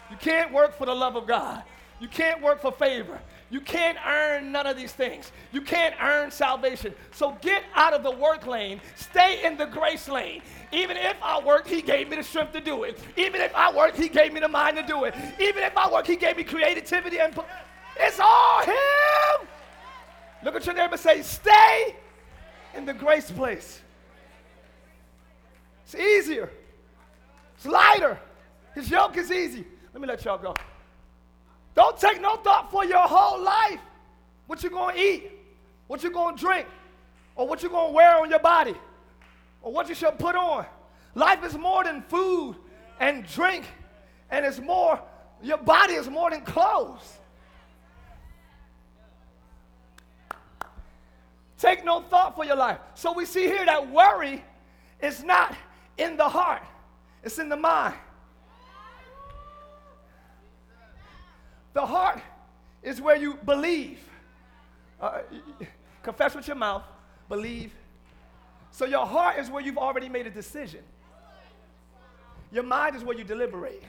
You 0.09 0.17
can't 0.17 0.53
work 0.53 0.77
for 0.77 0.86
the 0.86 0.93
love 0.93 1.15
of 1.15 1.27
God. 1.27 1.63
You 1.99 2.07
can't 2.07 2.41
work 2.41 2.61
for 2.61 2.71
favor. 2.71 3.19
You 3.51 3.59
can't 3.59 3.97
earn 4.07 4.53
none 4.53 4.65
of 4.65 4.77
these 4.77 4.93
things. 4.93 5.33
You 5.51 5.61
can't 5.61 5.93
earn 6.01 6.31
salvation. 6.31 6.95
So 7.11 7.37
get 7.41 7.63
out 7.75 7.93
of 7.93 8.01
the 8.01 8.11
work 8.11 8.47
lane. 8.47 8.79
Stay 8.95 9.45
in 9.45 9.57
the 9.57 9.65
grace 9.65 10.07
lane. 10.07 10.41
Even 10.71 10.95
if 10.95 11.17
I 11.21 11.43
work, 11.43 11.67
He 11.67 11.81
gave 11.81 12.09
me 12.09 12.15
the 12.15 12.23
strength 12.23 12.53
to 12.53 12.61
do 12.61 12.83
it. 12.83 12.97
Even 13.17 13.41
if 13.41 13.53
I 13.53 13.75
work, 13.75 13.95
He 13.95 14.07
gave 14.07 14.31
me 14.31 14.39
the 14.39 14.47
mind 14.47 14.77
to 14.77 14.83
do 14.83 15.03
it. 15.03 15.13
Even 15.37 15.63
if 15.63 15.75
I 15.75 15.91
work, 15.91 16.07
He 16.07 16.15
gave 16.15 16.37
me 16.37 16.45
creativity 16.45 17.19
and. 17.19 17.37
It's 17.99 18.21
all 18.21 18.63
Him. 18.63 19.47
Look 20.43 20.55
at 20.55 20.65
your 20.65 20.73
neighbor 20.73 20.95
say, 20.95 21.21
stay 21.21 21.95
in 22.73 22.85
the 22.85 22.93
grace 22.93 23.29
place. 23.29 23.81
It's 25.83 25.95
easier. 25.95 26.49
It's 27.57 27.65
lighter. 27.65 28.17
His 28.73 28.89
yoke 28.89 29.17
is 29.17 29.29
easy. 29.29 29.65
Let 29.93 30.01
me 30.01 30.07
let 30.07 30.23
y'all 30.23 30.37
go. 30.37 30.55
Don't 31.74 31.97
take 31.97 32.22
no 32.22 32.36
thought 32.38 32.69
for 32.72 32.86
your 32.86 33.07
whole 33.07 33.41
life. 33.41 33.80
What 34.47 34.61
you 34.63 34.69
gonna 34.69 34.97
eat, 34.97 35.32
what 35.88 36.03
you 36.03 36.11
gonna 36.11 36.36
drink, 36.36 36.67
or 37.36 37.47
what 37.47 37.63
you 37.63 37.69
gonna 37.69 37.93
wear 37.93 38.17
on 38.17 38.30
your 38.30 38.39
body, 38.39 38.76
or 39.61 39.72
what 39.72 39.88
you 39.88 39.95
should 39.95 40.19
put 40.19 40.36
on. 40.36 40.65
Life 41.15 41.43
is 41.43 41.57
more 41.57 41.84
than 41.84 42.01
food 42.03 42.55
and 42.99 43.26
drink, 43.28 43.65
and 44.30 44.45
it's 44.45 44.59
more, 44.59 45.01
your 45.41 45.57
body 45.57 45.93
is 45.93 46.09
more 46.09 46.30
than 46.30 46.41
clothes. 46.41 47.17
Take 51.57 51.86
no 51.86 52.01
thought 52.01 52.36
for 52.36 52.43
your 52.43 52.55
life. 52.55 52.80
So 52.95 53.13
we 53.13 53.26
see 53.26 53.45
here 53.45 53.65
that 53.65 53.89
worry 53.89 54.43
is 55.01 55.24
not 55.24 55.55
in 55.97 56.17
the 56.17 56.28
heart, 56.28 56.63
it's 57.24 57.39
in 57.39 57.49
the 57.49 57.57
mind. 57.57 57.95
The 61.74 61.86
heart 61.86 62.22
is 62.84 63.01
where 63.01 63.15
you 63.15 63.36
believe. 63.45 63.99
Uh, 64.99 65.19
confess 66.03 66.36
with 66.36 66.47
your 66.47 66.57
mouth, 66.57 66.84
believe. 67.30 67.74
So 68.72 68.86
your 68.86 69.05
heart 69.05 69.38
is 69.39 69.49
where 69.49 69.61
you've 69.61 69.78
already 69.78 70.09
made 70.09 70.28
a 70.28 70.32
decision. 70.32 70.82
Your 72.51 72.63
mind 72.63 72.95
is 72.95 73.03
where 73.03 73.17
you 73.17 73.24
deliberate. 73.24 73.84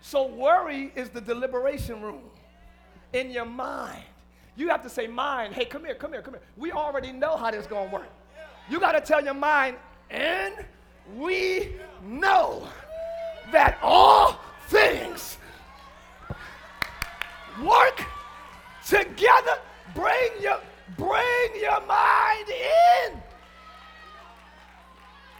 So 0.00 0.26
worry 0.26 0.92
is 0.94 1.08
the 1.10 1.20
deliberation 1.20 2.00
room 2.00 2.22
in 3.12 3.30
your 3.30 3.44
mind. 3.44 4.02
You 4.56 4.68
have 4.68 4.82
to 4.82 4.88
say, 4.88 5.06
mind, 5.06 5.54
hey, 5.54 5.64
come 5.64 5.84
here, 5.84 5.94
come 5.94 6.12
here, 6.12 6.22
come 6.22 6.34
here. 6.34 6.42
We 6.56 6.72
already 6.72 7.12
know 7.12 7.36
how 7.36 7.50
this 7.50 7.62
is 7.62 7.66
to 7.66 7.88
work. 7.92 8.08
You 8.70 8.80
got 8.80 8.92
to 8.92 9.00
tell 9.00 9.22
your 9.22 9.34
mind, 9.34 9.76
and 10.10 10.54
we 11.14 11.74
know 12.02 12.66
that 13.52 13.78
all 13.82 14.40
things 14.68 15.38
work 17.64 18.04
together. 18.86 19.58
Bring 19.94 20.30
your, 20.40 20.60
bring 20.96 21.60
your 21.60 21.80
mind 21.86 22.48
in. 22.48 23.22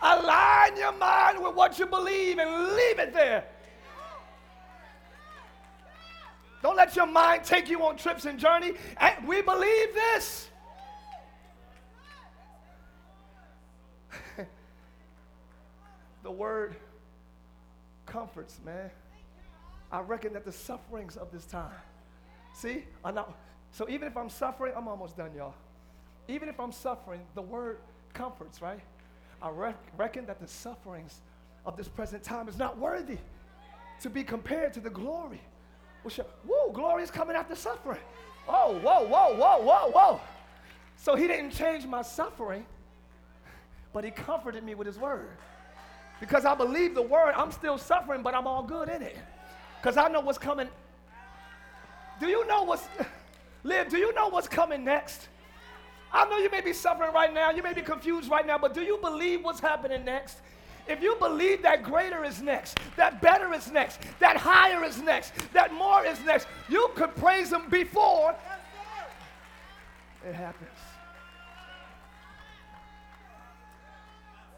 Align 0.02 0.76
your 0.76 0.92
mind 0.92 1.42
with 1.42 1.54
what 1.54 1.78
you 1.78 1.86
believe 1.86 2.38
and 2.38 2.74
leave 2.74 2.98
it 2.98 3.12
there. 3.12 3.44
Don't 6.62 6.76
let 6.76 6.96
your 6.96 7.06
mind 7.06 7.44
take 7.44 7.68
you 7.68 7.82
on 7.84 7.96
trips 7.96 8.24
and 8.24 8.38
journey. 8.38 8.72
And 8.98 9.26
we 9.26 9.42
believe 9.42 9.94
this. 9.94 10.48
the 16.22 16.30
word 16.30 16.76
comforts, 18.04 18.58
man. 18.64 18.90
I 19.92 20.00
reckon 20.00 20.32
that 20.32 20.44
the 20.44 20.52
sufferings 20.52 21.16
of 21.16 21.30
this 21.30 21.46
time. 21.46 21.70
See, 22.56 22.84
I 23.04 23.10
know. 23.10 23.34
So 23.72 23.88
even 23.88 24.08
if 24.08 24.16
I'm 24.16 24.30
suffering, 24.30 24.72
I'm 24.76 24.88
almost 24.88 25.16
done, 25.16 25.30
y'all. 25.36 25.54
Even 26.28 26.48
if 26.48 26.58
I'm 26.58 26.72
suffering, 26.72 27.20
the 27.34 27.42
word 27.42 27.78
comforts, 28.14 28.62
right? 28.62 28.80
I 29.42 29.50
reckon 29.96 30.26
that 30.26 30.40
the 30.40 30.48
sufferings 30.48 31.20
of 31.66 31.76
this 31.76 31.88
present 31.88 32.22
time 32.22 32.48
is 32.48 32.58
not 32.58 32.78
worthy 32.78 33.18
to 34.00 34.10
be 34.10 34.24
compared 34.24 34.72
to 34.74 34.80
the 34.80 34.90
glory 34.90 35.40
Whoa, 36.46 36.70
glory 36.72 37.02
is 37.02 37.10
coming 37.10 37.36
after 37.36 37.54
suffering. 37.56 38.00
Oh, 38.48 38.78
whoa, 38.78 39.06
whoa, 39.06 39.34
whoa, 39.34 39.58
whoa, 39.58 39.90
whoa. 39.90 40.20
So 40.96 41.16
he 41.16 41.26
didn't 41.26 41.50
change 41.50 41.84
my 41.84 42.02
suffering, 42.02 42.64
but 43.92 44.04
he 44.04 44.10
comforted 44.10 44.62
me 44.62 44.74
with 44.74 44.86
his 44.86 44.98
word. 44.98 45.30
Because 46.20 46.44
I 46.44 46.54
believe 46.54 46.94
the 46.94 47.02
word, 47.02 47.34
I'm 47.36 47.50
still 47.50 47.76
suffering, 47.76 48.22
but 48.22 48.34
I'm 48.34 48.46
all 48.46 48.62
good 48.62 48.88
in 48.88 49.02
it. 49.02 49.16
Because 49.80 49.96
I 49.96 50.08
know 50.08 50.20
what's 50.20 50.38
coming. 50.38 50.68
Do 52.20 52.26
you 52.26 52.46
know 52.46 52.62
what's, 52.62 52.88
Live, 53.62 53.88
do 53.88 53.98
you 53.98 54.14
know 54.14 54.28
what's 54.28 54.48
coming 54.48 54.84
next? 54.84 55.28
I 56.12 56.24
know 56.28 56.38
you 56.38 56.50
may 56.50 56.60
be 56.60 56.72
suffering 56.72 57.12
right 57.12 57.32
now, 57.32 57.50
you 57.50 57.62
may 57.62 57.74
be 57.74 57.82
confused 57.82 58.30
right 58.30 58.46
now, 58.46 58.58
but 58.58 58.74
do 58.74 58.82
you 58.82 58.98
believe 58.98 59.44
what's 59.44 59.60
happening 59.60 60.04
next? 60.04 60.38
If 60.88 61.02
you 61.02 61.16
believe 61.18 61.62
that 61.62 61.82
greater 61.82 62.24
is 62.24 62.40
next, 62.40 62.78
that 62.96 63.20
better 63.20 63.52
is 63.52 63.70
next, 63.70 63.98
that 64.20 64.36
higher 64.36 64.84
is 64.84 65.02
next, 65.02 65.32
that 65.52 65.74
more 65.74 66.04
is 66.06 66.20
next, 66.24 66.46
you 66.68 66.90
could 66.94 67.14
praise 67.16 67.52
Him 67.52 67.68
before 67.68 68.36
it 70.26 70.34
happens. 70.34 70.68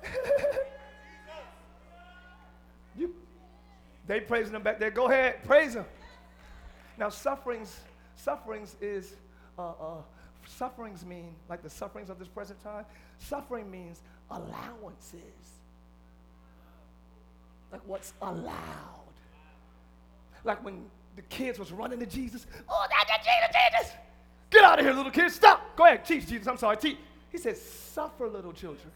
you, 2.96 3.14
they 4.06 4.20
praising 4.20 4.54
him 4.54 4.62
back 4.62 4.78
there. 4.78 4.90
Go 4.90 5.06
ahead, 5.06 5.44
praise 5.44 5.74
him. 5.74 5.84
Now, 6.99 7.09
sufferings, 7.09 7.80
sufferings 8.16 8.76
is, 8.80 9.14
uh, 9.59 9.68
uh, 9.68 10.03
sufferings 10.46 11.05
mean, 11.05 11.34
like 11.49 11.62
the 11.62 11.70
sufferings 11.70 12.11
of 12.11 12.18
this 12.18 12.28
present 12.28 12.62
time, 12.62 12.84
suffering 13.18 13.70
means 13.70 14.03
allowances 14.30 15.59
like 17.72 17.82
what's 17.86 18.12
allowed. 18.22 18.55
Like 20.44 20.64
when 20.64 20.84
the 21.16 21.22
kids 21.22 21.59
was 21.59 21.72
running 21.72 21.99
to 22.01 22.07
Jesus, 22.07 22.46
oh, 22.68 22.86
that's 22.90 23.24
Jesus, 23.24 23.57
Jesus. 23.72 23.96
Get 24.51 24.64
out 24.64 24.78
of 24.78 24.84
here, 24.84 24.94
little 24.94 25.12
kids. 25.12 25.34
Stop. 25.34 25.76
Go 25.76 25.84
ahead. 25.84 26.05
Teach, 26.05 26.26
Jesus. 26.26 26.46
I'm 26.46 26.57
sorry. 26.57 26.76
Teach. 26.78 26.96
He 27.30 27.38
says, 27.38 27.61
suffer 27.61 28.26
little 28.26 28.53
children. 28.53 28.90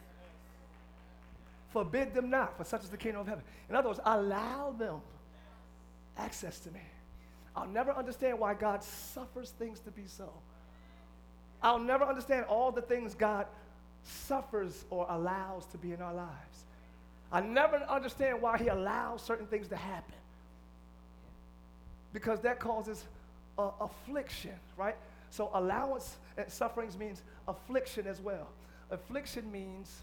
Forbid 1.73 2.15
them 2.15 2.31
not, 2.31 2.57
for 2.57 2.65
such 2.65 2.83
is 2.83 2.89
the 2.89 2.97
kingdom 2.97 3.21
of 3.23 3.27
heaven. 3.27 3.45
In 3.69 3.77
other 3.77 3.89
words, 3.89 4.01
allow 4.05 4.75
them 4.79 5.01
access 6.17 6.59
to 6.61 6.71
me. 6.71 6.81
I'll 7.55 7.69
never 7.69 7.93
understand 7.93 8.39
why 8.39 8.55
God 8.55 8.83
suffers 8.83 9.51
things 9.51 9.81
to 9.81 9.91
be 9.91 10.07
so. 10.07 10.31
I'll 11.63 11.79
never 11.79 12.05
understand 12.05 12.47
all 12.47 12.73
the 12.73 12.83
things 12.83 13.15
God 13.15 13.47
suffers 14.03 14.85
or 14.91 15.07
allows 15.09 15.67
to 15.67 15.79
be 15.79 15.93
in 15.93 16.03
our 16.03 16.15
lives. 16.15 16.65
I 17.31 17.41
never 17.41 17.77
understand 17.77 18.43
why 18.43 18.59
He 18.59 18.69
allows 18.69 19.23
certain 19.23 19.47
things 19.47 19.69
to 19.69 19.77
happen. 19.77 20.15
Because 22.13 22.41
that 22.41 22.59
causes 22.59 23.05
uh, 23.59 23.71
affliction, 23.81 24.53
right? 24.77 24.97
So 25.31 25.51
allowance 25.55 26.17
and 26.37 26.51
sufferings 26.51 26.97
means 26.99 27.23
affliction 27.49 28.07
as 28.07 28.21
well. 28.21 28.49
Affliction 28.91 29.51
means 29.51 30.03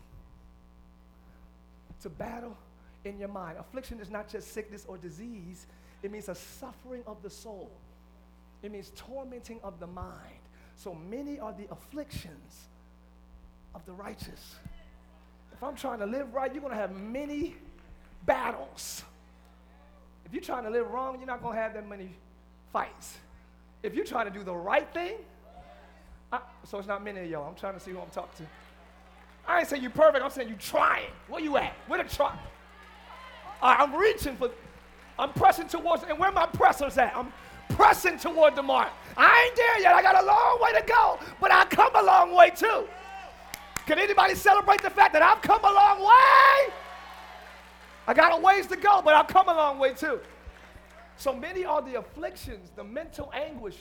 to 2.02 2.10
battle 2.10 2.58
in 3.06 3.20
your 3.20 3.28
mind. 3.28 3.58
Affliction 3.60 4.00
is 4.00 4.10
not 4.10 4.28
just 4.28 4.54
sickness 4.54 4.86
or 4.88 4.98
disease, 4.98 5.68
it 6.04 6.12
means 6.12 6.30
a 6.30 6.36
suffering 6.36 7.04
of 7.08 7.22
the 7.22 7.30
soul. 7.30 7.70
It 8.62 8.72
means 8.72 8.92
tormenting 8.96 9.60
of 9.64 9.80
the 9.80 9.88
mind. 9.88 10.16
So 10.76 10.94
many 10.94 11.40
are 11.40 11.54
the 11.54 11.68
afflictions 11.72 12.68
of 13.76 13.86
the 13.86 13.94
righteous. 13.94 14.56
If 15.54 15.64
I'm 15.64 15.76
trying 15.76 16.00
to 16.00 16.06
live 16.06 16.34
right, 16.34 16.54
you're 16.54 16.62
going 16.62 16.74
to 16.74 16.80
have 16.80 16.96
many 16.96 17.56
battles. 18.26 19.04
If 20.26 20.34
you're 20.34 20.44
trying 20.44 20.64
to 20.64 20.70
live 20.70 20.90
wrong, 20.92 21.18
you're 21.18 21.28
not 21.28 21.42
going 21.42 21.56
to 21.56 21.62
have 21.62 21.74
that 21.74 21.88
many 21.88 22.12
fights. 22.72 23.18
If 23.84 23.94
you're 23.94 24.06
trying 24.06 24.32
to 24.32 24.32
do 24.32 24.44
the 24.44 24.56
right 24.56 24.88
thing, 24.94 25.16
I, 26.32 26.40
so 26.64 26.78
it's 26.78 26.88
not 26.88 27.04
many 27.04 27.22
of 27.22 27.30
y'all. 27.30 27.48
I'm 27.48 27.56
trying 27.56 27.74
to 27.74 27.80
see 27.80 27.92
who 27.92 28.00
I'm 28.00 28.10
talking 28.10 28.46
to. 28.46 28.52
I 29.48 29.60
ain't 29.60 29.68
saying 29.68 29.82
you're 29.82 29.92
perfect. 29.92 30.24
I'm 30.24 30.30
saying 30.30 30.48
you're 30.48 30.58
trying. 30.58 31.10
Where 31.28 31.42
you 31.42 31.58
at? 31.58 31.74
Where 31.88 32.02
the 32.02 32.10
try? 32.10 32.38
All 33.62 33.72
right, 33.72 33.80
I'm 33.82 33.96
reaching 33.96 34.36
for, 34.38 34.52
I'm 35.20 35.34
pressing 35.34 35.68
towards, 35.68 36.04
and 36.04 36.18
where 36.18 36.32
my 36.32 36.46
pressers 36.46 36.98
at? 36.98 37.16
I'm 37.16 37.34
pressing 37.70 38.18
toward 38.18 38.56
the 38.56 38.64
mark. 38.64 38.90
I 39.18 39.46
ain't 39.46 39.56
there 39.56 39.80
yet. 39.82 39.94
I 39.94 40.02
got 40.02 40.24
a 40.24 40.26
long 40.26 40.60
way 40.62 40.80
to 40.80 40.86
go, 40.88 41.20
but 41.42 41.52
I 41.52 41.66
come 41.66 41.94
a 41.96 42.02
long 42.02 42.34
way 42.34 42.50
too. 42.52 42.88
Can 43.86 44.00
anybody 44.00 44.34
celebrate 44.34 44.82
the 44.82 44.90
fact 44.90 45.14
that 45.14 45.22
I've 45.22 45.42
come 45.42 45.64
a 45.64 45.74
long 45.74 46.00
way? 46.00 46.74
I 48.08 48.14
got 48.16 48.38
a 48.38 48.42
ways 48.42 48.66
to 48.68 48.78
go, 48.78 49.02
but 49.04 49.14
I've 49.14 49.28
come 49.28 49.50
a 49.50 49.54
long 49.54 49.78
way 49.78 49.94
too. 49.94 50.20
So 51.18 51.34
many 51.34 51.66
are 51.66 51.82
the 51.82 51.96
afflictions, 51.96 52.72
the 52.76 52.84
mental 52.84 53.30
anguish 53.34 53.76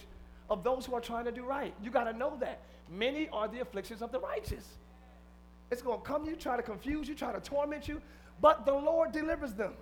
of 0.51 0.65
those 0.65 0.87
who 0.87 0.95
are 0.95 1.01
trying 1.01 1.25
to 1.27 1.33
do 1.33 1.45
right. 1.45 1.73
You 1.83 1.91
got 1.91 2.05
to 2.05 2.13
know 2.13 2.37
that. 2.41 2.61
Many 2.91 3.29
are 3.29 3.47
the 3.47 3.61
afflictions 3.61 4.03
of 4.03 4.11
the 4.11 4.19
righteous. 4.19 4.67
It's 5.71 5.83
going 5.83 6.01
to 6.01 6.05
come 6.05 6.25
you, 6.25 6.35
try 6.35 6.57
to 6.57 6.63
confuse 6.63 7.09
you, 7.09 7.15
try 7.15 7.33
to 7.33 7.41
torment 7.41 7.87
you, 7.87 8.01
but 8.41 8.67
the 8.67 8.73
Lord 8.73 9.13
delivers 9.13 9.53
them 9.53 9.75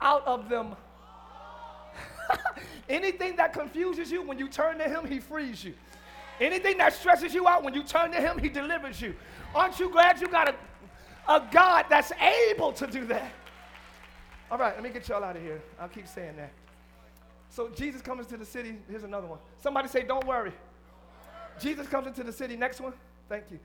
out 0.00 0.26
of 0.26 0.48
them. 0.48 0.76
Anything 2.88 3.36
that 3.36 3.52
confuses 3.52 4.10
you, 4.10 4.22
when 4.22 4.38
you 4.38 4.48
turn 4.48 4.78
to 4.78 4.84
Him, 4.84 5.06
He 5.06 5.20
frees 5.20 5.64
you. 5.64 5.74
Anything 6.40 6.78
that 6.78 6.92
stresses 6.92 7.32
you 7.32 7.46
out, 7.46 7.62
when 7.62 7.74
you 7.74 7.82
turn 7.82 8.10
to 8.12 8.20
Him, 8.20 8.38
He 8.38 8.48
delivers 8.48 9.00
you. 9.00 9.14
Aren't 9.54 9.78
you 9.78 9.90
glad 9.90 10.20
you 10.20 10.28
got 10.28 10.48
a, 10.48 10.54
a 11.32 11.46
God 11.50 11.86
that's 11.88 12.12
able 12.50 12.72
to 12.72 12.86
do 12.86 13.06
that? 13.06 13.30
All 14.50 14.58
right, 14.58 14.74
let 14.74 14.82
me 14.82 14.90
get 14.90 15.08
y'all 15.08 15.24
out 15.24 15.36
of 15.36 15.42
here. 15.42 15.62
I'll 15.80 15.88
keep 15.88 16.06
saying 16.06 16.36
that. 16.36 16.52
So 17.48 17.68
Jesus 17.68 18.02
comes 18.02 18.26
into 18.26 18.36
the 18.36 18.44
city. 18.44 18.76
Here's 18.88 19.04
another 19.04 19.26
one. 19.26 19.38
Somebody 19.62 19.88
say, 19.88 20.02
Don't 20.02 20.26
worry. 20.26 20.52
Jesus 21.60 21.86
comes 21.86 22.06
into 22.06 22.24
the 22.24 22.32
city. 22.32 22.56
Next 22.56 22.80
one. 22.80 22.92
Thank 23.28 23.44
you. 23.50 23.58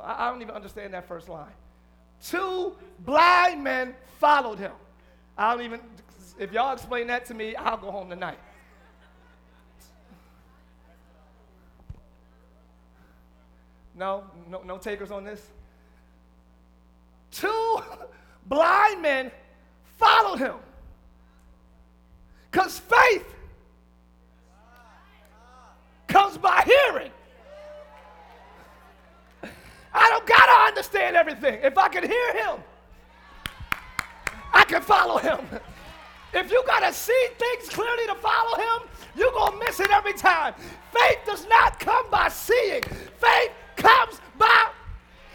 I 0.00 0.30
don't 0.30 0.42
even 0.42 0.54
understand 0.54 0.94
that 0.94 1.06
first 1.06 1.28
line. 1.28 1.52
Two 2.22 2.74
blind 3.00 3.62
men 3.62 3.94
followed 4.18 4.58
him. 4.58 4.72
I 5.38 5.54
don't 5.54 5.64
even, 5.64 5.80
if 6.38 6.52
y'all 6.52 6.72
explain 6.72 7.06
that 7.08 7.26
to 7.26 7.34
me, 7.34 7.54
I'll 7.56 7.76
go 7.76 7.90
home 7.90 8.08
tonight. 8.08 8.38
No, 13.94 14.24
no, 14.48 14.62
no 14.62 14.78
takers 14.78 15.10
on 15.10 15.24
this. 15.24 15.46
Two 17.30 17.78
blind 18.46 19.02
men 19.02 19.30
followed 19.98 20.38
him. 20.38 20.56
Because 22.50 22.78
faith 22.78 23.26
comes 26.06 26.38
by 26.38 26.62
hearing. 26.64 27.10
I 29.92 30.10
don't 30.10 30.26
got 30.26 30.46
to 30.46 30.68
understand 30.68 31.16
everything. 31.16 31.60
If 31.62 31.78
I 31.78 31.88
can 31.88 32.06
hear 32.06 32.32
him, 32.34 32.62
can 34.66 34.82
follow 34.82 35.18
him. 35.18 35.38
If 36.32 36.50
you 36.50 36.62
got 36.66 36.80
to 36.80 36.92
see 36.92 37.26
things 37.38 37.68
clearly 37.68 38.06
to 38.08 38.14
follow 38.16 38.56
him, 38.56 38.88
you're 39.16 39.32
going 39.32 39.52
to 39.52 39.58
miss 39.64 39.80
it 39.80 39.90
every 39.90 40.12
time. 40.12 40.54
Faith 40.92 41.18
does 41.24 41.48
not 41.48 41.80
come 41.80 42.10
by 42.10 42.28
seeing, 42.28 42.82
faith 42.82 43.52
comes 43.76 44.20
by. 44.38 44.70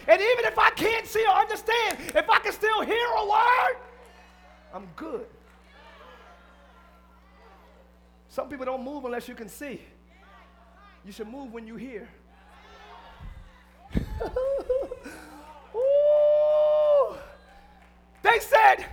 And 0.08 0.22
even 0.22 0.46
if 0.46 0.58
I 0.60 0.70
can't 0.72 1.08
see 1.08 1.26
or 1.26 1.36
understand, 1.36 1.98
if 2.16 2.30
I 2.30 2.40
can 2.40 2.52
still 2.52 2.82
hear 2.82 3.08
a 3.18 3.26
word, 3.26 3.78
I'm 4.74 4.88
good. 4.96 5.26
Some 8.30 8.50
people 8.50 8.66
don't 8.66 8.84
move 8.84 9.06
unless 9.06 9.28
you 9.28 9.36
can 9.36 9.50
see. 9.50 9.82
You 11.06 11.12
should 11.12 11.28
move 11.28 11.52
when 11.52 11.68
you 11.68 11.76
hear. 11.76 12.08
they 18.24 18.40
said, 18.40 18.86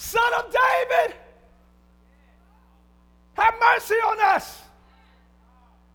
Son 0.00 0.32
of 0.38 0.46
David, 0.46 1.14
have 3.34 3.54
mercy 3.60 3.96
on 3.96 4.18
us. 4.34 4.62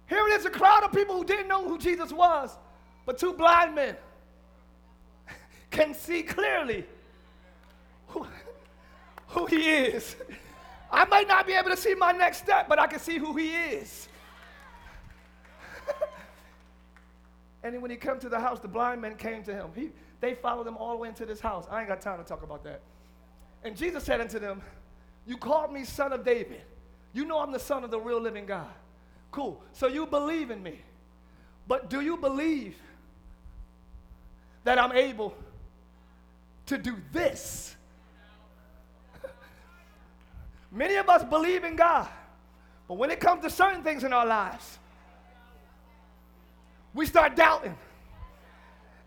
Here 0.08 0.28
it 0.28 0.34
is 0.34 0.46
a 0.46 0.52
crowd 0.52 0.84
of 0.84 0.92
people 0.92 1.16
who 1.16 1.26
didn't 1.26 1.48
know 1.48 1.68
who 1.68 1.80
Jesus 1.80 2.14
was, 2.14 2.56
but 3.08 3.18
two 3.18 3.34
blind 3.34 3.74
men 3.74 3.96
can 5.72 5.96
see 5.96 6.22
clearly 6.22 6.86
who, 8.10 8.28
who 9.30 9.48
he 9.48 9.72
is. 9.72 10.16
I 10.92 11.06
might 11.06 11.28
not 11.28 11.48
be 11.48 11.54
able 11.54 11.72
to 11.72 11.78
see 11.78 11.96
my 11.96 12.12
next 12.12 12.38
step, 12.38 12.70
but 12.70 12.78
I 12.78 12.86
can 12.86 13.00
see 13.00 13.18
who 13.18 13.36
he 13.36 13.56
is. 13.56 14.08
and 17.64 17.74
then 17.74 17.82
when 17.82 17.90
he 17.90 17.98
came 17.98 18.20
to 18.20 18.30
the 18.30 18.40
house, 18.40 18.60
the 18.60 18.68
blind 18.68 19.02
men 19.02 19.16
came 19.16 19.42
to 19.46 19.54
him. 19.54 19.72
He, 19.74 19.90
they 20.22 20.36
followed 20.36 20.68
him 20.68 20.78
all 20.78 20.92
the 20.92 20.98
way 20.98 21.10
into 21.10 21.26
this 21.26 21.40
house. 21.40 21.66
I 21.72 21.80
ain't 21.80 21.90
got 21.90 22.02
time 22.02 22.20
to 22.20 22.24
talk 22.24 22.44
about 22.44 22.64
that. 22.66 22.82
And 23.66 23.76
Jesus 23.76 24.04
said 24.04 24.22
unto 24.22 24.38
them, 24.38 24.62
You 25.26 25.38
called 25.38 25.74
me 25.74 25.84
son 25.84 26.14
of 26.14 26.24
David. 26.24 26.62
You 27.14 27.26
know 27.26 27.40
I'm 27.40 27.52
the 27.52 27.60
son 27.60 27.84
of 27.84 27.90
the 27.90 28.00
real 28.00 28.22
living 28.22 28.46
God. 28.46 28.70
Cool. 29.32 29.60
So 29.74 29.88
you 29.88 30.06
believe 30.06 30.52
in 30.52 30.62
me. 30.62 30.80
But 31.68 31.90
do 31.90 32.02
you 32.02 32.16
believe 32.16 32.76
that 34.66 34.78
I'm 34.78 34.92
able 34.92 35.34
to 36.68 36.78
do 36.78 36.96
this? 37.12 37.76
Many 40.72 40.96
of 40.98 41.10
us 41.10 41.24
believe 41.24 41.64
in 41.64 41.76
God, 41.76 42.08
but 42.88 42.96
when 42.96 43.10
it 43.10 43.20
comes 43.20 43.42
to 43.44 43.50
certain 43.50 43.82
things 43.82 44.04
in 44.04 44.14
our 44.14 44.28
lives, 44.28 44.78
we 46.94 47.08
start 47.08 47.36
doubting. 47.36 47.76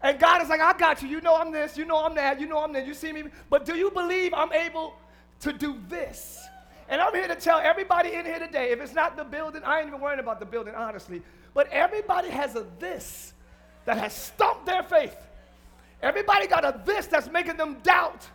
And 0.03 0.19
God 0.19 0.43
is 0.43 0.49
like, 0.49 0.61
I 0.61 0.77
got 0.77 1.03
you. 1.03 1.09
You 1.09 1.21
know 1.21 1.37
I'm 1.37 1.51
this. 1.51 1.77
You 1.77 1.85
know 1.85 2.05
I'm 2.05 2.15
that. 2.15 2.41
You 2.41 2.47
know 2.47 2.63
I'm 2.63 2.73
that. 2.73 2.87
You 2.87 2.95
see 2.95 3.13
me. 3.13 3.25
But 3.51 3.65
do 3.65 3.77
you 3.77 3.91
believe 3.91 4.33
I'm 4.33 4.53
able 4.53 4.95
to 5.41 5.53
do 5.53 5.79
this? 5.89 6.47
And 6.89 7.01
I'm 7.01 7.15
here 7.15 7.29
to 7.29 7.35
tell 7.35 7.59
everybody 7.59 8.15
in 8.15 8.25
here 8.25 8.39
today 8.39 8.71
if 8.71 8.81
it's 8.81 8.95
not 8.95 9.17
the 9.17 9.25
building, 9.25 9.63
I 9.65 9.81
ain't 9.81 9.89
even 9.89 10.01
worrying 10.01 10.21
about 10.21 10.41
the 10.41 10.47
building, 10.47 10.75
honestly. 10.75 11.23
But 11.53 11.69
everybody 11.71 12.29
has 12.31 12.55
a 12.55 12.67
this 12.79 13.35
that 13.85 13.99
has 13.99 14.15
stumped 14.15 14.67
their 14.67 14.83
faith. 14.83 15.17
Everybody 16.03 16.47
got 16.47 16.65
a 16.65 16.81
this 16.85 17.07
that's 17.07 17.31
making 17.31 17.57
them 17.57 17.79
doubt 17.83 18.27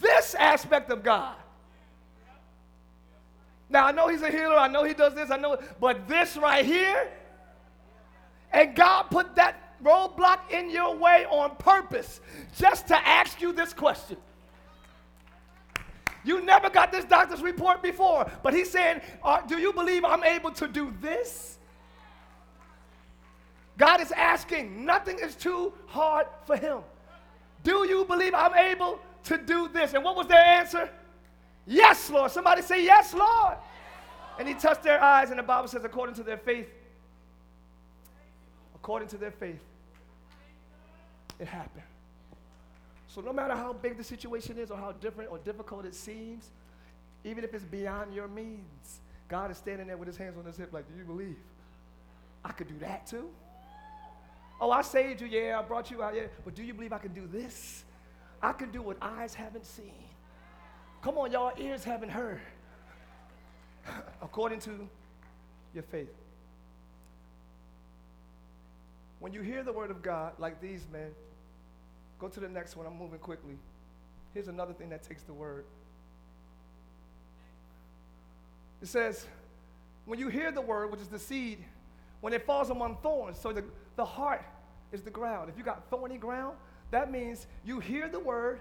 this 0.00 0.34
aspect 0.34 0.90
of 0.90 1.02
God. 1.02 1.34
Now, 3.68 3.86
I 3.86 3.92
know 3.92 4.08
He's 4.08 4.22
a 4.22 4.30
healer. 4.30 4.56
I 4.56 4.68
know 4.68 4.84
He 4.84 4.92
does 4.92 5.14
this. 5.14 5.30
I 5.30 5.38
know, 5.38 5.56
but 5.80 6.06
this 6.06 6.36
right 6.36 6.64
here, 6.64 7.08
and 8.52 8.76
God 8.76 9.04
put 9.04 9.34
that 9.36 9.61
roadblock 9.82 10.50
in 10.50 10.70
your 10.70 10.96
way 10.96 11.26
on 11.30 11.56
purpose 11.56 12.20
just 12.56 12.88
to 12.88 13.08
ask 13.08 13.40
you 13.40 13.52
this 13.52 13.72
question. 13.72 14.16
You 16.24 16.44
never 16.44 16.70
got 16.70 16.92
this 16.92 17.04
doctor's 17.04 17.42
report 17.42 17.82
before, 17.82 18.30
but 18.42 18.54
he's 18.54 18.70
saying, 18.70 19.00
uh, 19.24 19.40
Do 19.42 19.58
you 19.58 19.72
believe 19.72 20.04
I'm 20.04 20.22
able 20.22 20.52
to 20.52 20.68
do 20.68 20.92
this? 21.00 21.58
God 23.78 24.00
is 24.00 24.12
asking, 24.12 24.84
nothing 24.84 25.18
is 25.18 25.34
too 25.34 25.72
hard 25.86 26.26
for 26.46 26.56
him. 26.56 26.80
Do 27.64 27.86
you 27.88 28.04
believe 28.04 28.34
I'm 28.34 28.54
able 28.54 29.00
to 29.24 29.38
do 29.38 29.68
this? 29.68 29.94
And 29.94 30.04
what 30.04 30.14
was 30.14 30.26
their 30.26 30.44
answer? 30.44 30.88
Yes, 31.66 32.10
Lord. 32.10 32.30
Somebody 32.30 32.62
say, 32.62 32.84
Yes, 32.84 33.14
Lord. 33.14 33.56
And 34.38 34.48
he 34.48 34.54
touched 34.54 34.82
their 34.82 35.00
eyes, 35.00 35.30
and 35.30 35.38
the 35.38 35.42
Bible 35.42 35.68
says, 35.68 35.84
according 35.84 36.14
to 36.16 36.22
their 36.22 36.38
faith, 36.38 36.68
according 38.74 39.08
to 39.08 39.18
their 39.18 39.30
faith, 39.30 39.60
it 41.42 41.48
happened. 41.48 41.84
So 43.08 43.20
no 43.20 43.32
matter 43.32 43.54
how 43.54 43.74
big 43.74 43.98
the 43.98 44.04
situation 44.04 44.56
is 44.56 44.70
or 44.70 44.78
how 44.78 44.92
different 44.92 45.30
or 45.30 45.38
difficult 45.38 45.84
it 45.84 45.94
seems, 45.94 46.50
even 47.24 47.44
if 47.44 47.52
it's 47.52 47.64
beyond 47.64 48.14
your 48.14 48.28
means, 48.28 49.00
God 49.28 49.50
is 49.50 49.58
standing 49.58 49.86
there 49.86 49.96
with 49.96 50.08
his 50.08 50.16
hands 50.16 50.38
on 50.38 50.44
his 50.44 50.56
hip 50.56 50.72
like, 50.72 50.88
do 50.88 50.96
you 50.96 51.04
believe? 51.04 51.36
I 52.44 52.52
could 52.52 52.68
do 52.68 52.78
that 52.80 53.06
too? 53.06 53.28
Oh, 54.60 54.70
I 54.70 54.82
saved 54.82 55.20
you, 55.20 55.26
yeah, 55.26 55.58
I 55.58 55.62
brought 55.62 55.90
you 55.90 56.02
out, 56.02 56.14
yeah. 56.14 56.22
But 56.44 56.54
do 56.54 56.62
you 56.62 56.72
believe 56.72 56.92
I 56.92 56.98
can 56.98 57.12
do 57.12 57.26
this? 57.26 57.84
I 58.40 58.52
can 58.52 58.70
do 58.70 58.80
what 58.80 58.96
eyes 59.02 59.34
haven't 59.34 59.66
seen. 59.66 60.04
Come 61.02 61.18
on, 61.18 61.32
y'all, 61.32 61.52
ears 61.58 61.84
haven't 61.84 62.10
heard. 62.10 62.40
According 64.22 64.60
to 64.60 64.88
your 65.74 65.82
faith. 65.82 66.14
When 69.18 69.32
you 69.32 69.42
hear 69.42 69.62
the 69.62 69.72
word 69.72 69.90
of 69.90 70.02
God, 70.02 70.32
like 70.38 70.60
these 70.60 70.86
men, 70.92 71.10
go 72.22 72.28
to 72.28 72.38
the 72.38 72.48
next 72.48 72.76
one. 72.76 72.86
I'm 72.86 72.96
moving 72.96 73.18
quickly. 73.18 73.58
Here's 74.32 74.46
another 74.46 74.72
thing 74.72 74.88
that 74.90 75.02
takes 75.02 75.24
the 75.24 75.32
word. 75.32 75.64
It 78.80 78.86
says, 78.86 79.26
when 80.06 80.20
you 80.20 80.28
hear 80.28 80.52
the 80.52 80.60
word, 80.60 80.92
which 80.92 81.00
is 81.00 81.08
the 81.08 81.18
seed, 81.18 81.58
when 82.20 82.32
it 82.32 82.46
falls 82.46 82.70
among 82.70 82.98
thorns, 83.02 83.38
so 83.38 83.52
the, 83.52 83.64
the 83.96 84.04
heart 84.04 84.44
is 84.92 85.02
the 85.02 85.10
ground. 85.10 85.50
If 85.50 85.58
you 85.58 85.64
got 85.64 85.90
thorny 85.90 86.16
ground, 86.16 86.56
that 86.92 87.10
means 87.10 87.48
you 87.64 87.80
hear 87.80 88.08
the 88.08 88.20
word, 88.20 88.60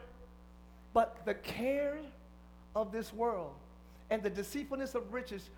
but 0.94 1.22
the 1.26 1.36
care 1.36 2.00
of 2.76 2.92
this 2.92 3.14
world 3.14 3.54
and 4.10 4.24
the 4.24 4.30
deceitfulness 4.30 4.96
of 4.96 5.14
riches. 5.14 5.52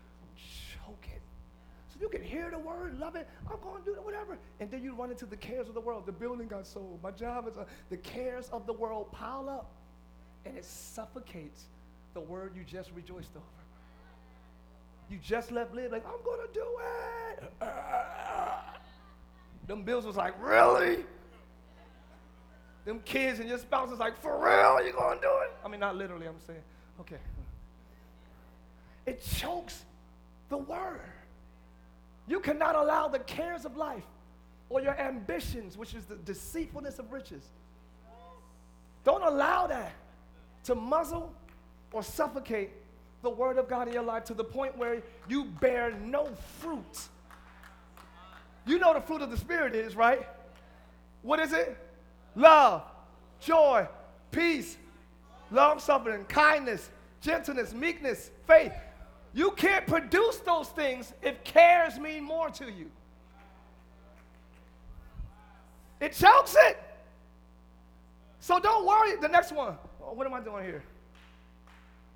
So 1.94 2.00
you 2.02 2.10
can 2.10 2.24
hear 2.24 2.50
the 2.50 2.58
word, 2.58 2.98
love 3.00 3.16
it, 3.16 3.30
I'm 3.48 3.60
going 3.62 3.84
to 3.84 3.94
do 3.94 4.02
whatever. 4.02 4.39
And 4.60 4.72
then 4.72 4.82
you 4.84 4.96
run 4.96 5.12
into 5.12 5.28
the 5.28 5.38
cares 5.38 5.68
of 5.68 5.76
the 5.76 5.82
world. 5.82 6.08
The 6.08 6.12
building 6.12 6.48
got 6.48 6.66
sold. 6.66 7.00
My 7.04 7.12
job 7.12 7.48
is, 7.48 7.56
uh, 7.56 7.66
the 7.91 7.98
cares 7.98 8.50
of 8.50 8.66
the 8.66 8.74
world 8.74 9.12
pile 9.12 9.48
up 9.48 9.70
and 10.46 10.58
it 10.58 10.66
suffocates 10.66 11.66
the 12.16 12.20
word 12.20 12.54
you 12.56 12.64
just 12.64 12.89
rejoiced 12.96 13.30
over. 13.36 13.46
You 15.10 15.20
just 15.22 15.52
left 15.52 15.76
live 15.76 15.91
like, 15.91 16.06
I'm 16.08 16.24
going 16.24 16.39
to 16.48 16.54
do 16.54 16.66
it. 17.62 17.70
Them 19.68 19.84
bills 19.84 20.06
was 20.06 20.16
like, 20.16 20.34
really? 20.44 21.06
Them 22.86 23.02
kids 23.06 23.39
and 23.39 23.48
your 23.48 23.60
spouse 23.60 23.91
is 23.91 24.00
like, 24.00 24.20
for 24.20 24.38
real, 24.44 24.84
you 24.84 24.94
going 24.94 25.20
to 25.20 25.22
do 25.22 25.32
it? 25.44 25.52
I 25.64 25.68
mean, 25.68 25.80
not 25.80 25.96
literally, 25.96 26.28
I'm 26.28 26.39
saying. 26.48 26.64
Okay. 27.02 27.18
It 29.06 29.24
chokes 29.38 29.84
the 30.50 30.58
word. 30.58 31.02
You 32.28 32.40
cannot 32.40 32.76
allow 32.76 33.08
the 33.08 33.20
cares 33.20 33.66
of 33.66 33.76
life 33.76 34.04
or 34.70 34.82
your 34.82 34.98
ambitions, 35.00 35.78
which 35.78 35.94
is 35.94 36.06
the 36.06 36.16
deceitfulness 36.16 37.00
of 37.00 37.12
riches. 37.12 37.44
Don't 39.04 39.24
allow 39.24 39.68
that 39.68 39.92
to 40.66 40.76
muzzle 40.76 41.34
or 41.92 42.04
suffocate 42.04 42.72
the 43.22 43.30
word 43.30 43.58
of 43.58 43.68
God 43.68 43.88
in 43.88 43.94
your 43.94 44.04
life 44.04 44.26
to 44.26 44.34
the 44.34 44.44
point 44.44 44.78
where 44.78 45.02
you 45.28 45.46
bear 45.46 45.92
no 45.92 46.28
fruit. 46.60 47.08
You 48.66 48.80
know 48.80 48.94
the 48.94 49.02
fruit 49.02 49.22
of 49.22 49.30
the 49.30 49.38
Spirit 49.38 49.76
is, 49.76 49.96
right? 49.96 50.28
What 51.22 51.40
is 51.40 51.54
it? 51.54 51.78
Love, 52.36 52.84
joy, 53.40 53.88
peace, 54.32 54.78
long 55.52 55.80
suffering, 55.80 56.26
kindness, 56.26 56.90
gentleness, 57.22 57.74
meekness, 57.74 58.32
faith. 58.48 58.74
You 59.34 59.52
can't 59.52 59.88
produce 59.88 60.38
those 60.38 60.70
things 60.70 61.14
if 61.22 61.44
cares 61.44 61.98
mean 61.98 62.24
more 62.24 62.50
to 62.52 62.66
you. 62.66 62.92
It 66.00 66.14
chokes 66.14 66.56
it. 66.68 66.78
So 68.40 68.60
don't 68.60 68.86
worry. 68.86 69.16
The 69.16 69.30
next 69.30 69.52
one. 69.54 69.78
Oh, 70.04 70.14
what 70.14 70.28
am 70.28 70.34
I 70.34 70.42
doing 70.42 70.66
here? 70.66 70.84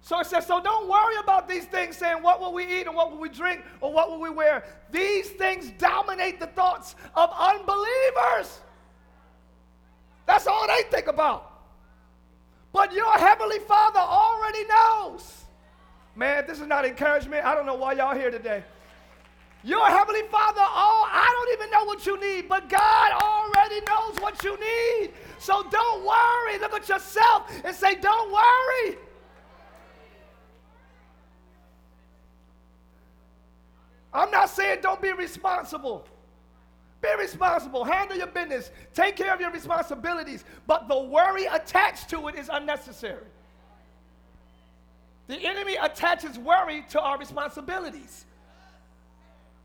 So 0.02 0.20
it 0.20 0.28
says, 0.28 0.46
so 0.46 0.62
don't 0.62 0.88
worry 0.88 1.16
about 1.22 1.50
these 1.50 1.66
things 1.66 1.98
saying, 1.98 2.22
what 2.22 2.40
will 2.40 2.54
we 2.54 2.64
eat 2.64 2.86
and 2.86 2.96
what 2.96 3.12
will 3.12 3.18
we 3.18 3.30
drink 3.30 3.62
or 3.82 3.92
what 3.92 4.10
will 4.10 4.20
we 4.20 4.30
wear? 4.30 4.64
These 4.92 5.32
things 5.32 5.72
dominate 5.78 6.40
the 6.40 6.48
thoughts 6.48 6.96
of 7.16 7.30
unbelievers. 7.38 8.62
That's 10.26 10.48
all 10.48 10.68
they 10.68 10.84
think 10.92 11.08
about. 11.08 11.52
But 12.72 12.94
your 12.94 13.12
heavenly 13.14 13.60
Father 13.60 14.00
already 14.00 14.66
knows. 14.66 15.46
Man, 16.18 16.46
this 16.48 16.60
is 16.60 16.66
not 16.66 16.84
encouragement. 16.84 17.46
I 17.46 17.54
don't 17.54 17.68
know 17.68 17.76
why 17.76 17.94
y'all 17.94 18.16
here 18.16 18.32
today. 18.32 18.64
Your 19.64 19.86
heavenly 19.86 20.24
Father, 20.32 20.62
oh, 20.62 21.08
I 21.12 21.26
don't 21.32 21.60
even 21.60 21.72
know 21.72 21.86
what 21.86 22.06
you 22.08 22.20
need, 22.20 22.50
but 22.50 22.68
God 22.68 23.12
already 23.12 23.82
knows 23.82 24.20
what 24.20 24.44
you 24.44 24.58
need. 24.60 25.12
So 25.38 25.64
don't 25.70 26.04
worry. 26.04 26.58
Look 26.60 26.74
at 26.74 26.90
yourself 26.90 27.52
and 27.64 27.76
say, 27.76 27.96
don't 27.96 28.32
worry. 28.34 28.98
I'm 34.12 34.32
not 34.32 34.50
saying 34.50 34.80
don't 34.82 35.02
be 35.02 35.12
responsible. 35.12 36.08
Be 37.00 37.10
responsible. 37.20 37.84
Handle 37.84 38.18
your 38.18 38.26
business. 38.26 38.72
Take 38.96 39.18
care 39.18 39.36
of 39.36 39.40
your 39.40 39.52
responsibilities. 39.52 40.46
But 40.66 40.88
the 40.88 41.00
worry 41.00 41.46
attached 41.46 42.10
to 42.10 42.28
it 42.28 42.36
is 42.36 42.50
unnecessary. 42.52 43.26
The 45.28 45.36
enemy 45.36 45.76
attaches 45.76 46.40
worry 46.40 46.86
to 46.90 47.02
our 47.02 47.18
responsibilities. 47.18 48.26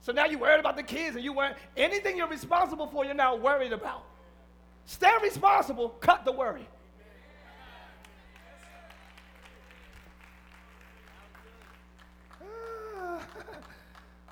So 0.00 0.10
now 0.12 0.26
you're 0.26 0.40
worried 0.40 0.58
about 0.58 0.76
the 0.76 0.82
kids 0.82 1.14
and 1.14 1.24
you 1.24 1.32
worry 1.32 1.54
anything 1.76 2.16
you're 2.16 2.28
responsible 2.28 2.88
for, 2.88 3.04
you're 3.04 3.14
now 3.14 3.36
worried 3.36 3.72
about. 3.72 4.02
Stay 4.84 5.12
responsible, 5.22 5.90
cut 6.00 6.24
the 6.24 6.32
worry. 6.32 6.66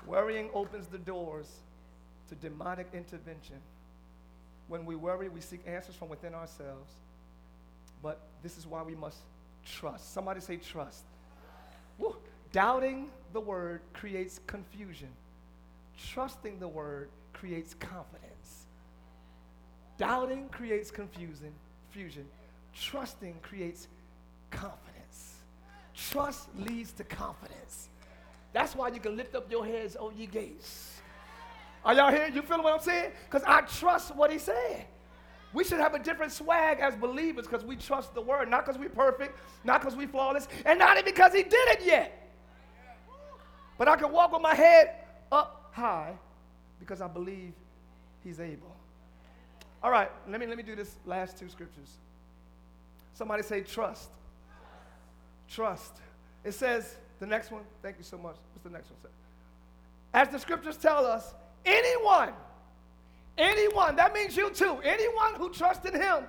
Worrying 0.05 0.49
opens 0.53 0.87
the 0.87 0.97
doors 0.97 1.47
to 2.27 2.35
demonic 2.35 2.87
intervention. 2.93 3.55
When 4.67 4.85
we 4.85 4.97
worry, 4.97 5.29
we 5.29 5.39
seek 5.39 5.61
answers 5.65 5.95
from 5.95 6.09
within 6.09 6.33
ourselves. 6.33 6.91
But 8.03 8.19
this 8.43 8.57
is 8.57 8.67
why 8.67 8.83
we 8.83 8.95
must 8.95 9.19
trust. 9.65 10.13
Somebody 10.13 10.41
say 10.41 10.57
trust. 10.57 11.05
Woo. 12.01 12.17
Doubting 12.51 13.09
the 13.31 13.39
word 13.39 13.81
creates 13.93 14.41
confusion. 14.47 15.07
Trusting 16.13 16.59
the 16.59 16.67
word 16.67 17.09
creates 17.31 17.73
confidence. 17.75 18.65
Doubting 19.97 20.49
creates 20.49 20.91
confusion. 20.91 21.53
Fusion. 21.91 22.25
Trusting 22.73 23.35
creates 23.41 23.87
confidence. 24.49 25.35
Trust 25.93 26.49
leads 26.57 26.91
to 26.93 27.03
confidence. 27.03 27.89
That's 28.51 28.75
why 28.75 28.89
you 28.89 28.99
can 28.99 29.15
lift 29.15 29.35
up 29.35 29.49
your 29.49 29.65
heads, 29.65 29.95
O 29.99 30.09
ye 30.09 30.25
gates. 30.25 30.99
Are 31.85 31.93
y'all 31.93 32.11
here? 32.11 32.27
You 32.27 32.41
feeling 32.41 32.63
what 32.63 32.73
I'm 32.73 32.81
saying? 32.81 33.11
Because 33.25 33.43
I 33.47 33.61
trust 33.61 34.15
what 34.15 34.31
he 34.31 34.39
said. 34.39 34.85
We 35.53 35.63
should 35.63 35.79
have 35.79 35.93
a 35.93 35.99
different 35.99 36.31
swag 36.31 36.79
as 36.79 36.95
believers 36.95 37.45
because 37.45 37.65
we 37.65 37.75
trust 37.75 38.13
the 38.13 38.21
word, 38.21 38.49
not 38.49 38.65
because 38.65 38.79
we're 38.79 38.89
perfect, 38.89 39.37
not 39.63 39.81
because 39.81 39.95
we're 39.95 40.07
flawless, 40.07 40.47
and 40.65 40.79
not 40.79 40.97
even 40.97 41.05
because 41.05 41.33
he 41.33 41.43
did 41.43 41.67
it 41.69 41.81
yet. 41.85 42.31
But 43.77 43.87
I 43.87 43.95
can 43.95 44.11
walk 44.11 44.31
with 44.31 44.41
my 44.41 44.55
head 44.55 44.95
up 45.31 45.71
high 45.73 46.13
because 46.79 47.01
I 47.01 47.07
believe 47.07 47.53
he's 48.23 48.39
able. 48.39 48.75
All 49.83 49.91
right, 49.91 50.09
let 50.29 50.39
me, 50.39 50.45
let 50.45 50.57
me 50.57 50.63
do 50.63 50.75
this 50.75 50.95
last 51.05 51.37
two 51.37 51.49
scriptures. 51.49 51.97
Somebody 53.13 53.43
say 53.43 53.61
trust. 53.61 54.09
Trust. 55.49 55.97
It 56.43 56.53
says, 56.53 56.95
the 57.19 57.25
next 57.25 57.51
one, 57.51 57.63
thank 57.81 57.97
you 57.97 58.03
so 58.03 58.17
much. 58.17 58.35
What's 58.53 58.63
the 58.63 58.69
next 58.69 58.89
one 58.89 58.99
say? 59.03 59.09
As 60.13 60.29
the 60.29 60.39
scriptures 60.39 60.77
tell 60.77 61.05
us, 61.05 61.33
anyone, 61.65 62.33
anyone, 63.37 63.95
that 63.95 64.13
means 64.13 64.35
you 64.35 64.49
too, 64.51 64.77
anyone 64.83 65.35
who 65.35 65.49
trusts 65.49 65.85
in 65.87 65.95
him 65.95 66.25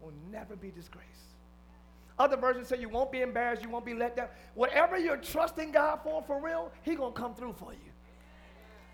will 0.00 0.12
never 0.30 0.56
be 0.56 0.70
disgraced. 0.70 1.06
Other 2.18 2.36
versions 2.36 2.68
say 2.68 2.78
you 2.78 2.88
won't 2.88 3.12
be 3.12 3.20
embarrassed, 3.20 3.62
you 3.62 3.68
won't 3.68 3.84
be 3.84 3.94
let 3.94 4.16
down. 4.16 4.28
Whatever 4.54 4.98
you're 4.98 5.18
trusting 5.18 5.72
God 5.72 6.00
for, 6.02 6.22
for 6.22 6.40
real, 6.40 6.70
He 6.82 6.94
gonna 6.94 7.12
come 7.12 7.34
through 7.34 7.54
for 7.54 7.72
you. 7.72 7.78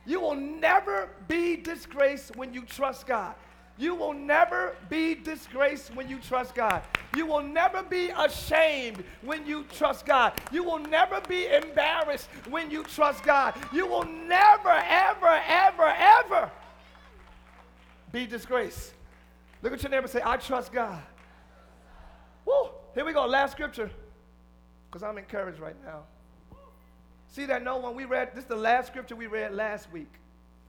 You 0.04 0.20
will 0.20 0.34
never 0.34 1.10
be 1.28 1.56
disgraced 1.56 2.36
when 2.36 2.52
you 2.52 2.62
trust 2.62 3.06
God. 3.06 3.36
You 3.78 3.94
will 3.94 4.12
never 4.12 4.76
be 4.90 5.14
disgraced 5.14 5.94
when 5.94 6.08
you 6.08 6.18
trust 6.18 6.54
God. 6.54 6.82
You 7.16 7.26
will 7.26 7.42
never 7.42 7.82
be 7.82 8.10
ashamed 8.18 9.04
when 9.22 9.46
you 9.46 9.64
trust 9.72 10.04
God. 10.04 10.34
You 10.50 10.64
will 10.64 10.78
never 10.78 11.20
be 11.22 11.46
embarrassed 11.46 12.28
when 12.50 12.70
you 12.70 12.82
trust 12.84 13.22
God. 13.22 13.54
You 13.72 13.86
will 13.86 14.04
never, 14.04 14.70
ever, 14.70 15.40
ever, 15.46 15.94
ever 15.96 16.50
be 18.12 18.26
disgraced. 18.26 18.92
Look 19.62 19.72
at 19.72 19.82
your 19.82 19.90
neighbor 19.90 20.08
say, 20.08 20.20
I 20.24 20.36
trust 20.36 20.72
God. 20.72 21.02
Woo! 22.44 22.68
Here 22.94 23.04
we 23.04 23.12
go. 23.12 23.24
Last 23.26 23.52
scripture. 23.52 23.90
Because 24.90 25.02
I'm 25.02 25.18
encouraged 25.18 25.58
right 25.58 25.76
now. 25.84 26.02
See 27.28 27.46
that 27.46 27.64
no 27.64 27.78
one 27.78 27.94
we 27.94 28.04
read, 28.04 28.34
this 28.34 28.44
is 28.44 28.48
the 28.48 28.56
last 28.56 28.88
scripture 28.88 29.16
we 29.16 29.26
read 29.26 29.54
last 29.54 29.90
week. 29.90 30.12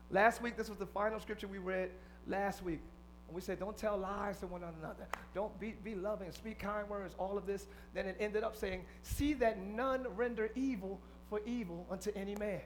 Last 0.10 0.42
week, 0.42 0.56
this 0.56 0.70
was 0.70 0.78
the 0.78 0.86
final 0.86 1.20
scripture 1.20 1.48
we 1.48 1.58
read 1.58 1.90
last 2.26 2.64
week. 2.64 2.80
And 3.28 3.36
we 3.36 3.42
said, 3.42 3.60
don't 3.60 3.76
tell 3.76 3.98
lies 3.98 4.40
to 4.40 4.48
one 4.48 4.62
another. 4.62 5.08
Don't 5.36 5.60
be, 5.60 5.74
be 5.84 5.96
loving, 5.96 6.32
speak 6.32 6.60
kind 6.60 6.88
words, 6.88 7.16
all 7.18 7.38
of 7.38 7.46
this. 7.46 7.68
Then 7.94 8.06
it 8.06 8.16
ended 8.20 8.44
up 8.44 8.56
saying, 8.56 8.86
see 9.02 9.34
that 9.34 9.60
none 9.60 10.06
render 10.16 10.52
evil 10.56 11.02
for 11.30 11.42
evil 11.46 11.86
unto 11.90 12.12
any 12.16 12.36
man, 12.36 12.62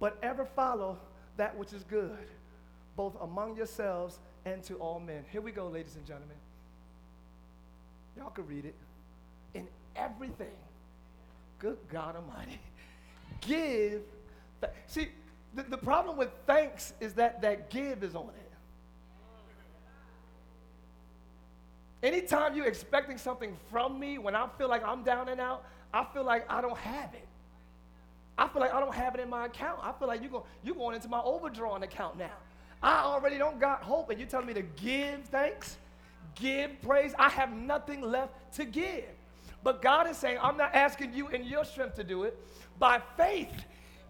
but 0.00 0.18
ever 0.22 0.44
follow 0.44 0.98
that 1.36 1.56
which 1.56 1.72
is 1.72 1.84
good, 1.84 2.18
both 2.96 3.16
among 3.20 3.56
yourselves 3.56 4.18
and 4.44 4.62
to 4.64 4.74
all 4.76 4.98
men. 4.98 5.24
Here 5.30 5.40
we 5.40 5.52
go, 5.52 5.68
ladies 5.68 5.96
and 5.96 6.06
gentlemen. 6.06 6.36
Y'all 8.16 8.30
can 8.30 8.46
read 8.46 8.64
it. 8.64 8.74
In 9.54 9.68
everything, 9.94 10.56
good 11.58 11.76
God 11.92 12.16
Almighty, 12.16 12.58
give. 13.42 14.02
Th- 14.60 14.72
See, 14.86 15.08
the, 15.54 15.62
the 15.64 15.76
problem 15.76 16.16
with 16.16 16.30
thanks 16.46 16.94
is 17.00 17.14
that 17.14 17.42
that 17.42 17.70
give 17.70 18.02
is 18.02 18.14
on 18.14 18.28
it. 18.28 18.46
Anytime 22.02 22.54
you're 22.54 22.66
expecting 22.66 23.18
something 23.18 23.56
from 23.70 23.98
me, 23.98 24.18
when 24.18 24.34
I 24.36 24.46
feel 24.58 24.68
like 24.68 24.86
I'm 24.86 25.02
down 25.02 25.28
and 25.28 25.40
out, 25.40 25.64
I 25.92 26.04
feel 26.04 26.24
like 26.24 26.50
I 26.50 26.60
don't 26.60 26.76
have 26.76 27.12
it. 27.14 27.26
I 28.38 28.48
feel 28.48 28.60
like 28.60 28.74
I 28.74 28.80
don't 28.80 28.94
have 28.94 29.14
it 29.14 29.20
in 29.20 29.30
my 29.30 29.46
account. 29.46 29.80
I 29.82 29.92
feel 29.92 30.06
like 30.08 30.20
you're 30.20 30.30
going, 30.30 30.44
you're 30.62 30.74
going 30.74 30.94
into 30.94 31.08
my 31.08 31.20
overdrawn 31.20 31.82
account 31.82 32.18
now. 32.18 32.30
I 32.82 33.00
already 33.00 33.38
don't 33.38 33.58
got 33.58 33.82
hope, 33.82 34.10
and 34.10 34.18
you're 34.18 34.28
telling 34.28 34.46
me 34.46 34.54
to 34.54 34.62
give 34.62 35.24
thanks, 35.24 35.76
give 36.34 36.80
praise. 36.82 37.14
I 37.18 37.28
have 37.30 37.52
nothing 37.52 38.02
left 38.02 38.54
to 38.54 38.64
give. 38.64 39.04
But 39.62 39.82
God 39.82 40.08
is 40.08 40.16
saying, 40.16 40.38
I'm 40.40 40.56
not 40.56 40.74
asking 40.74 41.14
you 41.14 41.28
in 41.28 41.44
your 41.44 41.64
strength 41.64 41.96
to 41.96 42.04
do 42.04 42.24
it. 42.24 42.38
By 42.78 43.00
faith, 43.16 43.64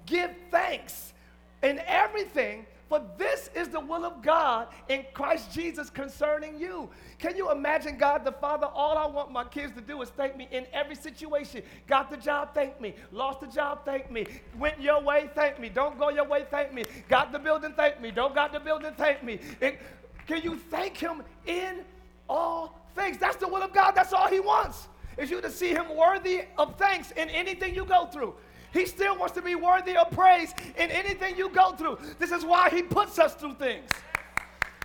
give 0.05 0.31
thanks 0.51 1.14
in 1.62 1.81
everything, 1.87 2.67
for 2.89 3.03
this 3.18 3.51
is 3.55 3.68
the 3.68 3.80
will 3.80 4.05
of 4.05 4.22
God 4.22 4.68
in 4.89 5.05
Christ 5.12 5.53
Jesus 5.53 5.91
concerning 5.91 6.59
you. 6.59 6.89
Can 7.18 7.37
you 7.37 7.51
imagine 7.51 7.97
God 7.99 8.24
the 8.24 8.32
Father? 8.32 8.66
All 8.66 8.97
I 8.97 9.07
want 9.07 9.32
my 9.32 9.45
kids 9.45 9.72
to 9.74 9.80
do 9.80 10.01
is 10.03 10.11
thank 10.11 10.37
me 10.37 10.47
in 10.53 10.66
every 10.72 10.95
situation. 10.95 11.62
Got 11.89 12.11
the 12.11 12.16
job, 12.16 12.55
thank 12.55 12.80
me. 12.80 12.95
Lost 13.11 13.41
the 13.41 13.49
job, 13.49 13.84
thank 13.84 14.11
me. 14.11 14.26
Went 14.57 14.80
your 14.80 15.03
way, 15.03 15.28
thank 15.34 15.59
me. 15.59 15.68
Don't 15.68 15.99
go 15.99 16.11
your 16.11 16.26
way, 16.26 16.45
thank 16.49 16.72
me. 16.72 16.84
Got 17.09 17.32
the 17.32 17.39
building, 17.41 17.72
thank 17.76 18.01
me. 18.01 18.12
Don't 18.12 18.34
got 18.34 18.53
the 18.53 18.61
building, 18.61 18.93
thank 18.97 19.24
me. 19.24 19.41
It, 19.61 19.80
can 20.28 20.43
you 20.43 20.57
thank 20.57 20.97
Him 20.97 21.22
in 21.47 21.80
all 22.28 22.78
things? 22.95 23.18
That's 23.18 23.37
the 23.37 23.49
will 23.49 23.62
of 23.62 23.72
God. 23.72 23.93
That's 23.93 24.12
all 24.12 24.28
He 24.28 24.41
wants. 24.41 24.89
Is 25.16 25.30
you 25.30 25.41
to 25.41 25.51
see 25.51 25.70
Him 25.70 25.97
worthy 25.97 26.43
of 26.59 26.76
thanks 26.76 27.11
in 27.12 27.30
anything 27.30 27.74
you 27.74 27.84
go 27.84 28.07
through. 28.07 28.34
He 28.77 28.85
still 28.85 29.16
wants 29.16 29.35
to 29.35 29.43
be 29.43 29.55
worthy 29.55 29.97
of 29.97 30.11
praise 30.11 30.53
in 30.77 30.91
anything 30.91 31.37
you 31.39 31.49
go 31.49 31.72
through. 31.72 31.99
This 32.18 32.31
is 32.31 32.45
why 32.45 32.68
He 32.68 32.83
puts 32.83 33.18
us 33.18 33.35
through 33.35 33.55
things. 33.55 33.91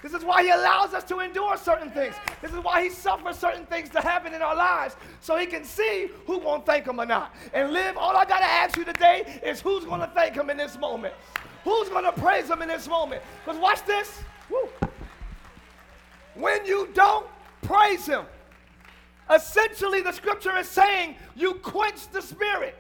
This 0.02 0.14
is 0.14 0.24
why 0.24 0.44
He 0.44 0.50
allows 0.50 0.94
us 0.94 1.04
to 1.06 1.20
endure 1.20 1.58
certain 1.58 1.92
things. 1.92 2.16
This 2.42 2.52
is 2.52 2.60
why 2.60 2.84
He 2.84 2.90
suffers 2.90 3.38
certain 3.38 3.66
things 3.66 3.90
to 3.90 4.00
happen 4.00 4.34
in 4.34 4.42
our 4.42 4.56
lives 4.56 4.96
so 5.20 5.38
He 5.38 5.46
can 5.46 5.66
see 5.66 6.10
who 6.26 6.40
won't 6.40 6.66
thank 6.66 6.88
Him 6.88 7.02
or 7.02 7.06
not. 7.06 7.36
And 7.54 7.74
live, 7.74 7.98
all 7.98 8.16
I 8.16 8.24
got 8.24 8.40
to 8.40 8.46
ask 8.46 8.78
you 8.78 8.86
today 8.86 9.42
is 9.44 9.60
who's 9.60 9.84
going 9.84 10.00
to 10.00 10.08
thank 10.08 10.36
Him 10.36 10.50
in 10.50 10.56
this 10.56 10.80
moment? 10.80 11.14
Who's 11.66 11.90
going 11.90 12.06
to 12.06 12.14
praise 12.14 12.50
Him 12.50 12.62
in 12.62 12.70
this 12.70 12.88
moment? 12.88 13.22
Because 13.44 13.60
watch 13.60 13.86
this. 13.86 14.24
Woo. 14.50 14.70
When 16.36 16.66
you 16.66 16.88
don't 16.94 17.28
praise 17.62 18.06
Him, 18.06 18.24
essentially 19.30 20.02
the 20.02 20.14
scripture 20.14 20.58
is 20.58 20.70
saying 20.70 21.18
you 21.36 21.56
quench 21.56 22.08
the 22.08 22.22
Spirit. 22.22 22.78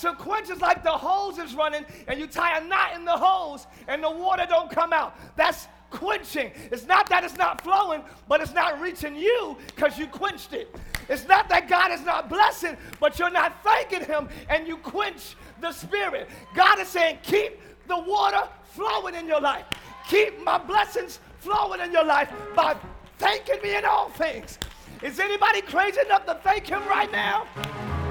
To 0.00 0.12
quench 0.14 0.50
is 0.50 0.60
like 0.60 0.82
the 0.82 0.90
hose 0.90 1.38
is 1.38 1.54
running 1.54 1.84
and 2.08 2.18
you 2.18 2.26
tie 2.26 2.58
a 2.58 2.64
knot 2.64 2.94
in 2.96 3.04
the 3.04 3.16
hose 3.16 3.66
and 3.88 4.02
the 4.02 4.10
water 4.10 4.46
don't 4.48 4.70
come 4.70 4.92
out. 4.92 5.16
That's 5.36 5.68
quenching. 5.90 6.50
It's 6.72 6.86
not 6.86 7.08
that 7.08 7.24
it's 7.24 7.36
not 7.36 7.60
flowing, 7.60 8.02
but 8.28 8.40
it's 8.40 8.52
not 8.52 8.80
reaching 8.80 9.16
you 9.16 9.56
because 9.74 9.98
you 9.98 10.06
quenched 10.06 10.52
it. 10.52 10.74
It's 11.08 11.28
not 11.28 11.48
that 11.48 11.68
God 11.68 11.92
is 11.92 12.02
not 12.04 12.28
blessing, 12.28 12.76
but 12.98 13.18
you're 13.18 13.30
not 13.30 13.62
thanking 13.62 14.04
Him 14.04 14.28
and 14.48 14.66
you 14.66 14.76
quench 14.78 15.36
the 15.60 15.70
Spirit. 15.70 16.28
God 16.54 16.80
is 16.80 16.88
saying, 16.88 17.18
keep 17.22 17.60
the 17.86 17.98
water 17.98 18.48
flowing 18.64 19.14
in 19.14 19.28
your 19.28 19.40
life. 19.40 19.66
Keep 20.08 20.42
my 20.42 20.58
blessings 20.58 21.20
flowing 21.38 21.80
in 21.80 21.92
your 21.92 22.04
life 22.04 22.32
by 22.56 22.76
thanking 23.18 23.62
me 23.62 23.76
in 23.76 23.84
all 23.84 24.08
things. 24.10 24.58
Is 25.02 25.20
anybody 25.20 25.60
crazy 25.62 26.00
enough 26.00 26.26
to 26.26 26.34
thank 26.42 26.66
Him 26.66 26.82
right 26.88 27.10
now? 27.12 27.46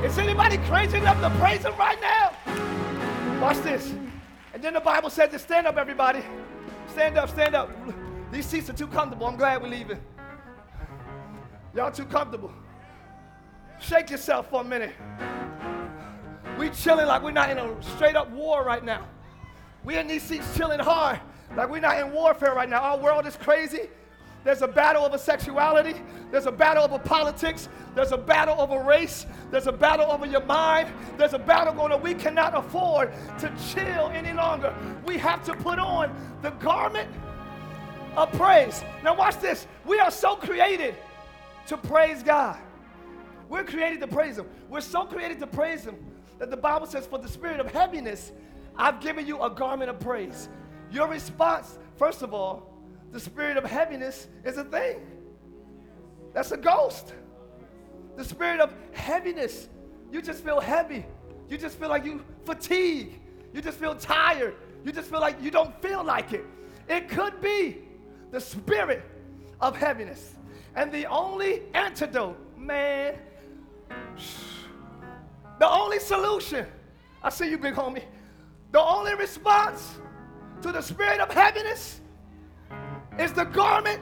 Is 0.03 0.17
anybody 0.17 0.57
crazy 0.57 0.97
enough 0.97 1.21
to 1.21 1.29
praise 1.39 1.63
Him 1.63 1.77
right 1.77 1.97
now? 2.01 3.41
Watch 3.41 3.59
this. 3.59 3.93
And 4.53 4.61
then 4.61 4.73
the 4.73 4.81
Bible 4.81 5.09
says 5.09 5.31
to 5.31 5.39
stand 5.39 5.65
up, 5.65 5.77
everybody. 5.77 6.21
Stand 6.87 7.17
up, 7.17 7.29
stand 7.29 7.55
up. 7.55 7.71
These 8.29 8.45
seats 8.45 8.69
are 8.69 8.73
too 8.73 8.87
comfortable. 8.87 9.27
I'm 9.27 9.37
glad 9.37 9.61
we're 9.61 9.69
leaving. 9.69 10.01
Y'all 11.73 11.89
too 11.89 12.03
comfortable. 12.03 12.51
Shake 13.79 14.09
yourself 14.09 14.49
for 14.49 14.59
a 14.59 14.63
minute. 14.65 14.93
We 16.59 16.69
chilling 16.71 17.07
like 17.07 17.23
we're 17.23 17.31
not 17.31 17.49
in 17.49 17.57
a 17.57 17.81
straight 17.81 18.17
up 18.17 18.29
war 18.31 18.63
right 18.65 18.83
now. 18.83 19.07
We 19.85 19.97
in 19.97 20.07
these 20.07 20.23
seats 20.23 20.55
chilling 20.57 20.79
hard 20.79 21.21
like 21.55 21.69
we're 21.69 21.79
not 21.79 21.97
in 21.97 22.11
warfare 22.11 22.53
right 22.53 22.69
now. 22.69 22.81
Our 22.81 22.97
world 22.97 23.25
is 23.25 23.37
crazy. 23.37 23.89
There's 24.43 24.61
a 24.61 24.67
battle 24.67 25.05
over 25.05 25.17
sexuality. 25.17 25.95
There's 26.31 26.45
a 26.45 26.51
battle 26.51 26.83
over 26.83 26.99
politics. 26.99 27.69
There's 27.95 28.11
a 28.11 28.17
battle 28.17 28.59
over 28.59 28.83
race. 28.83 29.25
There's 29.51 29.67
a 29.67 29.71
battle 29.71 30.11
over 30.11 30.25
your 30.25 30.43
mind. 30.43 30.89
There's 31.17 31.33
a 31.33 31.39
battle 31.39 31.73
going 31.73 31.91
on. 31.91 32.01
We 32.01 32.13
cannot 32.13 32.55
afford 32.55 33.13
to 33.39 33.53
chill 33.71 34.09
any 34.09 34.33
longer. 34.33 34.75
We 35.05 35.17
have 35.17 35.43
to 35.45 35.53
put 35.53 35.79
on 35.79 36.13
the 36.41 36.49
garment 36.51 37.09
of 38.17 38.31
praise. 38.33 38.83
Now, 39.03 39.15
watch 39.15 39.39
this. 39.39 39.65
We 39.85 39.99
are 39.99 40.11
so 40.11 40.35
created 40.35 40.95
to 41.67 41.77
praise 41.77 42.21
God. 42.21 42.57
We're 43.49 43.63
created 43.63 44.01
to 44.01 44.07
praise 44.07 44.37
Him. 44.37 44.47
We're 44.69 44.81
so 44.81 45.05
created 45.05 45.39
to 45.39 45.47
praise 45.47 45.85
Him 45.85 45.95
that 46.39 46.49
the 46.49 46.57
Bible 46.57 46.87
says, 46.87 47.05
For 47.05 47.19
the 47.19 47.27
spirit 47.27 47.59
of 47.59 47.71
heaviness, 47.71 48.31
I've 48.75 48.99
given 48.99 49.25
you 49.25 49.41
a 49.41 49.49
garment 49.49 49.89
of 49.89 49.99
praise. 49.99 50.49
Your 50.91 51.07
response, 51.07 51.77
first 51.95 52.21
of 52.21 52.33
all, 52.33 52.72
the 53.13 53.19
spirit 53.19 53.57
of 53.57 53.63
heaviness 53.63 54.27
is 54.43 54.57
a 54.57 54.63
thing. 54.63 54.99
That's 56.33 56.51
a 56.51 56.57
ghost. 56.57 57.13
The 58.17 58.25
spirit 58.25 58.59
of 58.59 58.73
heaviness. 58.91 59.69
You 60.11 60.19
just 60.19 60.43
feel 60.43 60.59
heavy. 60.59 61.05
You 61.47 61.59
just 61.59 61.77
feel 61.77 61.89
like 61.89 62.05
you 62.05 62.25
fatigue. 62.43 63.21
You 63.53 63.61
just 63.61 63.77
feel 63.77 63.93
tired. 63.93 64.55
You 64.83 64.91
just 64.91 65.11
feel 65.11 65.21
like 65.21 65.39
you 65.43 65.51
don't 65.51 65.79
feel 65.79 66.03
like 66.03 66.33
it. 66.33 66.43
It 66.89 67.07
could 67.07 67.39
be 67.39 67.83
the 68.31 68.41
spirit 68.41 69.03
of 69.61 69.77
heaviness. 69.77 70.33
And 70.75 70.91
the 70.91 71.05
only 71.05 71.61
antidote, 71.75 72.35
man, 72.57 73.15
the 75.59 75.69
only 75.69 75.99
solution, 75.99 76.65
I 77.21 77.29
see 77.29 77.47
you, 77.47 77.59
big 77.59 77.75
homie. 77.75 78.03
The 78.71 78.81
only 78.81 79.13
response 79.13 79.99
to 80.63 80.71
the 80.71 80.81
spirit 80.81 81.19
of 81.19 81.31
heaviness 81.31 82.01
is 83.19 83.31
the 83.33 83.45
garment, 83.45 84.01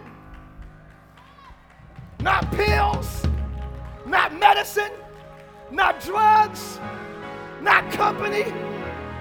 not 2.21 2.49
pills, 2.51 3.25
not 4.05 4.37
medicine, 4.37 4.91
not 5.69 5.99
drugs, 6.01 6.79
not 7.61 7.91
company, 7.91 8.45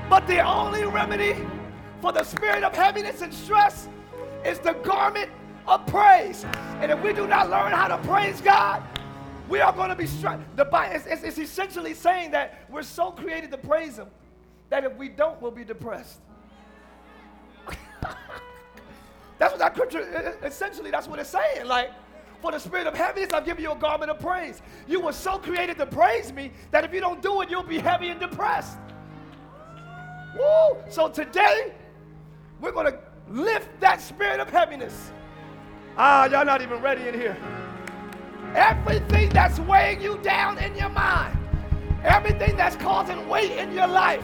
but 0.08 0.26
the 0.26 0.40
only 0.40 0.84
remedy 0.84 1.36
for 2.00 2.12
the 2.12 2.22
spirit 2.22 2.64
of 2.64 2.74
heaviness 2.74 3.22
and 3.22 3.32
stress 3.32 3.88
is 4.44 4.58
the 4.58 4.72
garment 4.74 5.30
of 5.66 5.84
praise. 5.86 6.44
And 6.80 6.90
if 6.90 7.02
we 7.02 7.12
do 7.12 7.26
not 7.26 7.50
learn 7.50 7.72
how 7.72 7.88
to 7.88 7.98
praise 7.98 8.40
God, 8.40 8.82
we 9.48 9.60
are 9.60 9.72
going 9.72 9.90
to 9.90 9.96
be 9.96 10.06
stressed. 10.06 10.42
The 10.56 10.64
Bible 10.64 10.96
is 10.96 11.06
it's, 11.06 11.22
it's 11.22 11.38
essentially 11.38 11.94
saying 11.94 12.30
that 12.30 12.64
we're 12.70 12.82
so 12.82 13.10
created 13.10 13.50
to 13.50 13.58
praise 13.58 13.96
Him 13.98 14.08
that 14.70 14.84
if 14.84 14.96
we 14.96 15.08
don't, 15.08 15.40
we'll 15.42 15.50
be 15.50 15.64
depressed. 15.64 16.20
That's 19.40 19.52
what 19.52 19.58
that 19.60 19.74
scripture, 19.74 20.36
essentially, 20.44 20.90
that's 20.90 21.08
what 21.08 21.18
it's 21.18 21.30
saying. 21.30 21.66
Like, 21.66 21.92
for 22.42 22.52
the 22.52 22.58
spirit 22.58 22.86
of 22.86 22.94
heaviness, 22.94 23.32
I've 23.32 23.46
given 23.46 23.64
you 23.64 23.72
a 23.72 23.76
garment 23.76 24.10
of 24.10 24.20
praise. 24.20 24.60
You 24.86 25.00
were 25.00 25.14
so 25.14 25.38
created 25.38 25.78
to 25.78 25.86
praise 25.86 26.30
me 26.30 26.52
that 26.72 26.84
if 26.84 26.92
you 26.92 27.00
don't 27.00 27.22
do 27.22 27.40
it, 27.40 27.48
you'll 27.48 27.62
be 27.62 27.78
heavy 27.78 28.10
and 28.10 28.20
depressed. 28.20 28.76
Woo! 30.38 30.76
So 30.90 31.08
today, 31.08 31.72
we're 32.60 32.72
going 32.72 32.92
to 32.92 32.98
lift 33.30 33.80
that 33.80 34.02
spirit 34.02 34.40
of 34.40 34.50
heaviness. 34.50 35.10
Ah, 35.96 36.26
y'all 36.26 36.44
not 36.44 36.60
even 36.60 36.82
ready 36.82 37.08
in 37.08 37.14
here. 37.14 37.36
Everything 38.54 39.30
that's 39.30 39.58
weighing 39.60 40.02
you 40.02 40.18
down 40.18 40.58
in 40.58 40.76
your 40.76 40.90
mind, 40.90 41.38
everything 42.04 42.58
that's 42.58 42.76
causing 42.76 43.26
weight 43.26 43.52
in 43.52 43.72
your 43.72 43.86
life, 43.86 44.22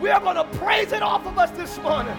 we 0.00 0.08
are 0.08 0.20
going 0.20 0.36
to 0.36 0.44
praise 0.58 0.92
it 0.92 1.02
off 1.02 1.26
of 1.26 1.36
us 1.38 1.50
this 1.50 1.76
morning. 1.80 2.16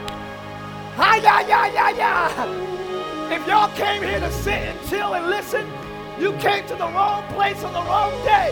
Hi, 0.99 1.17
yeah, 1.17 1.47
yeah, 1.47 1.67
yeah, 1.67 1.89
yeah. 1.91 3.35
If 3.35 3.47
y'all 3.47 3.69
came 3.75 4.01
here 4.01 4.19
to 4.19 4.31
sit 4.31 4.53
and 4.53 4.89
chill 4.89 5.13
and 5.13 5.27
listen, 5.27 5.63
you 6.19 6.33
came 6.37 6.65
to 6.65 6.73
the 6.73 6.87
wrong 6.87 7.23
place 7.33 7.63
on 7.63 7.71
the 7.71 7.83
wrong 7.87 8.11
day. 8.25 8.51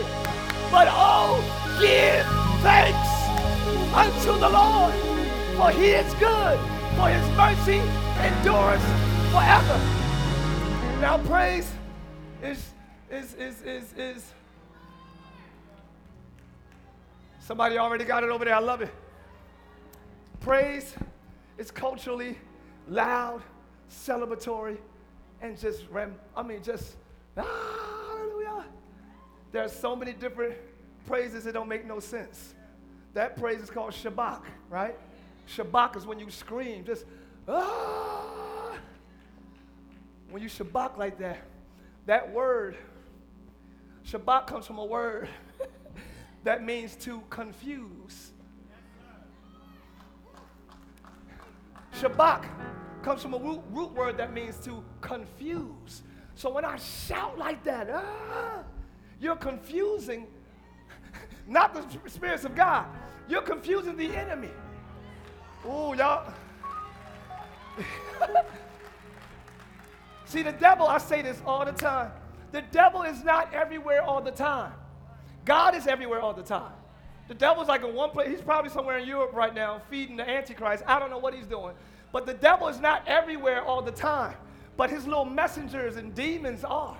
But 0.70 0.86
oh, 0.88 1.42
give 1.80 2.24
thanks 2.62 3.16
unto 3.92 4.38
the 4.38 4.48
Lord, 4.48 4.94
for 5.56 5.76
he 5.76 5.86
is 5.86 6.14
good, 6.14 6.56
for 6.94 7.08
his 7.08 7.36
mercy 7.36 7.82
endures 8.22 8.84
forever. 9.34 9.78
Now 11.00 11.18
praise 11.26 11.68
is 12.44 12.74
is 13.10 13.34
is 13.34 13.62
is 13.62 13.92
is 13.94 14.32
somebody 17.40 17.76
already 17.76 18.04
got 18.04 18.22
it 18.22 18.30
over 18.30 18.44
there. 18.44 18.54
I 18.54 18.60
love 18.60 18.82
it. 18.82 18.94
Praise 20.38 20.94
It's 21.58 21.70
culturally 21.70 22.38
loud, 22.88 23.42
celebratory, 23.90 24.78
and 25.40 25.58
just 25.58 25.84
ram. 25.90 26.14
I 26.36 26.42
mean, 26.42 26.62
just 26.62 26.96
hallelujah. 27.36 28.64
There 29.52 29.64
are 29.64 29.68
so 29.68 29.96
many 29.96 30.12
different 30.12 30.54
praises 31.06 31.44
that 31.44 31.54
don't 31.54 31.68
make 31.68 31.86
no 31.86 32.00
sense. 32.00 32.54
That 33.14 33.38
praise 33.38 33.60
is 33.60 33.70
called 33.70 33.92
Shabach, 33.92 34.42
right? 34.68 34.96
Shabach 35.48 35.96
is 35.96 36.06
when 36.06 36.18
you 36.18 36.30
scream, 36.30 36.84
just 36.84 37.04
ah. 37.48 38.76
When 40.30 40.42
you 40.42 40.48
Shabach 40.48 40.98
like 40.98 41.18
that, 41.18 41.38
that 42.06 42.32
word, 42.32 42.76
Shabach 44.06 44.46
comes 44.46 44.66
from 44.66 44.78
a 44.78 44.84
word 44.84 45.28
that 46.44 46.62
means 46.62 46.96
to 46.96 47.22
confuse. 47.30 48.32
Shabach 52.00 52.44
comes 53.02 53.22
from 53.22 53.34
a 53.34 53.38
root, 53.38 53.60
root, 53.70 53.92
word 53.92 54.18
that 54.18 54.32
means 54.32 54.58
to 54.58 54.82
confuse. 55.00 56.02
So 56.34 56.50
when 56.50 56.64
I 56.64 56.76
shout 56.76 57.38
like 57.38 57.64
that, 57.64 57.88
ah, 57.90 58.62
you're 59.20 59.36
confusing 59.36 60.26
not 61.46 61.72
the 61.72 62.10
spirits 62.10 62.44
of 62.44 62.54
God. 62.54 62.86
You're 63.28 63.42
confusing 63.42 63.96
the 63.96 64.14
enemy. 64.14 64.50
Oh, 65.64 65.94
y'all. 65.94 66.32
See, 70.26 70.42
the 70.42 70.52
devil, 70.52 70.86
I 70.86 70.98
say 70.98 71.22
this 71.22 71.40
all 71.46 71.64
the 71.64 71.72
time. 71.72 72.12
The 72.52 72.62
devil 72.62 73.02
is 73.02 73.24
not 73.24 73.52
everywhere 73.54 74.02
all 74.02 74.20
the 74.20 74.30
time. 74.30 74.72
God 75.44 75.74
is 75.74 75.86
everywhere 75.86 76.20
all 76.20 76.34
the 76.34 76.42
time. 76.42 76.72
The 77.28 77.34
devil's 77.34 77.68
like 77.68 77.82
in 77.82 77.94
one 77.94 78.10
place. 78.10 78.28
He's 78.28 78.40
probably 78.40 78.70
somewhere 78.70 78.98
in 78.98 79.08
Europe 79.08 79.32
right 79.32 79.54
now 79.54 79.82
feeding 79.90 80.16
the 80.16 80.28
Antichrist. 80.28 80.84
I 80.86 80.98
don't 80.98 81.10
know 81.10 81.18
what 81.18 81.34
he's 81.34 81.46
doing. 81.46 81.74
But 82.12 82.24
the 82.24 82.34
devil 82.34 82.68
is 82.68 82.80
not 82.80 83.02
everywhere 83.06 83.64
all 83.64 83.82
the 83.82 83.92
time. 83.92 84.36
But 84.76 84.90
his 84.90 85.06
little 85.06 85.24
messengers 85.24 85.96
and 85.96 86.14
demons 86.14 86.62
are. 86.64 86.96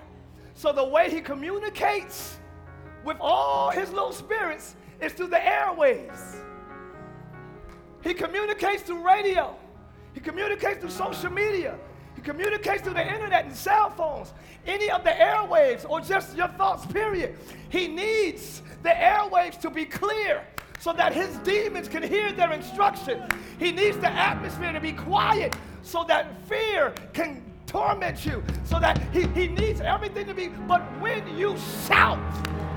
So 0.53 0.73
the 0.73 0.83
way 0.83 1.09
he 1.09 1.21
communicates 1.21 2.37
with 3.05 3.17
all 3.21 3.69
his 3.69 3.89
little 3.91 4.11
spirits 4.11 4.75
is 4.99 5.13
through 5.13 5.27
the 5.27 5.37
airwaves. 5.37 6.43
He 8.03 8.13
communicates 8.13 8.83
through 8.83 9.05
radio. 9.05 9.55
He 10.13 10.19
communicates 10.19 10.79
through 10.79 10.89
social 10.89 11.31
media. 11.31 11.77
Communicates 12.27 12.81
through 12.81 12.93
the 12.93 13.07
internet 13.07 13.45
and 13.45 13.55
cell 13.55 13.89
phones, 13.89 14.33
any 14.65 14.91
of 14.91 15.01
the 15.05 15.11
airwaves, 15.11 15.89
or 15.89 16.01
just 16.01 16.35
your 16.35 16.49
thoughts, 16.49 16.85
period. 16.85 17.37
He 17.69 17.87
needs 17.87 18.61
the 18.83 18.89
airwaves 18.89 19.57
to 19.61 19.69
be 19.69 19.85
clear 19.85 20.43
so 20.77 20.91
that 20.91 21.13
his 21.13 21.37
demons 21.37 21.87
can 21.87 22.03
hear 22.03 22.33
their 22.33 22.51
instruction. 22.51 23.23
He 23.57 23.71
needs 23.71 23.95
the 23.99 24.09
atmosphere 24.09 24.73
to 24.73 24.81
be 24.81 24.91
quiet 24.91 25.55
so 25.83 26.03
that 26.09 26.45
fear 26.49 26.93
can 27.13 27.41
torment 27.65 28.25
you, 28.25 28.43
so 28.65 28.77
that 28.77 29.01
he, 29.13 29.27
he 29.27 29.47
needs 29.47 29.79
everything 29.79 30.27
to 30.27 30.33
be. 30.33 30.49
But 30.49 30.81
when 30.99 31.25
you 31.37 31.55
shout, 31.87 32.19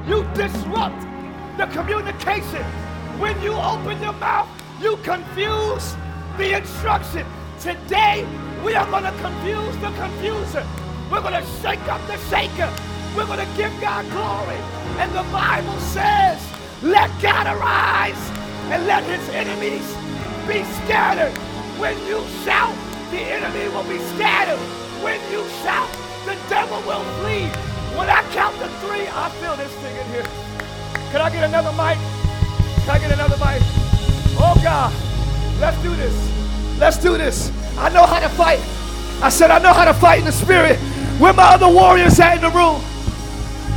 you 0.06 0.22
disrupt 0.32 1.00
the 1.58 1.66
communication. 1.72 2.62
When 3.18 3.42
you 3.42 3.54
open 3.54 4.00
your 4.00 4.12
mouth, 4.12 4.48
you 4.80 4.96
confuse 4.98 5.96
the 6.36 6.56
instruction. 6.56 7.26
Today, 7.60 8.26
we 8.64 8.74
are 8.74 8.88
going 8.88 9.04
to 9.04 9.12
confuse 9.20 9.76
the 9.84 9.92
confuser. 9.92 10.64
We're 11.10 11.20
going 11.20 11.36
to 11.36 11.46
shake 11.60 11.86
up 11.92 12.00
the 12.06 12.16
shaker. 12.32 12.72
We're 13.14 13.26
going 13.26 13.46
to 13.46 13.54
give 13.54 13.70
God 13.82 14.08
glory. 14.08 14.56
And 14.96 15.12
the 15.12 15.28
Bible 15.30 15.78
says, 15.92 16.40
let 16.82 17.10
God 17.20 17.46
arise 17.46 18.16
and 18.72 18.86
let 18.86 19.04
his 19.04 19.28
enemies 19.28 19.84
be 20.48 20.64
scattered. 20.80 21.36
When 21.76 21.98
you 22.06 22.24
shout, 22.48 22.74
the 23.10 23.20
enemy 23.20 23.68
will 23.76 23.84
be 23.84 23.98
scattered. 24.16 24.56
When 25.04 25.20
you 25.30 25.46
shout, 25.60 25.90
the 26.24 26.38
devil 26.48 26.80
will 26.88 27.04
flee. 27.20 27.44
When 27.92 28.08
I 28.08 28.22
count 28.32 28.56
to 28.56 28.68
three, 28.80 29.04
I 29.06 29.28
feel 29.36 29.56
this 29.56 29.72
thing 29.84 29.94
in 30.00 30.06
here. 30.16 30.28
Can 31.12 31.20
I 31.20 31.28
get 31.28 31.44
another 31.44 31.72
mic? 31.72 31.98
Can 32.86 32.96
I 32.96 32.98
get 32.98 33.12
another 33.12 33.36
mic? 33.36 33.60
Oh 34.40 34.58
God, 34.64 34.94
let's 35.60 35.76
do 35.82 35.94
this. 35.94 36.39
Let's 36.80 36.96
do 36.96 37.18
this. 37.18 37.52
I 37.76 37.90
know 37.90 38.06
how 38.06 38.20
to 38.20 38.28
fight. 38.30 38.58
I 39.22 39.28
said, 39.28 39.50
I 39.50 39.58
know 39.58 39.74
how 39.74 39.84
to 39.84 39.92
fight 39.92 40.20
in 40.20 40.24
the 40.24 40.32
spirit. 40.32 40.78
Where 41.20 41.34
my 41.34 41.52
other 41.52 41.68
warriors 41.68 42.18
at 42.18 42.36
in 42.36 42.40
the 42.40 42.48
room? 42.48 42.80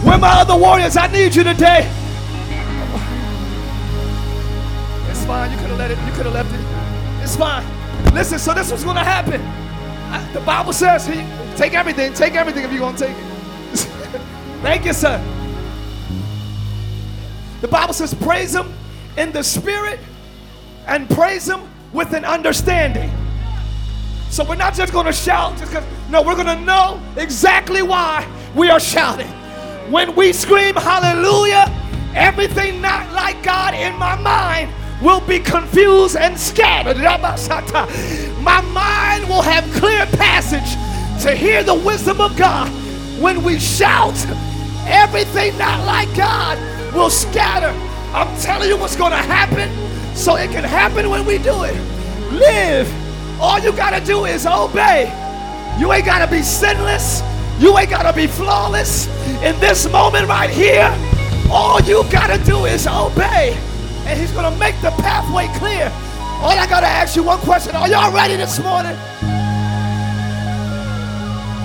Where 0.05 0.17
my 0.17 0.39
other 0.39 0.55
warriors? 0.55 0.95
I 0.95 1.07
need 1.07 1.35
you 1.35 1.43
today. 1.43 1.91
It's 5.09 5.25
fine. 5.25 5.51
You 5.51 5.57
could 5.57 5.67
have 5.67 5.77
let 5.77 5.91
it. 5.91 5.97
You 5.97 6.11
could 6.13 6.25
have 6.25 6.33
left 6.33 6.53
it. 6.53 7.21
It's 7.21 7.35
fine. 7.35 7.65
Listen. 8.13 8.39
So 8.39 8.53
this 8.53 8.71
was 8.71 8.85
going 8.85 8.95
to 8.95 9.03
happen. 9.03 9.41
the 10.33 10.39
Bible 10.39 10.71
says, 10.71 11.05
he, 11.05 11.25
"Take 11.57 11.73
everything. 11.73 12.13
Take 12.13 12.35
everything 12.35 12.63
if 12.63 12.71
you're 12.71 12.79
going 12.79 12.95
to 12.95 13.07
take 13.07 13.17
it." 13.17 13.23
Thank 14.61 14.85
you, 14.85 14.93
sir. 14.93 15.21
The 17.59 17.67
Bible 17.67 17.93
says, 17.93 18.13
"Praise 18.13 18.55
Him 18.55 18.73
in 19.17 19.33
the 19.33 19.43
Spirit, 19.43 19.99
and 20.87 21.09
praise 21.09 21.49
Him 21.49 21.61
with 21.93 22.13
an 22.13 22.25
understanding. 22.25 23.11
So 24.29 24.43
we're 24.43 24.55
not 24.55 24.73
just 24.73 24.91
going 24.91 25.05
to 25.05 25.13
shout 25.13 25.57
just 25.57 25.71
because, 25.71 25.85
no, 26.09 26.21
we're 26.23 26.35
going 26.35 26.47
to 26.47 26.59
know 26.65 26.99
exactly 27.17 27.83
why 27.83 28.27
we 28.55 28.69
are 28.69 28.79
shouting. 28.79 29.27
When 29.91 30.15
we 30.15 30.33
scream 30.33 30.75
hallelujah, 30.75 31.65
everything 32.15 32.81
not 32.81 33.13
like 33.13 33.43
God 33.43 33.75
in 33.75 33.95
my 33.97 34.15
mind 34.15 34.71
will 35.03 35.21
be 35.21 35.39
confused 35.39 36.15
and 36.15 36.39
scattered. 36.39 36.97
My 36.97 38.61
mind 38.61 39.29
will 39.29 39.41
have 39.41 39.63
clear 39.75 40.05
passage 40.17 40.73
to 41.23 41.35
hear 41.35 41.63
the 41.63 41.75
wisdom 41.75 42.19
of 42.19 42.35
God. 42.35 42.69
When 43.21 43.43
we 43.43 43.59
shout, 43.59 44.15
everything 44.87 45.57
not 45.59 45.85
like 45.85 46.13
God 46.15 46.57
will 46.93 47.11
scatter. 47.11 47.77
I'm 48.13 48.35
telling 48.41 48.69
you 48.69 48.77
what's 48.77 48.95
going 48.95 49.11
to 49.11 49.17
happen 49.17 49.69
so 50.15 50.35
it 50.35 50.51
can 50.51 50.63
happen 50.63 51.09
when 51.09 51.25
we 51.25 51.37
do 51.37 51.63
it. 51.63 51.75
Live. 52.31 52.91
All 53.41 53.59
you 53.59 53.71
got 53.71 53.97
to 53.97 54.05
do 54.05 54.25
is 54.25 54.45
obey. 54.45 55.11
You 55.79 55.91
ain't 55.91 56.05
got 56.05 56.23
to 56.25 56.31
be 56.31 56.41
sinless. 56.41 57.21
You 57.59 57.77
ain't 57.77 57.89
got 57.89 58.03
to 58.03 58.13
be 58.13 58.27
flawless. 58.27 59.07
In 59.43 59.59
this 59.59 59.89
moment 59.91 60.27
right 60.27 60.49
here, 60.49 60.89
all 61.51 61.79
you 61.81 62.03
got 62.11 62.27
to 62.27 62.43
do 62.45 62.65
is 62.65 62.87
obey. 62.87 63.57
And 64.05 64.19
he's 64.19 64.31
going 64.31 64.51
to 64.51 64.59
make 64.59 64.79
the 64.81 64.91
pathway 64.91 65.47
clear. 65.59 65.91
All 66.41 66.51
I 66.51 66.67
got 66.67 66.81
to 66.81 66.87
ask 66.87 67.15
you 67.15 67.23
one 67.23 67.39
question. 67.39 67.75
Are 67.75 67.87
y'all 67.87 68.13
ready 68.13 68.35
this 68.35 68.59
morning? 68.59 68.97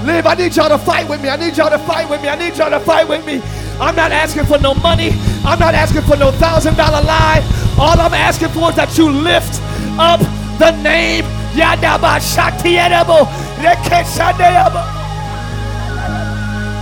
Live, 0.07 0.27
I 0.27 0.35
need 0.39 0.57
y'all 0.57 0.69
to 0.69 0.79
fight 0.79 1.09
with 1.09 1.21
me. 1.21 1.29
I 1.29 1.37
need 1.37 1.57
y'all 1.57 1.71
to 1.71 1.79
fight 1.81 2.09
with 2.09 2.23
me. 2.23 2.29
I 2.29 2.37
need 2.37 2.57
y'all 2.57 2.71
to 2.71 2.81
fight 2.81 3.09
with 3.09 3.27
me. 3.27 3.43
I'm 3.81 3.95
not 3.95 4.11
asking 4.11 4.47
for 4.47 4.59
no 4.59 4.75
money. 4.75 5.11
I'm 5.45 5.59
not 5.59 5.75
asking 5.75 6.03
for 6.03 6.17
no 6.17 6.33
thousand 6.33 6.77
dollar 6.77 7.03
lie. 7.03 7.43
All 7.79 7.99
I'm 8.01 8.15
asking 8.15 8.49
for 8.49 8.71
is 8.71 8.77
that 8.77 8.99
you 8.99 9.09
lift 9.09 9.61
up 9.99 10.21
the 10.59 10.73
name 10.83 11.25
Yadaba 11.55 12.19
Shakti 12.19 12.75
Yadabo. 12.75 13.27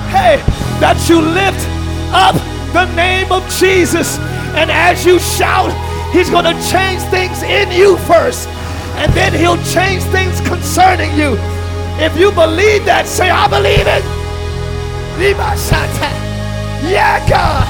Hey, 0.08 0.40
that 0.80 0.96
you 1.08 1.20
lift 1.20 1.60
up 2.12 2.34
the 2.72 2.86
name 2.96 3.30
of 3.30 3.42
Jesus. 3.58 4.18
And 4.56 4.70
as 4.70 5.04
you 5.04 5.18
shout, 5.18 5.72
He's 6.12 6.30
going 6.30 6.44
to 6.44 6.54
change 6.72 7.02
things 7.12 7.42
in 7.42 7.70
you 7.72 7.98
first. 8.08 8.48
And 8.96 9.12
then 9.12 9.34
He'll 9.34 9.62
change 9.64 10.02
things 10.04 10.40
concerning 10.40 11.12
you. 11.16 11.36
If 11.98 12.16
you 12.16 12.32
believe 12.32 12.84
that, 12.86 13.06
say, 13.06 13.28
I 13.28 13.48
believe 13.48 13.86
it. 13.86 14.04
Yeah, 16.86 17.18
God. 17.28 17.66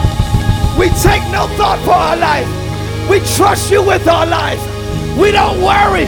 We 0.79 0.89
take 1.01 1.25
no 1.33 1.49
thought 1.57 1.81
for 1.89 1.97
our 1.97 2.17
life. 2.21 2.49
We 3.09 3.25
trust 3.37 3.71
you 3.71 3.81
with 3.83 4.07
our 4.07 4.27
life. 4.27 4.61
We 5.17 5.33
don't 5.33 5.63
worry. 5.65 6.05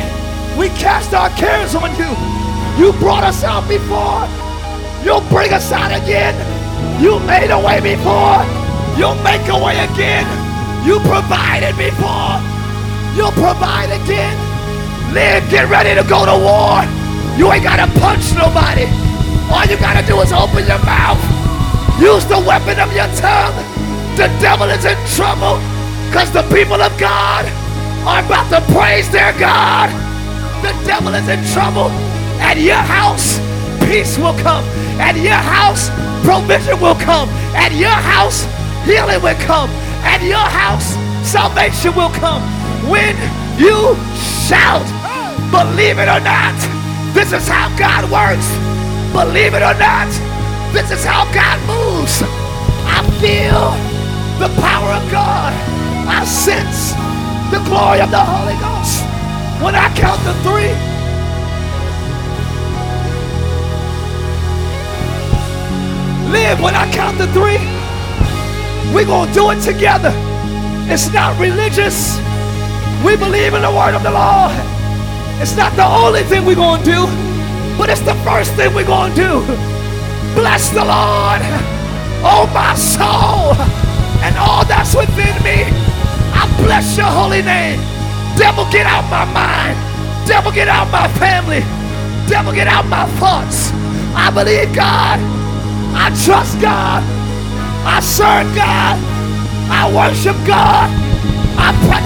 We 0.61 0.68
cast 0.76 1.14
our 1.14 1.30
cares 1.30 1.74
on 1.74 1.96
you. 1.96 2.12
You 2.76 2.92
brought 3.00 3.24
us 3.24 3.42
out 3.44 3.64
before. 3.64 4.28
You'll 5.00 5.24
bring 5.32 5.52
us 5.56 5.72
out 5.72 5.88
again. 5.88 6.36
You 7.00 7.18
made 7.24 7.48
a 7.48 7.56
way 7.56 7.80
before. 7.80 8.44
You'll 9.00 9.16
make 9.24 9.48
a 9.48 9.56
way 9.56 9.80
again. 9.88 10.28
You 10.84 11.00
provided 11.00 11.80
before. 11.80 12.36
You'll 13.16 13.32
provide 13.32 13.88
again. 13.88 14.36
Live, 15.16 15.48
get 15.48 15.70
ready 15.70 15.96
to 15.96 16.06
go 16.06 16.28
to 16.28 16.36
war. 16.36 16.84
You 17.40 17.50
ain't 17.50 17.64
got 17.64 17.80
to 17.80 17.88
punch 18.00 18.36
nobody. 18.36 18.84
All 19.48 19.64
you 19.64 19.80
got 19.80 19.96
to 19.98 20.04
do 20.04 20.20
is 20.20 20.32
open 20.32 20.66
your 20.68 20.82
mouth. 20.84 21.47
Use 22.01 22.24
the 22.26 22.38
weapon 22.38 22.78
of 22.78 22.92
your 22.92 23.09
tongue. 23.18 23.55
The 24.16 24.28
devil 24.40 24.68
is 24.70 24.84
in 24.84 24.99
trouble. 25.14 25.59
Because 26.09 26.32
the 26.32 26.42
people 26.55 26.80
of 26.80 26.96
God 26.99 27.44
are 28.07 28.24
about 28.24 28.49
to 28.51 28.61
praise 28.72 29.11
their 29.11 29.32
God. 29.38 29.90
The 30.62 30.72
devil 30.86 31.14
is 31.14 31.28
in 31.28 31.44
trouble. 31.53 31.90
At 32.40 32.59
your 32.59 32.76
house, 32.76 33.38
peace 33.86 34.16
will 34.18 34.36
come. 34.38 34.64
At 34.99 35.16
your 35.16 35.42
house, 35.42 35.90
provision 36.24 36.80
will 36.80 36.96
come. 36.96 37.28
At 37.55 37.72
your 37.72 37.90
house, 37.90 38.46
healing 38.86 39.22
will 39.22 39.38
come. 39.46 39.70
At 40.03 40.22
your 40.22 40.38
house, 40.38 40.94
salvation 41.26 41.94
will 41.94 42.11
come. 42.11 42.42
When 42.88 43.14
you 43.59 43.94
shout, 44.49 44.86
Believe 45.51 45.96
it 45.96 46.09
or 46.12 46.20
not, 46.20 46.53
this 47.14 47.32
is 47.32 47.49
how 47.49 47.72
God 47.78 48.05
works. 48.12 48.44
Believe 49.16 49.55
it 49.55 49.64
or 49.64 49.72
not, 49.80 50.12
this 50.72 50.90
is 50.90 51.04
how 51.04 51.24
God 51.32 51.58
moves. 51.66 52.22
I 52.84 53.00
feel 53.20 53.72
the 54.38 54.52
power 54.60 54.92
of 54.92 55.10
God. 55.10 55.52
I 56.06 56.24
sense 56.24 56.92
the 57.50 57.60
glory 57.68 58.00
of 58.00 58.10
the 58.10 58.20
Holy 58.20 58.56
Ghost. 58.60 59.04
When 59.62 59.74
I 59.74 59.88
count 59.96 60.20
to 60.24 60.34
three, 60.44 60.72
live 66.32 66.60
when 66.60 66.74
I 66.74 66.90
count 66.92 67.18
to 67.18 67.26
three. 67.28 67.58
We're 68.94 69.06
going 69.06 69.28
to 69.28 69.34
do 69.34 69.50
it 69.50 69.60
together. 69.60 70.12
It's 70.90 71.12
not 71.12 71.38
religious. 71.38 72.16
We 73.04 73.16
believe 73.16 73.54
in 73.54 73.62
the 73.62 73.70
word 73.70 73.94
of 73.94 74.02
the 74.02 74.10
Lord. 74.10 74.56
It's 75.40 75.56
not 75.56 75.74
the 75.76 75.84
only 75.84 76.22
thing 76.22 76.44
we're 76.44 76.54
going 76.54 76.82
to 76.82 76.90
do, 76.90 77.06
but 77.76 77.90
it's 77.90 78.00
the 78.00 78.14
first 78.24 78.52
thing 78.54 78.74
we're 78.74 78.86
going 78.86 79.14
to 79.14 79.20
do. 79.20 79.77
Bless 80.34 80.70
the 80.70 80.84
Lord, 80.84 81.40
oh 82.22 82.50
my 82.54 82.74
soul, 82.74 83.54
and 84.22 84.36
all 84.38 84.64
that's 84.64 84.94
within 84.94 85.34
me. 85.42 85.64
I 86.32 86.46
bless 86.62 86.96
your 86.96 87.06
holy 87.06 87.42
name. 87.42 87.80
Devil, 88.36 88.64
get 88.70 88.86
out 88.86 89.04
my 89.10 89.24
mind. 89.32 89.76
Devil, 90.26 90.52
get 90.52 90.68
out 90.68 90.90
my 90.90 91.08
family. 91.18 91.60
Devil, 92.28 92.52
get 92.52 92.68
out 92.68 92.86
my 92.86 93.06
thoughts. 93.18 93.72
I 94.14 94.30
believe 94.30 94.74
God. 94.74 95.18
I 95.94 96.10
trust 96.24 96.60
God. 96.60 97.02
I 97.84 98.00
serve 98.00 98.54
God. 98.54 98.98
I 99.70 99.90
worship 99.94 100.36
God. 100.46 100.88
I 101.58 101.72
pray. 101.86 101.98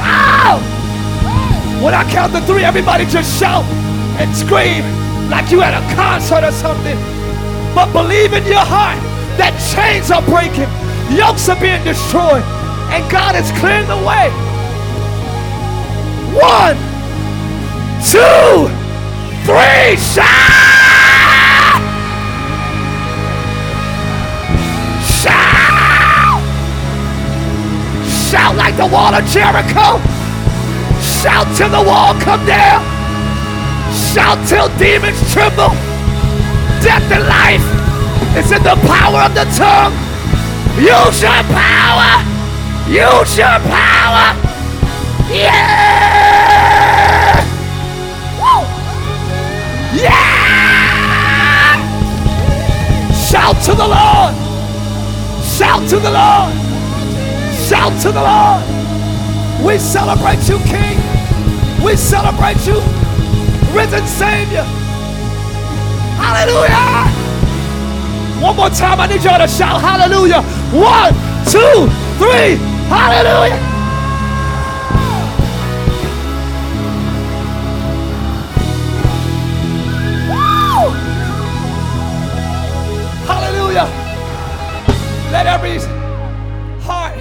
Oh! 0.00 0.58
When 1.82 1.94
I 1.94 2.10
count 2.10 2.32
to 2.32 2.40
three, 2.42 2.64
everybody 2.64 3.04
just 3.06 3.38
shout 3.38 3.64
and 4.18 4.34
scream 4.34 4.84
like 5.28 5.50
you 5.50 5.60
at 5.60 5.76
a 5.76 5.94
concert 5.94 6.44
or 6.44 6.52
something. 6.52 6.96
But 7.74 7.92
believe 7.92 8.32
in 8.32 8.44
your 8.46 8.64
heart 8.64 8.98
that 9.36 9.54
chains 9.70 10.10
are 10.10 10.24
breaking, 10.24 10.68
yokes 11.14 11.48
are 11.48 11.60
being 11.60 11.84
destroyed, 11.84 12.42
and 12.90 13.04
God 13.12 13.36
is 13.36 13.50
clearing 13.60 13.86
the 13.86 14.00
way. 14.00 14.32
One, 16.32 16.76
two, 18.02 18.68
three, 19.44 19.96
shout! 20.00 20.26
Shout! 25.04 26.40
Shout 28.28 28.56
like 28.56 28.76
the 28.76 28.86
wall 28.86 29.14
of 29.14 29.24
Jericho. 29.26 30.00
Shout 31.00 31.46
till 31.56 31.70
the 31.70 31.82
wall 31.82 32.14
come 32.20 32.44
down. 32.46 32.97
Shout 33.98 34.38
till 34.48 34.68
demons 34.78 35.18
tremble. 35.32 35.74
Death 36.82 37.10
and 37.10 37.26
life 37.26 37.66
is 38.38 38.52
in 38.52 38.62
the 38.62 38.76
power 38.86 39.26
of 39.26 39.34
the 39.34 39.44
tongue. 39.58 39.92
Use 40.78 41.22
your 41.22 41.42
power. 41.50 42.22
Use 42.86 43.36
your 43.36 43.58
power. 43.66 44.36
Yeah. 45.28 47.42
Woo. 48.40 48.64
Yeah. 50.00 51.76
Shout 53.12 53.60
to 53.64 53.74
the 53.74 53.86
Lord. 53.86 54.34
Shout 55.44 55.86
to 55.90 55.98
the 55.98 56.10
Lord. 56.10 56.54
Shout 57.68 57.92
to 58.02 58.12
the 58.12 58.22
Lord. 58.22 58.62
We 59.66 59.78
celebrate 59.78 60.48
you, 60.48 60.58
King. 60.64 60.96
We 61.84 61.96
celebrate 61.96 62.64
you, 62.66 62.80
risen 63.74 64.06
Savior. 64.06 64.64
Hallelujah. 66.18 67.28
One 68.42 68.56
more 68.56 68.70
time, 68.70 69.00
I 69.00 69.06
need 69.06 69.22
y'all 69.22 69.38
to 69.38 69.48
shout 69.48 69.80
hallelujah. 69.80 70.42
One, 70.72 71.12
two, 71.44 71.88
three, 72.18 72.56
hallelujah. 72.88 73.56
Hallelujah. 83.26 83.86
Let 85.32 85.46
every 85.46 85.78
heart 86.82 87.18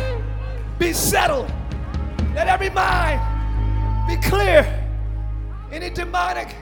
be 0.77 0.93
settled. 0.93 1.51
Let 2.35 2.47
every 2.47 2.69
mind 2.69 3.19
be 4.07 4.15
clear. 4.27 4.76
Any 5.77 5.91
demonic 5.91 6.55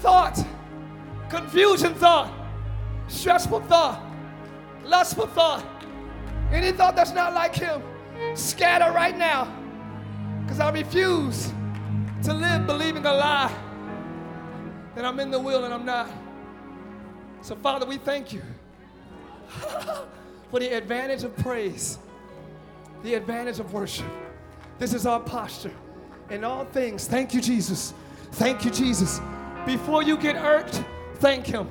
thought, 0.00 0.38
confusion 1.30 1.94
thought, 1.94 2.30
stressful 3.08 3.60
thought, 3.62 4.04
lustful 4.84 5.26
thought, 5.28 5.64
any 6.52 6.72
thought 6.72 6.94
that's 6.94 7.12
not 7.14 7.32
like 7.32 7.54
Him, 7.54 7.80
scatter 8.34 8.92
right 8.92 9.16
now. 9.16 9.50
Because 10.42 10.60
I 10.60 10.70
refuse 10.70 11.50
to 12.24 12.34
live 12.34 12.66
believing 12.66 13.06
a 13.06 13.14
lie 13.14 13.56
that 14.94 15.06
I'm 15.06 15.18
in 15.18 15.30
the 15.30 15.40
will 15.40 15.64
and 15.64 15.72
I'm 15.72 15.86
not. 15.86 16.10
So, 17.40 17.56
Father, 17.56 17.86
we 17.86 17.96
thank 17.96 18.34
you 18.34 18.42
for 20.50 20.60
the 20.60 20.76
advantage 20.76 21.24
of 21.24 21.34
praise, 21.38 21.96
the 23.02 23.14
advantage 23.14 23.60
of 23.60 23.72
worship. 23.72 24.04
This 24.78 24.92
is 24.92 25.06
our 25.06 25.20
posture 25.20 25.72
in 26.32 26.44
all 26.44 26.64
things. 26.64 27.06
Thank 27.06 27.34
you, 27.34 27.40
Jesus. 27.40 27.92
Thank 28.32 28.64
you, 28.64 28.70
Jesus. 28.70 29.20
Before 29.66 30.02
you 30.02 30.16
get 30.16 30.34
irked, 30.34 30.82
thank 31.16 31.46
Him. 31.46 31.68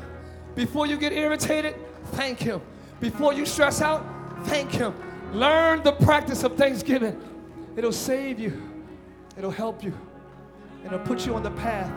Before 0.54 0.86
you 0.86 0.98
get 0.98 1.12
irritated, 1.12 1.76
thank 2.12 2.40
Him. 2.40 2.62
Before 3.00 3.34
you 3.34 3.46
stress 3.46 3.82
out, 3.82 4.06
thank 4.46 4.72
Him. 4.72 4.94
Learn 5.34 5.82
the 5.82 5.94
practice 5.94 6.44
of 6.44 6.56
thanksgiving. 6.58 7.20
It'll 7.76 7.92
save 7.92 8.40
you, 8.40 8.62
it'll 9.38 9.50
help 9.50 9.84
you, 9.84 9.98
and 10.84 10.94
it'll 10.94 11.06
put 11.06 11.26
you 11.26 11.34
on 11.34 11.42
the 11.42 11.52
path 11.52 11.92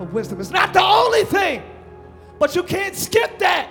of 0.00 0.12
wisdom. 0.12 0.40
It's 0.40 0.50
not 0.50 0.72
the 0.72 0.82
only 0.82 1.24
thing, 1.24 1.62
but 2.38 2.54
you 2.54 2.62
can't 2.62 2.94
skip 2.94 3.38
that. 3.40 3.70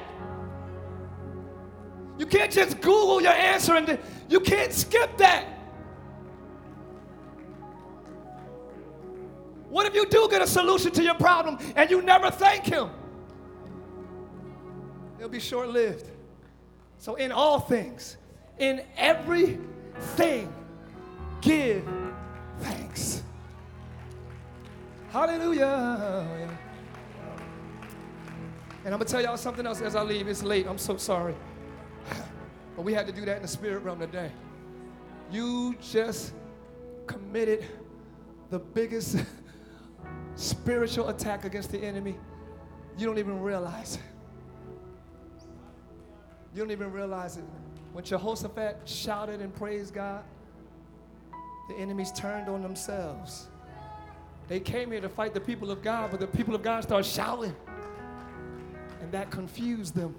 You 2.17 2.25
can't 2.25 2.51
just 2.51 2.81
Google 2.81 3.21
your 3.21 3.31
answer 3.31 3.75
and 3.75 3.97
you 4.27 4.39
can't 4.39 4.73
skip 4.73 5.17
that. 5.17 5.52
What 9.73 9.87
if 9.87 9.95
you 9.95 10.05
do 10.05 10.27
get 10.29 10.39
a 10.39 10.45
solution 10.45 10.91
to 10.91 11.03
your 11.03 11.15
problem 11.15 11.57
and 11.75 11.89
you 11.89 12.03
never 12.03 12.29
thank 12.29 12.65
Him? 12.65 12.91
It'll 15.17 15.31
be 15.31 15.39
short 15.39 15.69
lived. 15.69 16.11
So, 16.99 17.15
in 17.15 17.31
all 17.31 17.59
things, 17.59 18.17
in 18.59 18.83
everything, 18.95 20.53
give 21.41 21.83
thanks. 22.59 23.23
Hallelujah. 25.09 26.27
And 28.85 28.93
I'm 28.93 28.99
going 28.99 28.99
to 28.99 29.05
tell 29.05 29.23
y'all 29.23 29.37
something 29.37 29.65
else 29.65 29.81
as 29.81 29.95
I 29.95 30.03
leave. 30.03 30.27
It's 30.27 30.43
late. 30.43 30.67
I'm 30.67 30.77
so 30.77 30.97
sorry. 30.97 31.35
But 32.75 32.83
we 32.83 32.93
had 32.93 33.07
to 33.07 33.11
do 33.11 33.25
that 33.25 33.37
in 33.37 33.41
the 33.41 33.47
spirit 33.47 33.83
realm 33.83 33.99
today. 33.99 34.31
You 35.31 35.75
just 35.81 36.33
committed 37.07 37.65
the 38.51 38.59
biggest 38.59 39.17
spiritual 40.35 41.09
attack 41.09 41.45
against 41.45 41.71
the 41.71 41.79
enemy. 41.79 42.15
You 42.97 43.05
don't 43.05 43.17
even 43.17 43.41
realize 43.41 43.95
it. 43.95 44.01
You 46.53 46.61
don't 46.61 46.71
even 46.71 46.91
realize 46.91 47.37
it. 47.37 47.43
When 47.93 48.03
Jehoshaphat 48.03 48.81
shouted 48.85 49.41
and 49.41 49.53
praised 49.53 49.93
God, 49.93 50.23
the 51.69 51.75
enemies 51.75 52.11
turned 52.11 52.49
on 52.49 52.61
themselves. 52.61 53.47
They 54.47 54.59
came 54.59 54.91
here 54.91 55.01
to 55.01 55.09
fight 55.09 55.33
the 55.33 55.39
people 55.39 55.71
of 55.71 55.81
God, 55.81 56.11
but 56.11 56.19
the 56.19 56.27
people 56.27 56.53
of 56.53 56.61
God 56.61 56.83
started 56.83 57.09
shouting. 57.09 57.55
And 59.01 59.11
that 59.11 59.31
confused 59.31 59.95
them. 59.95 60.15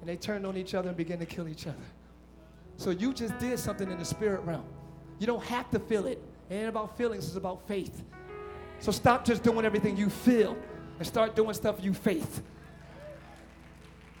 And 0.00 0.08
they 0.08 0.16
turned 0.16 0.46
on 0.46 0.56
each 0.56 0.74
other 0.74 0.88
and 0.88 0.96
began 0.96 1.18
to 1.18 1.26
kill 1.26 1.48
each 1.48 1.66
other. 1.66 1.76
So 2.76 2.90
you 2.90 3.12
just 3.12 3.38
did 3.38 3.58
something 3.58 3.90
in 3.90 3.98
the 3.98 4.04
spirit 4.04 4.40
realm. 4.42 4.64
You 5.18 5.26
don't 5.26 5.44
have 5.44 5.70
to 5.70 5.78
feel 5.78 6.06
it. 6.06 6.22
It 6.48 6.54
ain't 6.54 6.68
about 6.68 6.96
feelings, 6.96 7.26
it's 7.26 7.36
about 7.36 7.66
faith. 7.66 8.02
So 8.80 8.90
stop 8.90 9.24
just 9.24 9.42
doing 9.42 9.64
everything 9.64 9.96
you 9.96 10.08
feel 10.08 10.56
and 10.98 11.06
start 11.06 11.36
doing 11.36 11.54
stuff 11.54 11.76
you 11.82 11.94
faith. 11.94 12.42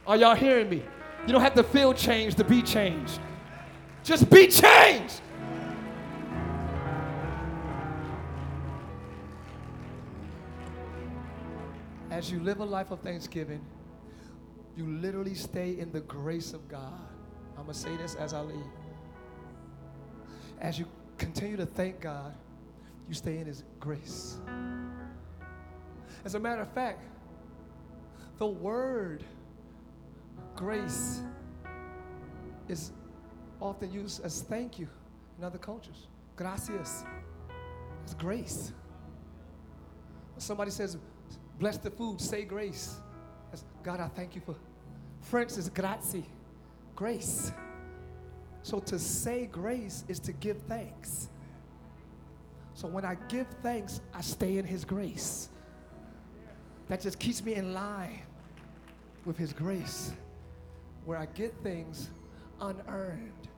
Are 0.06 0.16
y'all 0.16 0.34
hearing 0.34 0.68
me? 0.68 0.82
You 1.26 1.32
don't 1.32 1.42
have 1.42 1.54
to 1.54 1.62
feel 1.62 1.92
change 1.94 2.34
to 2.36 2.44
be 2.44 2.62
changed. 2.62 3.20
Just 4.02 4.30
be 4.30 4.48
changed. 4.48 5.20
As 12.10 12.30
you 12.30 12.40
live 12.40 12.60
a 12.60 12.64
life 12.64 12.90
of 12.90 13.00
thanksgiving, 13.00 13.64
you 14.76 14.86
literally 14.86 15.34
stay 15.34 15.78
in 15.78 15.92
the 15.92 16.00
grace 16.00 16.52
of 16.52 16.66
God. 16.68 16.92
I'm 17.56 17.64
going 17.64 17.74
to 17.74 17.80
say 17.80 17.96
this 17.96 18.14
as 18.14 18.34
I 18.34 18.40
leave. 18.40 18.56
As 20.60 20.78
you 20.78 20.86
continue 21.18 21.56
to 21.56 21.66
thank 21.66 22.00
God, 22.00 22.34
you 23.10 23.14
stay 23.14 23.38
in 23.38 23.46
His 23.46 23.64
grace. 23.80 24.38
As 26.24 26.36
a 26.36 26.40
matter 26.40 26.62
of 26.62 26.72
fact, 26.72 27.02
the 28.38 28.46
word 28.46 29.24
grace 30.54 31.20
is 32.68 32.92
often 33.60 33.92
used 33.92 34.24
as 34.24 34.42
thank 34.42 34.78
you 34.78 34.88
in 35.38 35.44
other 35.44 35.58
cultures. 35.58 36.06
Gracias. 36.36 37.04
It's 38.04 38.14
grace. 38.14 38.72
Somebody 40.38 40.70
says, 40.70 40.96
bless 41.58 41.78
the 41.78 41.90
food, 41.90 42.20
say 42.20 42.44
grace. 42.44 42.96
That's, 43.50 43.64
God, 43.82 43.98
I 43.98 44.06
thank 44.06 44.36
you 44.36 44.40
for. 44.40 44.54
French 45.20 45.58
is 45.58 45.68
grazie, 45.68 46.24
grace. 46.94 47.52
So 48.62 48.78
to 48.78 48.98
say 48.98 49.46
grace 49.50 50.04
is 50.06 50.20
to 50.20 50.32
give 50.32 50.58
thanks. 50.62 51.28
So 52.80 52.88
when 52.88 53.04
I 53.04 53.14
give 53.28 53.46
thanks, 53.62 54.00
I 54.14 54.22
stay 54.22 54.56
in 54.56 54.64
His 54.64 54.86
grace. 54.86 55.50
That 56.88 57.02
just 57.02 57.18
keeps 57.18 57.44
me 57.44 57.52
in 57.52 57.74
line 57.74 58.22
with 59.26 59.36
His 59.36 59.52
grace, 59.52 60.12
where 61.04 61.18
I 61.18 61.26
get 61.26 61.52
things 61.62 62.08
unearned. 62.58 63.48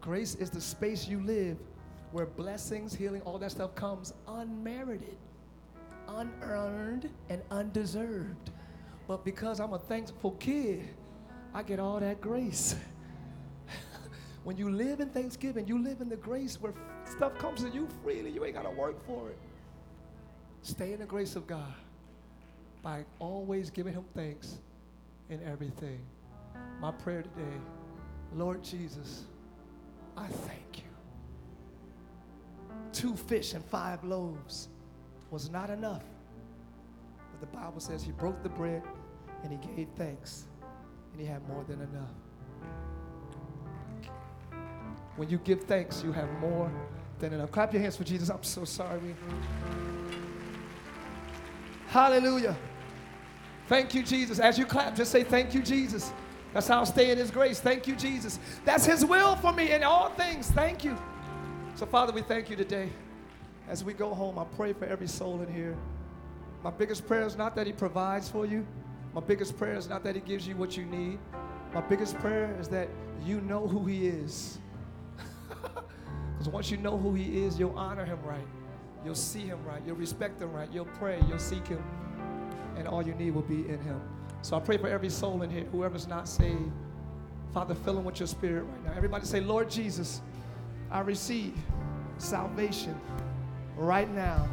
Grace 0.00 0.34
is 0.34 0.50
the 0.50 0.60
space 0.60 1.06
you 1.06 1.20
live 1.20 1.58
where 2.10 2.26
blessings, 2.26 2.92
healing, 2.92 3.22
all 3.22 3.38
that 3.38 3.52
stuff 3.52 3.76
comes 3.76 4.12
unmerited, 4.26 5.16
unearned, 6.08 7.10
and 7.28 7.40
undeserved. 7.52 8.50
But 9.06 9.24
because 9.24 9.60
I'm 9.60 9.74
a 9.74 9.78
thankful 9.78 10.32
kid, 10.32 10.88
I 11.54 11.62
get 11.62 11.78
all 11.78 12.00
that 12.00 12.20
grace. 12.20 12.74
when 14.42 14.56
you 14.56 14.70
live 14.70 14.98
in 14.98 15.10
thanksgiving, 15.10 15.68
you 15.68 15.80
live 15.80 16.00
in 16.00 16.08
the 16.08 16.16
grace 16.16 16.60
where 16.60 16.74
stuff 17.08 17.36
comes 17.38 17.62
to 17.62 17.68
you 17.70 17.88
freely. 18.02 18.30
You 18.30 18.44
ain't 18.44 18.54
got 18.54 18.64
to 18.64 18.70
work 18.70 19.04
for 19.06 19.28
it. 19.30 19.38
Stay 20.62 20.92
in 20.92 21.00
the 21.00 21.06
grace 21.06 21.36
of 21.36 21.46
God 21.46 21.74
by 22.82 23.04
always 23.18 23.70
giving 23.70 23.94
Him 23.94 24.04
thanks 24.14 24.58
in 25.28 25.42
everything. 25.42 26.00
My 26.80 26.90
prayer 26.92 27.22
today, 27.22 27.56
Lord 28.34 28.62
Jesus, 28.62 29.24
I 30.16 30.26
thank 30.26 30.78
you. 30.78 30.84
Two 32.92 33.16
fish 33.16 33.54
and 33.54 33.64
five 33.64 34.02
loaves 34.04 34.68
was 35.30 35.50
not 35.50 35.70
enough. 35.70 36.04
But 37.30 37.40
the 37.40 37.56
Bible 37.56 37.80
says 37.80 38.02
He 38.02 38.12
broke 38.12 38.42
the 38.42 38.48
bread 38.48 38.82
and 39.42 39.52
He 39.52 39.58
gave 39.76 39.88
thanks, 39.96 40.44
and 41.12 41.20
He 41.20 41.26
had 41.26 41.46
more 41.48 41.64
than 41.64 41.80
enough. 41.80 42.14
When 45.16 45.28
you 45.28 45.38
give 45.38 45.64
thanks, 45.64 46.02
you 46.02 46.12
have 46.12 46.30
more 46.40 46.70
than 47.18 47.32
enough. 47.32 47.52
Clap 47.52 47.72
your 47.72 47.82
hands 47.82 47.96
for 47.96 48.04
Jesus. 48.04 48.28
I'm 48.28 48.42
so 48.42 48.64
sorry. 48.64 49.14
Hallelujah. 51.88 52.56
Thank 53.68 53.94
you, 53.94 54.02
Jesus. 54.02 54.38
As 54.40 54.58
you 54.58 54.66
clap, 54.66 54.96
just 54.96 55.12
say, 55.12 55.24
Thank 55.24 55.54
you, 55.54 55.62
Jesus. 55.62 56.12
That's 56.52 56.68
how 56.68 56.80
I 56.80 56.84
stay 56.84 57.10
in 57.10 57.18
His 57.18 57.30
grace. 57.30 57.60
Thank 57.60 57.86
you, 57.86 57.96
Jesus. 57.96 58.38
That's 58.64 58.86
His 58.86 59.04
will 59.04 59.36
for 59.36 59.52
me 59.52 59.72
in 59.72 59.82
all 59.82 60.10
things. 60.10 60.50
Thank 60.50 60.84
you. 60.84 60.96
So, 61.74 61.86
Father, 61.86 62.12
we 62.12 62.22
thank 62.22 62.50
you 62.50 62.56
today. 62.56 62.90
As 63.68 63.82
we 63.82 63.92
go 63.92 64.14
home, 64.14 64.38
I 64.38 64.44
pray 64.56 64.72
for 64.72 64.84
every 64.84 65.08
soul 65.08 65.40
in 65.40 65.52
here. 65.52 65.76
My 66.62 66.70
biggest 66.70 67.06
prayer 67.06 67.26
is 67.26 67.36
not 67.36 67.56
that 67.56 67.66
He 67.66 67.72
provides 67.72 68.28
for 68.28 68.46
you, 68.46 68.66
my 69.14 69.20
biggest 69.20 69.56
prayer 69.56 69.76
is 69.76 69.88
not 69.88 70.02
that 70.04 70.16
He 70.16 70.20
gives 70.20 70.46
you 70.46 70.56
what 70.56 70.76
you 70.76 70.84
need. 70.84 71.18
My 71.72 71.80
biggest 71.80 72.18
prayer 72.18 72.56
is 72.60 72.68
that 72.68 72.88
you 73.24 73.40
know 73.42 73.66
who 73.66 73.84
He 73.84 74.08
is. 74.08 74.58
Because 76.44 76.52
once 76.52 76.70
you 76.70 76.76
know 76.76 76.98
who 76.98 77.14
He 77.14 77.42
is, 77.42 77.58
you'll 77.58 77.74
honor 77.74 78.04
Him 78.04 78.18
right. 78.22 78.46
You'll 79.02 79.14
see 79.14 79.40
Him 79.40 79.64
right. 79.64 79.80
You'll 79.86 79.96
respect 79.96 80.42
Him 80.42 80.52
right. 80.52 80.68
You'll 80.70 80.84
pray. 80.84 81.18
You'll 81.26 81.38
seek 81.38 81.66
Him. 81.66 81.82
And 82.76 82.86
all 82.86 83.02
you 83.02 83.14
need 83.14 83.30
will 83.30 83.40
be 83.40 83.66
in 83.66 83.78
Him. 83.78 83.98
So 84.42 84.54
I 84.54 84.60
pray 84.60 84.76
for 84.76 84.86
every 84.86 85.08
soul 85.08 85.40
in 85.40 85.48
here, 85.48 85.64
whoever's 85.72 86.06
not 86.06 86.28
saved. 86.28 86.70
Father, 87.54 87.74
fill 87.74 87.94
them 87.94 88.04
with 88.04 88.20
your 88.20 88.26
spirit 88.26 88.64
right 88.64 88.84
now. 88.84 88.92
Everybody 88.94 89.24
say, 89.24 89.40
Lord 89.40 89.70
Jesus, 89.70 90.20
I 90.90 91.00
receive 91.00 91.54
salvation 92.18 93.00
right 93.74 94.10
now 94.14 94.46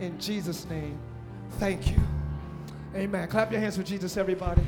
in 0.00 0.18
Jesus' 0.18 0.66
name. 0.70 0.98
Thank 1.58 1.90
you. 1.90 1.98
Amen. 2.94 3.28
Clap 3.28 3.52
your 3.52 3.60
hands 3.60 3.76
for 3.76 3.82
Jesus, 3.82 4.16
everybody. 4.16 4.62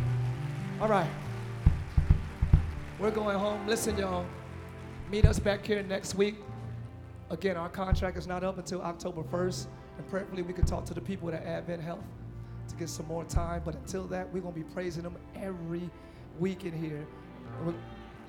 All 0.82 0.88
right. 0.88 1.08
We're 2.98 3.10
going 3.10 3.38
home. 3.38 3.66
Listen, 3.66 3.96
y'all. 3.96 4.26
Meet 5.10 5.24
us 5.24 5.38
back 5.38 5.64
here 5.64 5.82
next 5.82 6.14
week. 6.14 6.34
Again, 7.30 7.56
our 7.56 7.68
contract 7.68 8.16
is 8.16 8.26
not 8.26 8.42
up 8.42 8.58
until 8.58 8.80
October 8.82 9.22
1st. 9.22 9.66
And 9.98 10.08
prayerfully, 10.08 10.42
we 10.42 10.52
can 10.52 10.64
talk 10.64 10.84
to 10.86 10.94
the 10.94 11.00
people 11.00 11.28
at 11.30 11.44
Advent 11.44 11.82
Health 11.82 12.04
to 12.68 12.74
get 12.76 12.88
some 12.88 13.06
more 13.06 13.24
time. 13.24 13.62
But 13.64 13.74
until 13.74 14.04
that, 14.04 14.32
we're 14.32 14.40
going 14.40 14.54
to 14.54 14.60
be 14.60 14.66
praising 14.72 15.02
them 15.02 15.16
every 15.34 15.90
week 16.38 16.64
in 16.64 16.72
here. 16.72 17.06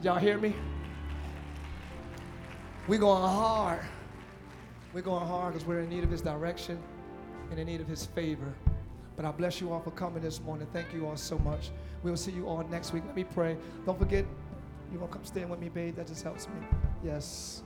Y'all 0.01 0.17
hear 0.17 0.37
me? 0.37 0.53
We're 2.87 2.99
going 2.99 3.21
hard. 3.21 3.81
We're 4.93 5.01
going 5.01 5.27
hard 5.27 5.53
because 5.53 5.67
we're 5.67 5.81
in 5.81 5.89
need 5.89 6.03
of 6.03 6.09
His 6.09 6.21
direction 6.21 6.81
and 7.51 7.59
in 7.59 7.67
need 7.67 7.81
of 7.81 7.87
His 7.87 8.05
favor. 8.05 8.53
But 9.15 9.25
I 9.25 9.31
bless 9.31 9.61
you 9.61 9.71
all 9.71 9.81
for 9.81 9.91
coming 9.91 10.23
this 10.23 10.41
morning. 10.41 10.67
Thank 10.73 10.93
you 10.93 11.05
all 11.05 11.17
so 11.17 11.37
much. 11.39 11.69
We 12.03 12.09
will 12.09 12.17
see 12.17 12.31
you 12.31 12.47
all 12.47 12.63
next 12.69 12.93
week. 12.93 13.03
Let 13.05 13.15
me 13.15 13.25
pray. 13.25 13.57
Don't 13.85 13.99
forget, 13.99 14.25
you 14.91 14.99
want 14.99 15.11
to 15.11 15.17
come 15.17 15.25
stand 15.25 15.49
with 15.49 15.59
me, 15.59 15.69
babe? 15.69 15.97
That 15.97 16.07
just 16.07 16.23
helps 16.23 16.47
me. 16.47 16.55
Yes. 17.03 17.61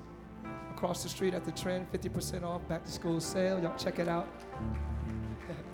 Across 0.84 1.04
the 1.04 1.08
street 1.08 1.34
at 1.34 1.46
the 1.46 1.52
trend, 1.54 1.90
50% 1.94 2.44
off 2.44 2.68
back 2.68 2.84
to 2.84 2.92
school 2.92 3.22
sale. 3.22 3.58
Y'all 3.58 3.74
check 3.78 4.00
it 4.00 4.10
out. 4.10 4.28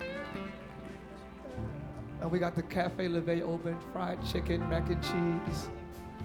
and 2.20 2.30
we 2.30 2.38
got 2.38 2.54
the 2.54 2.62
Cafe 2.62 3.08
Leve 3.08 3.42
open, 3.42 3.76
fried 3.92 4.24
chicken, 4.24 4.60
mac 4.68 4.88
and 4.88 5.02
cheese, 5.02 5.68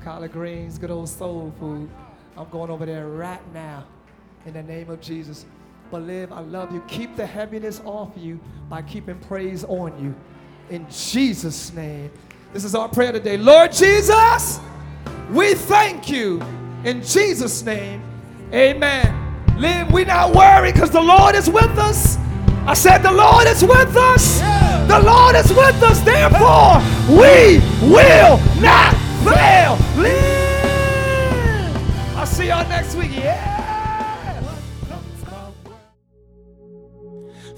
collard 0.03 0.33
greens, 0.33 0.77
good 0.77 0.91
old 0.91 1.09
soul 1.09 1.51
food. 1.59 1.89
I'm 2.37 2.47
going 2.49 2.69
over 2.69 2.85
there 2.85 3.07
right 3.07 3.41
now 3.55 3.87
in 4.45 4.53
the 4.53 4.61
name 4.61 4.91
of 4.91 5.01
Jesus. 5.01 5.47
But 5.89 6.03
live, 6.03 6.31
I 6.31 6.41
love 6.41 6.71
you. 6.71 6.83
Keep 6.87 7.15
the 7.15 7.25
heaviness 7.25 7.81
off 7.85 8.11
you 8.15 8.39
by 8.69 8.83
keeping 8.83 9.17
praise 9.17 9.63
on 9.63 9.99
you. 9.99 10.13
In 10.69 10.85
Jesus' 10.91 11.73
name. 11.73 12.11
This 12.53 12.63
is 12.63 12.75
our 12.75 12.87
prayer 12.87 13.13
today. 13.13 13.37
Lord 13.37 13.71
Jesus, 13.71 14.59
we 15.31 15.55
thank 15.55 16.07
you. 16.07 16.39
In 16.83 17.01
Jesus' 17.01 17.63
name, 17.63 18.03
amen. 18.55 19.11
Live, 19.57 19.91
we 19.91 20.05
not 20.05 20.33
worry 20.35 20.71
because 20.71 20.91
the 20.91 21.01
Lord 21.01 21.35
is 21.35 21.49
with 21.49 21.77
us. 21.77 22.17
I 22.65 22.73
said, 22.73 22.99
The 22.99 23.11
Lord 23.11 23.47
is 23.47 23.63
with 23.63 23.95
us. 23.95 24.39
Yeah. 24.39 24.85
The 24.87 24.99
Lord 24.99 25.35
is 25.35 25.49
with 25.49 25.83
us. 25.83 25.99
Therefore, 26.01 26.81
we 27.09 27.59
will 27.89 28.37
not 28.61 28.93
fail. 29.23 29.77
Live. 30.01 30.25
I'll 32.15 32.25
see 32.25 32.47
y'all 32.47 32.67
next 32.67 32.95
week. 32.95 33.11
Yeah. 33.15 33.54